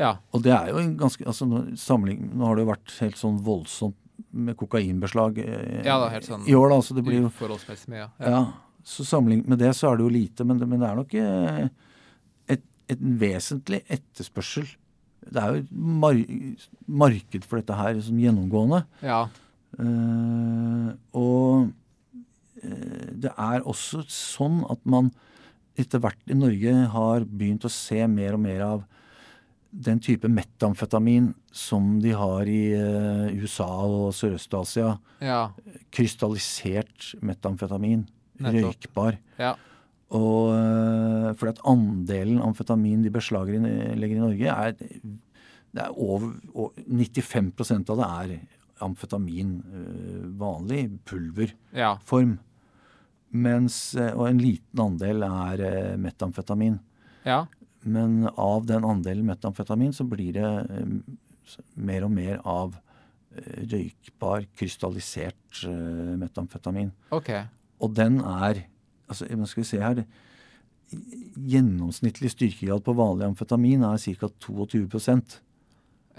Ja. 0.00 0.16
Og 0.34 0.42
det 0.42 0.52
er 0.56 0.72
jo 0.72 0.80
en 0.82 0.96
ganske 0.98 1.24
altså 1.26 1.46
samling, 1.78 2.24
nå 2.34 2.48
har 2.48 2.56
det 2.58 2.64
jo 2.64 2.70
vært 2.72 2.94
helt 3.00 3.20
sånn 3.20 3.36
voldsomt 3.46 3.98
med 4.34 4.56
kokainbeslag 4.58 5.38
eh, 5.42 5.80
Ja 5.86 5.96
da, 6.02 6.08
helt 6.12 6.26
sånn 6.26 6.44
i 6.50 6.54
år, 6.54 6.68
da. 6.72 6.78
Så 6.86 6.94
det 6.96 7.02
blir 7.06 7.20
jo 7.20 7.30
Uforholdsmessig 7.30 7.90
mye. 7.94 8.08
ja, 8.22 8.40
Så 8.86 9.06
sammenlignet 9.06 9.50
med 9.50 9.58
det 9.62 9.72
så 9.78 9.90
er 9.90 9.98
det 9.98 10.06
jo 10.06 10.12
lite, 10.14 10.46
men 10.46 10.58
det, 10.60 10.68
men 10.70 10.82
det 10.82 10.88
er 10.90 10.98
nok 10.98 11.14
eh, 11.18 11.68
et, 12.56 12.64
et 12.90 13.04
vesentlig 13.22 13.82
etterspørsel. 13.88 14.66
Det 15.24 15.40
er 15.40 15.54
jo 15.54 15.62
et 15.62 15.72
mar 15.72 16.18
marked 17.04 17.46
for 17.48 17.60
dette 17.62 17.78
her 17.78 17.98
som 18.04 18.18
gjennomgående. 18.20 18.82
Ja. 19.02 19.22
Eh, 19.78 20.90
og 21.18 21.70
eh, 22.62 23.06
det 23.24 23.32
er 23.34 23.64
også 23.66 24.04
sånn 24.10 24.62
at 24.70 24.82
man 24.86 25.10
etter 25.80 25.98
hvert 26.02 26.20
i 26.30 26.36
Norge 26.38 26.74
har 26.92 27.24
begynt 27.26 27.64
å 27.66 27.72
se 27.72 27.98
mer 28.06 28.36
og 28.36 28.44
mer 28.44 28.60
av 28.66 28.84
den 29.74 29.98
type 30.02 30.28
metamfetamin 30.30 31.32
som 31.54 31.98
de 32.02 32.12
har 32.14 32.48
i 32.50 32.74
uh, 32.78 33.26
USA 33.42 33.66
og 33.82 34.12
Sørøst-Asia. 34.14 34.94
Ja. 35.24 35.40
Krystallisert 35.94 37.14
metamfetamin. 37.24 38.04
Nettopp. 38.42 38.86
Røykbar. 38.86 39.18
Ja. 39.40 39.54
Og 40.14 40.54
uh, 40.54 41.32
fordi 41.34 41.54
at 41.56 41.62
andelen 41.70 42.42
amfetamin 42.44 43.02
de 43.02 43.12
beslaglegger 43.14 44.14
i 44.14 44.20
Norge, 44.20 44.54
er, 44.54 44.76
det 45.74 45.82
er 45.82 45.98
over, 45.98 46.30
over 46.54 46.86
95% 46.86 47.90
av 47.90 48.02
det 48.02 48.10
er 48.14 48.34
amfetamin. 48.84 49.56
Uh, 49.74 50.24
vanlig 50.38 50.86
pulverform. 51.08 51.58
Ja. 51.74 51.96
Mens, 53.34 53.96
og 53.98 54.28
en 54.28 54.38
liten 54.38 54.78
andel 54.78 55.24
er 55.26 55.62
metamfetamin. 55.98 56.76
Ja. 57.26 57.40
Men 57.84 58.28
av 58.40 58.66
den 58.68 58.84
andelen 58.88 59.26
metamfetamin 59.28 59.92
så 59.92 60.06
blir 60.08 60.32
det 60.36 60.50
øh, 60.70 60.94
mer 61.76 62.06
og 62.06 62.12
mer 62.14 62.40
av 62.48 62.76
øh, 63.36 63.64
røykbar, 63.72 64.46
krystallisert 64.56 65.64
øh, 65.68 66.14
metamfetamin. 66.20 66.92
OK. 67.14 67.30
Og 67.84 67.96
den 67.96 68.20
er 68.20 68.64
altså, 69.08 69.28
skal 69.46 69.62
vi 69.62 69.68
se 69.68 69.82
her, 69.82 70.04
Gjennomsnittlig 70.94 72.30
styrkegrad 72.30 72.84
på 72.86 72.92
vanlig 72.94 73.26
amfetamin 73.26 73.82
er 73.88 73.98
ca. 73.98 74.28
22% 74.28 75.40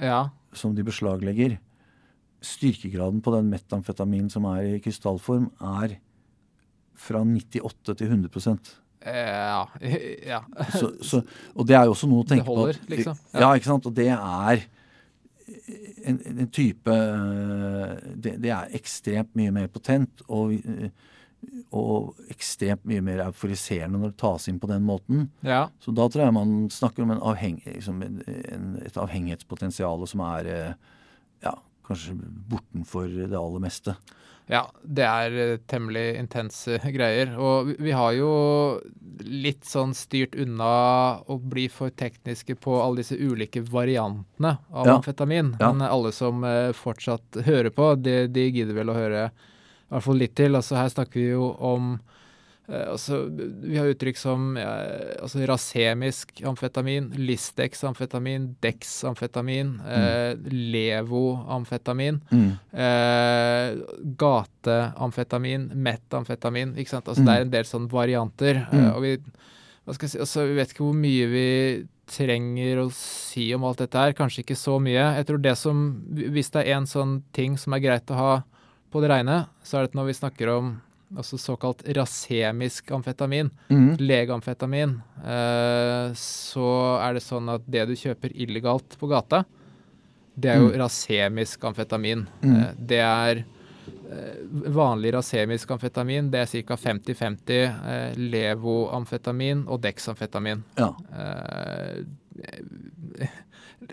Ja. 0.01 0.29
som 0.51 0.75
de 0.75 0.83
beslaglegger. 0.83 1.57
Styrkegraden 2.41 3.21
på 3.21 3.31
den 3.31 3.49
metamfetamin 3.49 4.29
som 4.29 4.43
er 4.45 4.75
i 4.75 4.79
krystallform, 4.79 5.51
er 5.61 5.95
fra 6.95 7.23
98 7.23 7.95
til 7.95 8.07
100 8.07 8.29
Eh, 8.29 8.84
Ja. 9.05 9.65
ja. 10.31 10.41
så, 10.73 10.91
så, 11.05 11.21
Og 11.53 11.67
det 11.67 11.77
er 11.77 11.85
jo 11.85 11.95
også 11.95 12.09
noe 12.09 12.25
å 12.25 12.29
tenke 12.29 12.45
på. 12.47 12.55
Det 12.55 12.63
holder, 12.63 12.79
på. 12.81 12.93
liksom. 12.95 13.19
Ja. 13.33 13.43
Ja. 13.43 13.51
ikke 13.55 13.71
sant. 13.71 13.89
Og 13.89 13.97
det 13.97 14.09
er 14.15 14.63
en, 16.05 16.21
en 16.25 16.47
type 16.53 16.95
det, 18.15 18.37
det 18.41 18.53
er 18.53 18.73
ekstremt 18.77 19.35
mye 19.37 19.53
mer 19.53 19.69
potent 19.73 20.23
og, 20.25 20.55
eh, 20.57 20.89
og 21.75 22.17
ekstremt 22.33 22.85
mye 22.89 23.03
mer 23.05 23.23
euforiserende 23.27 24.01
når 24.01 24.13
det 24.13 24.21
tas 24.21 24.49
inn 24.49 24.59
på 24.61 24.69
den 24.71 24.85
måten. 24.87 25.29
ja. 25.45 25.67
Så 25.81 25.93
da 25.95 26.07
tror 26.09 26.25
jeg 26.25 26.37
man 26.37 26.57
snakker 26.73 27.05
om 27.05 27.13
en 27.13 27.23
avheng, 27.33 27.59
liksom 27.67 28.01
en, 28.05 28.19
en, 28.25 28.67
et 28.85 28.97
avhengighetspotensial 29.01 30.05
som 30.09 30.25
er 30.25 30.51
eh, 30.51 30.93
ja, 31.45 31.55
kanskje 31.85 32.17
bortenfor 32.49 33.09
det 33.25 33.37
aller 33.37 33.61
meste. 33.63 33.95
Ja, 34.47 34.67
det 34.83 35.05
er 35.09 35.35
eh, 35.41 35.57
temmelig 35.65 36.03
intense 36.19 36.77
greier. 36.97 37.31
Og 37.41 37.71
vi, 37.71 37.75
vi 37.87 37.93
har 37.97 38.11
jo 38.13 38.29
litt 39.25 39.65
sånn 39.65 39.93
styrt 39.97 40.35
unna 40.37 40.67
å 41.25 41.37
bli 41.41 41.65
for 41.71 41.89
tekniske 41.89 42.57
på 42.61 42.75
alle 42.83 43.01
disse 43.01 43.17
ulike 43.17 43.63
variantene 43.65 44.57
av 44.71 44.85
Ja. 44.89 44.95
amfetamin. 44.99 45.55
Ja. 45.59 45.71
Men 45.73 45.87
alle 45.87 46.11
som 46.13 46.43
eh, 46.45 46.71
fortsatt 46.77 47.41
hører 47.47 47.71
på, 47.73 47.93
de, 47.97 48.27
de 48.27 48.47
gidder 48.51 48.77
vel 48.77 48.91
å 48.93 48.97
høre 48.99 49.23
i 49.31 49.93
hvert 49.93 50.03
fall 50.05 50.21
litt 50.21 50.35
til. 50.37 50.55
Altså 50.57 50.77
her 50.77 50.89
snakker 50.93 51.19
vi 51.21 51.29
jo 51.31 51.49
om 51.65 51.95
altså, 52.67 53.19
Vi 53.61 53.77
har 53.77 53.89
uttrykk 53.91 54.17
som 54.17 54.57
eh, 54.57 55.15
altså, 55.21 55.43
rasemisk 55.49 56.41
amfetamin, 56.45 57.11
Listex-amfetamin, 57.17 58.47
Dex-amfetamin, 58.63 59.73
eh, 59.85 60.33
Levo-amfetamin. 60.75 62.21
Mm. 62.31 62.51
Eh, 62.85 63.81
gateamfetamin, 64.25 65.69
metamfetamin. 65.75 66.75
Ikke 66.77 66.95
sant? 66.95 67.07
Altså, 67.07 67.25
Det 67.25 67.35
er 67.35 67.45
en 67.45 67.53
del 67.53 67.69
sånne 67.69 67.91
varianter. 67.91 68.63
Mm. 68.71 68.79
Eh, 68.79 68.89
og 68.95 69.01
vi, 69.05 69.17
hva 69.85 69.97
skal 69.97 70.07
jeg 70.07 70.15
si, 70.15 70.23
altså, 70.25 70.47
vi 70.49 70.57
vet 70.59 70.73
ikke 70.73 70.87
hvor 70.87 70.97
mye 70.97 71.29
vi 71.29 71.49
trenger 72.05 72.83
å 72.83 72.89
si 72.93 73.47
om 73.55 73.63
alt 73.65 73.81
dette 73.81 74.01
her. 74.01 74.17
Kanskje 74.17 74.43
ikke 74.43 74.57
så 74.57 74.79
mye. 74.81 75.05
Jeg 75.19 75.29
tror 75.29 75.41
det 75.41 75.55
som, 75.57 75.85
Hvis 76.13 76.51
det 76.53 76.65
er 76.65 76.79
en 76.79 76.89
sånn 76.89 77.21
ting 77.33 77.57
som 77.57 77.73
er 77.73 77.83
greit 77.83 78.09
å 78.13 78.19
ha 78.19 78.33
på 78.93 79.01
det 79.01 79.09
reine, 79.11 79.45
så 79.65 79.77
er 79.77 79.87
det 79.87 79.97
når 79.97 80.09
vi 80.09 80.19
snakker 80.21 80.51
om 80.53 80.75
altså 81.17 81.37
såkalt 81.39 81.83
rasemisk 81.95 82.91
amfetamin, 82.91 83.49
Mm. 83.69 83.97
legamfetamin, 83.99 85.01
eh, 85.23 86.13
så 86.13 86.99
er 87.01 87.13
det 87.13 87.23
sånn 87.23 87.49
at 87.53 87.61
det 87.69 87.87
du 87.87 87.93
kjøper 87.95 88.31
illegalt 88.35 88.97
på 88.99 89.07
gata, 89.09 89.45
det 90.37 90.51
er 90.51 90.57
jo 90.59 90.69
Mm. 90.71 90.77
rasemisk 90.81 91.63
amfetamin. 91.63 92.27
Mm. 92.41 92.55
Eh, 92.61 92.73
det 92.79 92.99
er 92.99 93.45
eh, 94.11 94.35
vanlig 94.69 95.13
rasemisk 95.13 95.71
amfetamin, 95.71 96.29
det 96.31 96.39
er 96.41 96.63
ca. 96.63 96.75
50-50 96.75 97.63
eh, 97.85 98.13
levoamfetamin 98.15 99.65
og 99.67 99.81
dexamfetamin. 99.81 100.63
Ja. 100.77 100.93
Eh, 101.13 102.03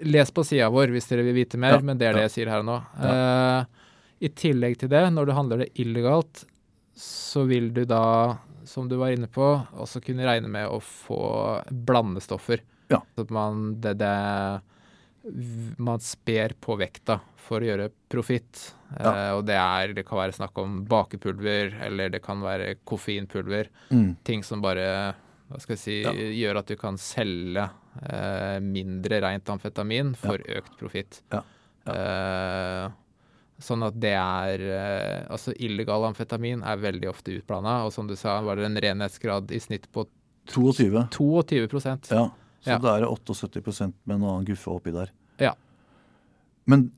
les 0.03 0.31
på 0.31 0.45
sida 0.45 0.69
vår 0.73 0.89
hvis 0.95 1.09
dere 1.11 1.25
vil 1.27 1.35
vite 1.37 1.59
mer, 1.61 1.77
Ja, 1.77 1.81
men 1.85 1.99
det 1.99 2.09
er 2.09 2.13
det 2.17 2.23
ja. 2.23 2.29
jeg 2.29 2.35
sier 2.37 2.51
her 2.53 2.63
og 2.63 2.67
nå. 2.67 2.77
Eh, 3.03 3.65
I 4.23 4.29
tillegg 4.39 4.77
til 4.79 4.89
det, 4.89 5.03
når 5.13 5.27
du 5.27 5.33
handler 5.33 5.59
det 5.65 5.71
illegalt, 5.83 6.45
så 7.03 7.43
vil 7.49 7.71
du 7.75 7.83
da, 7.89 8.37
som 8.69 8.87
du 8.89 8.95
var 9.01 9.11
inne 9.15 9.27
på, 9.33 9.47
også 9.83 10.03
kunne 10.05 10.27
regne 10.29 10.49
med 10.53 10.69
å 10.71 10.79
få 10.85 11.19
blandestoffer. 11.71 12.63
Ja. 12.93 13.01
Så 13.17 13.25
at 13.27 13.33
man, 13.35 13.73
det, 13.83 13.97
det, 14.03 14.13
man 15.83 16.01
sper 16.03 16.55
på 16.63 16.77
vekta 16.81 17.19
for 17.43 17.63
å 17.63 17.69
gjøre 17.73 17.89
profitt. 18.13 18.69
Ja. 18.99 19.11
Eh, 19.11 19.33
og 19.39 19.45
det, 19.49 19.57
er, 19.59 19.95
det 19.97 20.05
kan 20.07 20.21
være 20.21 20.37
snakk 20.37 20.59
om 20.63 20.81
bakepulver, 20.89 21.75
eller 21.89 22.13
det 22.15 22.23
kan 22.25 22.43
være 22.45 22.77
koffeinpulver 22.87 23.71
Mm. 23.93 24.15
ting 24.25 24.43
som 24.47 24.63
bare 24.65 24.87
hva 25.53 25.59
skal 25.61 25.75
jeg 25.75 25.83
si, 25.83 25.97
Ja. 26.07 26.13
gjør 26.13 26.59
at 26.63 26.71
du 26.71 26.77
kan 26.81 26.97
selge 26.97 27.67
eh, 28.09 28.59
mindre 28.65 29.19
rent 29.21 29.51
amfetamin 29.53 30.15
for 30.17 30.39
økt 30.49 30.79
profitt. 30.81 31.19
Ja. 31.35 31.43
Eh, 31.93 32.87
sånn 33.65 33.83
at 33.87 33.97
det 34.03 34.13
er 34.19 34.63
eh, 34.67 35.27
Altså 35.33 35.55
illegal 35.63 36.05
amfetamin 36.11 36.63
er 36.67 36.81
veldig 36.83 37.09
ofte 37.11 37.35
utblanda, 37.39 37.79
og 37.87 37.93
som 37.95 38.07
du 38.11 38.15
sa, 38.19 38.41
var 38.45 38.57
det 38.61 38.67
en 38.69 38.81
renhetsgrad 38.85 39.51
i 39.55 39.61
snitt 39.63 39.89
på 39.95 40.07
22. 40.53 41.07
22% 41.15 42.11
Ja. 42.13 42.29
Så 42.63 42.71
Ja. 42.71 42.79
da 42.79 42.97
er 42.97 43.01
det 43.03 43.09
78 43.11 43.93
med 44.07 44.21
noe 44.21 44.37
annen 44.37 44.47
guffe 44.47 44.71
oppi 44.71 44.93
der. 44.95 45.11
Ja. 45.43 45.55
Men 46.67 46.93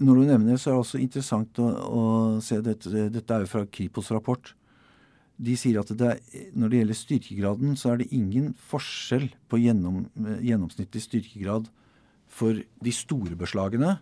når 0.00 0.14
du 0.14 0.24
nevner 0.30 0.52
det, 0.54 0.60
så 0.60 0.70
er 0.70 0.74
det 0.78 0.84
også 0.86 1.00
interessant 1.02 1.58
å, 1.60 1.66
å 1.68 2.40
se 2.40 2.60
dette. 2.64 2.88
Dette 3.12 3.34
er 3.36 3.44
jo 3.44 3.50
fra 3.50 3.66
Kripos 3.66 4.08
rapport. 4.10 4.54
De 5.42 5.54
sier 5.58 5.78
at 5.80 5.90
det 5.98 6.08
er, 6.08 6.18
når 6.56 6.70
det 6.72 6.78
gjelder 6.80 6.98
styrkegraden, 6.98 7.76
så 7.76 7.92
er 7.92 8.00
det 8.02 8.08
ingen 8.12 8.54
forskjell 8.70 9.28
på 9.52 9.60
gjennom, 9.60 10.06
gjennomsnittlig 10.40 11.02
styrkegrad 11.04 11.68
for 12.32 12.56
de 12.82 12.92
store 12.94 13.36
beslagene 13.36 13.98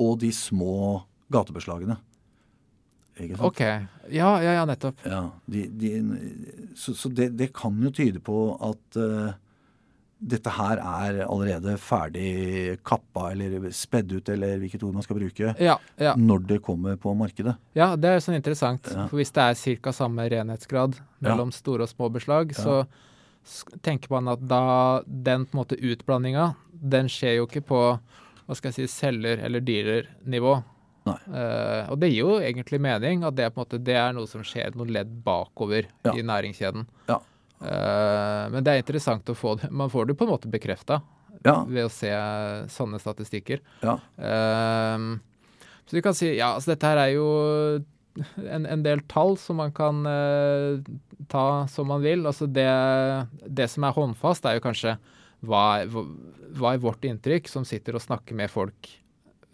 og 0.00 0.18
de 0.24 0.30
små 0.34 1.04
gatebeslagene. 1.34 1.98
Ikke 3.14 3.36
sant? 3.38 3.46
OK. 3.46 3.60
Ja, 4.10 4.32
ja, 4.42 4.56
ja, 4.58 4.64
nettopp. 4.66 5.02
Ja, 5.06 5.20
de, 5.46 5.66
de, 5.78 5.90
så 6.78 6.94
så 6.98 7.10
det, 7.14 7.32
det 7.38 7.52
kan 7.54 7.76
jo 7.84 7.92
tyde 7.94 8.18
på 8.24 8.38
at 8.58 8.98
uh, 8.98 9.36
dette 10.24 10.50
her 10.56 10.80
er 10.80 11.20
allerede 11.26 11.76
ferdig 11.78 12.78
kappa 12.86 13.28
eller 13.34 13.68
spedd 13.76 14.12
ut, 14.16 14.28
eller 14.34 14.58
hvilket 14.62 14.82
ord 14.86 14.96
man 14.96 15.04
skal 15.06 15.18
bruke, 15.20 15.54
Ja, 15.62 15.76
ja. 16.00 16.14
når 16.18 16.46
det 16.48 16.60
kommer 16.64 16.96
på 17.00 17.14
markedet. 17.18 17.54
Ja, 17.76 17.92
det 17.96 18.10
er 18.16 18.22
sånn 18.24 18.38
interessant. 18.38 18.88
Ja. 18.90 19.06
For 19.10 19.20
hvis 19.20 19.34
det 19.36 19.46
er 19.46 19.80
ca. 19.84 19.92
samme 19.94 20.26
renhetsgrad 20.32 20.98
mellom 21.24 21.52
store 21.54 21.86
og 21.86 21.92
små 21.92 22.10
beslag, 22.14 22.54
så 22.56 22.82
tenker 23.84 24.10
man 24.14 24.32
at 24.32 24.42
da 24.48 25.02
den 25.06 25.44
på 25.46 25.54
en 25.58 25.60
måte 25.62 25.76
utblandinga, 25.78 26.54
den 26.72 27.10
skjer 27.12 27.38
jo 27.42 27.46
ikke 27.48 27.66
på 27.68 27.80
hva 28.44 28.56
skal 28.56 28.72
jeg 28.72 28.88
si, 28.88 28.92
selger- 28.92 29.40
eller 29.44 29.62
dealer-nivå. 29.64 30.56
Eh, 31.04 31.90
og 31.92 31.98
det 32.00 32.08
gir 32.12 32.22
jo 32.22 32.36
egentlig 32.40 32.78
mening 32.80 33.24
at 33.28 33.34
det, 33.36 33.50
måte, 33.56 33.76
det 33.82 33.96
er 34.00 34.14
noe 34.16 34.28
som 34.30 34.40
skjer 34.46 34.72
noen 34.78 34.92
ledd 34.94 35.10
bakover 35.24 35.84
Ja. 36.06 36.14
i 36.16 36.22
næringskjeden. 36.24 36.86
Ja. 37.10 37.18
Uh, 37.64 38.50
men 38.52 38.64
det 38.64 38.72
er 38.74 38.80
interessant 38.82 39.28
å 39.30 39.34
få 39.36 39.54
det. 39.60 39.70
Man 39.72 39.88
får 39.92 40.06
det 40.10 40.16
på 40.18 40.26
en 40.26 40.32
måte 40.34 40.50
bekrefta 40.52 40.98
Ja, 41.44 41.62
ved 41.68 41.86
å 41.86 41.92
se 41.92 42.10
sånne 42.72 42.98
statistikker. 43.00 43.60
ja, 43.82 43.98
Ehm, 44.18 45.20
så 45.86 45.96
du 45.96 46.00
kan 46.02 46.14
si 46.16 46.30
ja, 46.36 46.54
altså 46.56 46.72
dette 46.72 46.86
her 46.88 46.96
er 47.02 47.10
jo 47.14 47.26
en, 48.48 48.64
en 48.66 48.82
del 48.84 49.00
tall 49.08 49.36
som 49.40 49.56
man 49.60 49.72
kan 49.76 50.04
eh, 50.08 50.80
ta 51.28 51.66
som 51.68 51.88
man 51.88 52.00
vil. 52.04 52.24
Altså 52.26 52.46
det, 52.48 52.68
det 53.48 53.68
som 53.70 53.84
er 53.84 53.92
håndfast, 53.96 54.44
er 54.48 54.56
jo 54.58 54.64
kanskje 54.64 54.96
hva 55.44 55.84
hva 56.54 56.72
er 56.74 56.78
vårt 56.84 57.04
inntrykk, 57.04 57.48
som 57.50 57.64
sitter 57.66 57.96
og 57.96 58.04
snakker 58.04 58.34
med 58.38 58.48
folk 58.52 58.88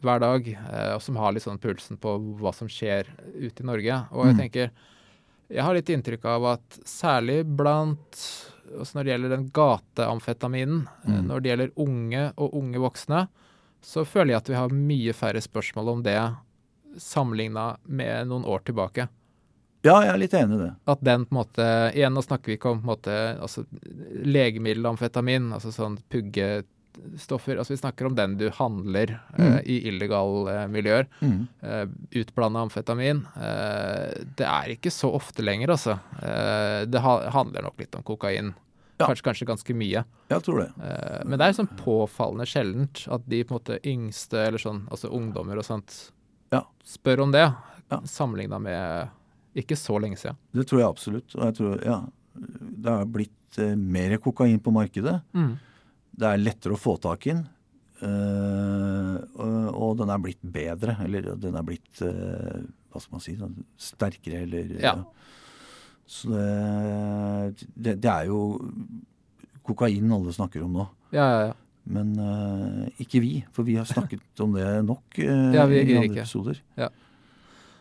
hver 0.03 0.20
dag, 0.20 0.46
eh, 0.48 0.94
og 0.94 1.03
som 1.03 1.16
har 1.16 1.32
litt 1.32 1.42
sånn 1.44 1.59
pulsen 1.61 1.98
på 2.01 2.14
hva 2.40 2.53
som 2.55 2.68
skjer 2.68 3.07
ute 3.34 3.61
i 3.62 3.66
Norge. 3.66 4.07
Og 4.12 4.26
jeg 4.26 4.34
Mm. 4.36 4.40
tenker 4.40 4.70
Jeg 5.51 5.62
har 5.64 5.74
litt 5.74 5.86
inntrykk 5.90 6.24
av 6.26 6.44
at 6.46 6.78
særlig 6.86 7.44
blant 7.44 8.46
Når 8.70 9.03
det 9.05 9.11
gjelder 9.11 9.28
den 9.30 9.51
gateamfetaminen, 9.51 10.86
eh, 11.05 11.11
Mm. 11.11 11.26
når 11.26 11.40
det 11.42 11.48
gjelder 11.51 11.72
unge 11.76 12.32
og 12.38 12.55
unge 12.55 12.78
voksne, 12.78 13.28
så 13.82 14.05
føler 14.07 14.28
jeg 14.28 14.36
at 14.36 14.48
vi 14.48 14.55
har 14.55 14.68
mye 14.68 15.12
færre 15.12 15.40
spørsmål 15.42 15.88
om 15.88 16.03
det 16.05 16.36
sammenligna 16.96 17.76
med 17.88 18.28
noen 18.28 18.44
år 18.44 18.61
tilbake. 18.62 19.09
ja, 19.82 20.01
jeg 20.03 20.09
er 20.14 20.18
litt 20.18 20.30
enig 20.34 20.55
i 20.55 20.64
det. 20.66 20.76
At 20.86 21.03
den 21.03 21.24
på 21.26 21.32
en 21.32 21.44
måte 21.44 21.94
Igjen, 21.94 22.12
nå 22.14 22.22
snakker 22.22 22.44
vi 22.44 22.57
ikke 22.59 22.70
om 22.70 22.80
på 22.82 22.90
en 22.90 22.96
måte 22.96 23.40
altså, 23.40 23.66
legemiddelamfetamin, 24.24 25.53
altså 25.53 25.72
sånn 25.72 25.98
puggestoffer. 26.97 27.59
Altså 27.59 27.74
vi 27.74 27.80
snakker 27.80 28.09
om 28.09 28.16
den 28.18 28.36
du 28.41 28.49
handler 28.57 29.16
mm. 29.36 29.43
uh, 29.43 29.61
i 29.64 29.76
illegale 29.91 30.57
uh, 30.62 30.64
miljøer. 30.72 31.07
Mm. 31.20 31.47
Uh, 31.62 31.84
Utblanda 32.20 32.64
amfetamin. 32.64 33.22
Eh, 33.36 34.24
det 34.36 34.47
er 34.47 34.72
ikke 34.74 34.91
så 34.93 35.11
ofte 35.14 35.45
lenger, 35.45 35.72
altså. 35.74 35.97
Eh, 36.22 36.82
det 36.91 37.03
ha 37.05 37.14
handler 37.34 37.64
nok 37.66 37.80
litt 37.80 37.95
om 37.99 38.05
kokain. 38.07 38.53
Ja. 39.01 39.07
Kanskje, 39.07 39.24
kanskje 39.24 39.47
ganske 39.49 39.74
mye. 39.76 40.03
Jeg 40.28 40.45
tror 40.45 40.61
det. 40.61 40.68
Eh, 40.84 41.22
men 41.24 41.41
det 41.41 41.47
er 41.47 41.57
sånn 41.57 41.70
påfallende 41.78 42.49
sjeldent 42.49 43.07
at 43.09 43.24
de 43.30 43.41
på 43.45 43.55
en 43.55 43.61
måte 43.61 43.78
yngste, 43.88 44.43
eller 44.49 44.61
sånn, 44.61 44.82
altså 44.93 45.09
ungdommer 45.16 45.61
og 45.61 45.66
sånt, 45.66 46.11
Ja. 46.53 46.64
spør 46.84 47.24
om 47.24 47.32
det. 47.32 47.47
Ja. 47.91 48.01
Sammenligna 48.05 48.61
med 48.61 49.09
ikke 49.57 49.78
så 49.78 49.97
lenge 50.03 50.18
siden. 50.20 50.36
Det 50.53 50.66
tror 50.68 50.82
jeg 50.82 50.91
absolutt. 50.91 51.34
Og 51.38 51.47
jeg 51.47 51.57
tror, 51.59 51.80
ja, 51.86 52.01
det 52.34 52.93
har 52.99 53.09
blitt 53.11 53.59
eh, 53.59 53.74
mer 53.74 54.18
kokain 54.22 54.61
på 54.61 54.74
markedet. 54.74 55.20
Det 56.21 56.29
er 56.29 56.43
lettere 56.43 56.77
å 56.77 56.81
få 56.81 56.97
tak 57.01 57.27
i 57.27 57.33
den. 57.33 57.47
eh, 59.41 59.71
og, 59.71 59.97
den 60.01 60.12
er 60.12 60.21
blitt 60.23 60.43
bedre. 60.43 60.99
Eller 61.05 61.33
den 61.41 61.57
er 61.57 61.66
blitt 61.66 62.03
eh, 62.05 62.61
hva 62.91 63.01
skal 63.03 63.16
man 63.16 63.25
si, 63.25 63.37
sånn 63.39 63.57
sterkere 63.81 64.45
eller 64.45 64.77
Ja. 64.81 64.99
Så 66.11 66.27
det, 66.27 67.68
det, 67.79 67.93
det 68.03 68.11
er 68.11 68.25
jo 68.27 68.39
kokain 69.62 70.11
alle 70.11 70.33
snakker 70.35 70.64
om 70.66 70.73
nå. 70.81 70.87
Ja, 71.14 71.27
ja, 71.31 71.43
ja. 71.51 71.53
Men 71.91 72.11
uh, 72.18 72.89
ikke 73.03 73.21
vi, 73.23 73.31
for 73.55 73.66
vi 73.66 73.77
har 73.79 73.87
snakket 73.89 74.43
om 74.45 74.57
det 74.57 74.66
nok 74.87 75.21
uh, 75.23 75.55
Ja, 75.55 75.68
vi 75.71 75.81
i 75.81 75.85
andre 75.85 76.09
ikke. 76.11 76.25
episoder. 76.25 76.61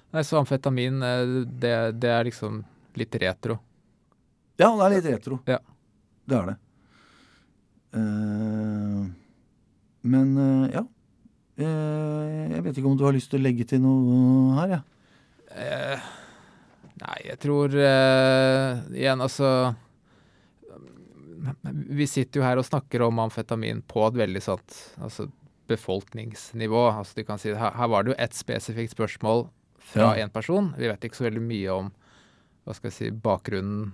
Nei, 0.10 0.24
så 0.26 0.40
amfetamin, 0.40 1.04
eh, 1.06 1.34
det, 1.46 1.74
det 2.02 2.10
er 2.10 2.26
liksom 2.26 2.64
litt 2.98 3.16
retro. 3.22 3.60
Ja, 4.58 4.72
det 4.74 4.86
er 4.88 4.96
litt 4.96 5.10
retro. 5.12 5.38
Ja. 5.46 5.60
Det 6.26 6.38
er 6.38 6.48
det. 6.50 6.56
Eh, 7.96 9.02
men 10.10 10.32
eh, 10.38 10.72
ja. 10.76 10.84
Eh, 11.60 12.54
jeg 12.56 12.64
vet 12.66 12.78
ikke 12.80 12.88
om 12.92 12.98
du 13.00 13.06
har 13.08 13.16
lyst 13.16 13.32
til 13.34 13.42
å 13.42 13.44
legge 13.44 13.66
til 13.68 13.82
noe 13.84 14.56
her, 14.60 14.76
jeg. 14.78 14.84
Eh, 15.60 16.10
nei, 17.02 17.16
jeg 17.26 17.40
tror 17.42 17.74
Igjen, 17.74 19.24
altså 19.26 19.48
Vi 21.90 22.06
sitter 22.08 22.40
jo 22.40 22.46
her 22.46 22.60
og 22.62 22.68
snakker 22.68 23.02
om 23.08 23.18
amfetamin 23.26 23.82
på 23.90 24.04
et 24.08 24.20
veldig 24.20 24.42
sånt 24.46 24.76
altså, 25.02 25.26
befolkningsnivå. 25.72 26.84
Altså 26.92 27.18
du 27.18 27.24
kan 27.28 27.42
si 27.42 27.50
her, 27.56 27.74
her 27.76 27.90
var 27.92 28.06
det 28.06 28.14
jo 28.14 28.20
ett 28.22 28.38
spesifikt 28.38 28.94
spørsmål 28.94 29.48
fra 29.90 30.12
én 30.20 30.28
Ja. 30.28 30.34
person. 30.34 30.74
Vi 30.78 30.88
vet 30.92 31.02
ikke 31.08 31.18
så 31.18 31.26
veldig 31.30 31.42
mye 31.48 31.74
om 31.74 31.90
hva 32.66 32.76
skal 32.78 32.92
jeg 32.92 32.98
si, 33.00 33.10
bakgrunnen 33.10 33.94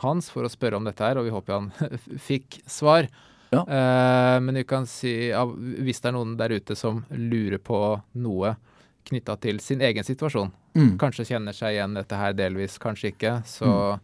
hans 0.00 0.30
for 0.32 0.46
å 0.46 0.50
spørre 0.50 0.78
om 0.78 0.86
dette 0.88 1.04
her, 1.04 1.18
og 1.20 1.26
vi 1.28 1.34
håper 1.34 1.52
han 1.58 1.68
fikk 2.30 2.62
svar. 2.70 3.10
Ja. 3.54 3.62
Uh, 3.68 4.40
men 4.44 4.54
vi 4.60 4.64
kan 4.68 4.86
si 4.90 5.12
ja, 5.30 5.44
hvis 5.46 6.00
det 6.02 6.10
er 6.10 6.16
noen 6.18 6.36
der 6.40 6.54
ute 6.56 6.76
som 6.76 7.04
lurer 7.10 7.58
på 7.62 7.80
noe 8.24 8.56
knytta 9.08 9.36
til 9.40 9.58
sin 9.60 9.80
egen 9.84 10.04
situasjon, 10.06 10.52
Mm. 10.74 10.96
kanskje 10.98 11.22
kjenner 11.28 11.54
seg 11.54 11.76
igjen 11.76 11.92
dette 11.94 12.16
her 12.18 12.32
delvis, 12.34 12.78
kanskje 12.82 13.12
ikke, 13.12 13.34
så 13.46 14.00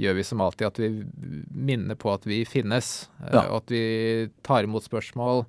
gjør 0.00 0.14
vi 0.16 0.22
som 0.24 0.40
alltid 0.40 0.66
at 0.70 0.78
vi 0.80 0.88
minner 1.52 1.94
på 2.00 2.08
at 2.14 2.24
vi 2.24 2.38
finnes, 2.48 3.08
eh, 3.20 3.34
Ja. 3.34 3.42
og 3.50 3.56
at 3.64 3.70
vi 3.74 4.30
tar 4.42 4.64
imot 4.64 4.82
spørsmål 4.88 5.44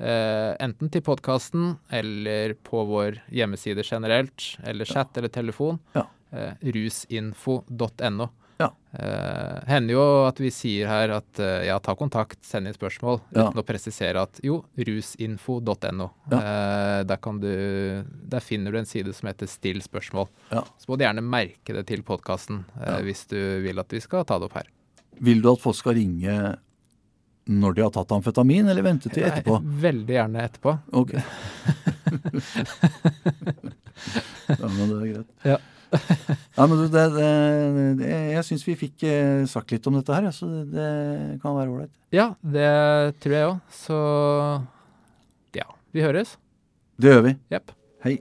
Uh, 0.00 0.56
enten 0.64 0.88
til 0.88 1.02
podkasten 1.04 1.74
eller 1.92 2.54
på 2.64 2.86
vår 2.88 3.18
hjemmeside 3.36 3.82
generelt, 3.84 4.56
eller 4.64 4.86
chat 4.88 5.12
eller 5.20 5.28
telefon. 5.28 5.76
Ja. 5.92 6.06
Uh, 6.32 6.54
rusinfo.no. 6.64 8.28
Ja. 8.60 8.66
Eh, 8.92 9.60
hender 9.70 9.94
jo 9.94 10.02
at 10.28 10.40
vi 10.42 10.50
sier 10.52 10.88
her 10.90 11.08
at 11.16 11.38
eh, 11.40 11.62
ja, 11.70 11.78
ta 11.80 11.94
kontakt, 11.96 12.42
send 12.44 12.68
inn 12.68 12.74
spørsmål, 12.76 13.20
Ja. 13.32 13.46
uten 13.48 13.62
å 13.62 13.64
presisere 13.64 14.20
at 14.26 14.40
jo, 14.44 14.58
rusinfo.no. 14.76 16.08
Eh, 16.30 17.00
der, 17.08 17.16
kan 17.24 17.40
du, 17.40 17.48
der 18.04 18.44
finner 18.44 18.74
du 18.74 18.78
en 18.82 18.88
side 18.90 19.14
som 19.16 19.30
heter 19.30 19.48
Still 19.48 19.80
spørsmål. 19.84 20.28
Ja. 20.52 20.62
Så 20.76 20.84
må 20.92 20.98
du 21.00 21.04
gjerne 21.06 21.24
merke 21.24 21.72
det 21.78 21.86
til 21.88 22.04
podkasten 22.06 22.64
eh, 22.80 22.84
Ja. 22.90 22.98
hvis 23.06 23.24
du 23.32 23.38
vil 23.64 23.80
at 23.80 23.92
vi 23.96 24.00
skal 24.04 24.24
ta 24.28 24.36
det 24.38 24.46
opp 24.50 24.58
her. 24.60 24.68
Vil 25.20 25.40
du 25.44 25.48
at 25.54 25.62
folk 25.64 25.76
skal 25.80 25.96
ringe 25.98 26.36
når 27.50 27.70
de 27.74 27.82
har 27.82 27.90
tatt 27.96 28.12
amfetamin, 28.14 28.68
eller 28.70 28.84
vente 28.84 29.08
til 29.10 29.24
etterpå? 29.26 29.56
Veldig 29.82 30.14
gjerne 30.14 30.44
etterpå. 30.46 30.70
Ok. 31.00 31.10
ja, 34.50 34.68
men 34.68 34.90
det 34.90 34.96
er 35.00 35.06
greit. 35.14 35.30
Ja. 35.48 35.56
ja, 36.56 36.66
men 36.66 36.76
det, 36.80 36.88
det, 37.16 37.30
det, 38.00 38.10
jeg 38.34 38.46
syns 38.46 38.66
vi 38.68 38.76
fikk 38.78 39.06
eh, 39.08 39.42
sagt 39.50 39.74
litt 39.74 39.88
om 39.90 39.98
dette 39.98 40.14
her, 40.14 40.30
så 40.34 40.48
det, 40.50 40.68
det 40.74 40.90
kan 41.42 41.56
være 41.58 41.72
ålreit. 41.72 41.94
Ja, 42.14 42.32
det 42.42 42.70
tror 43.22 43.36
jeg 43.36 43.50
òg. 43.50 43.58
Så 43.82 43.98
ja, 45.56 45.68
vi 45.94 46.06
høres. 46.06 46.38
Det 47.00 47.14
gjør 47.14 47.28
vi. 47.30 47.36
Yep. 47.54 47.76
Hei. 48.06 48.18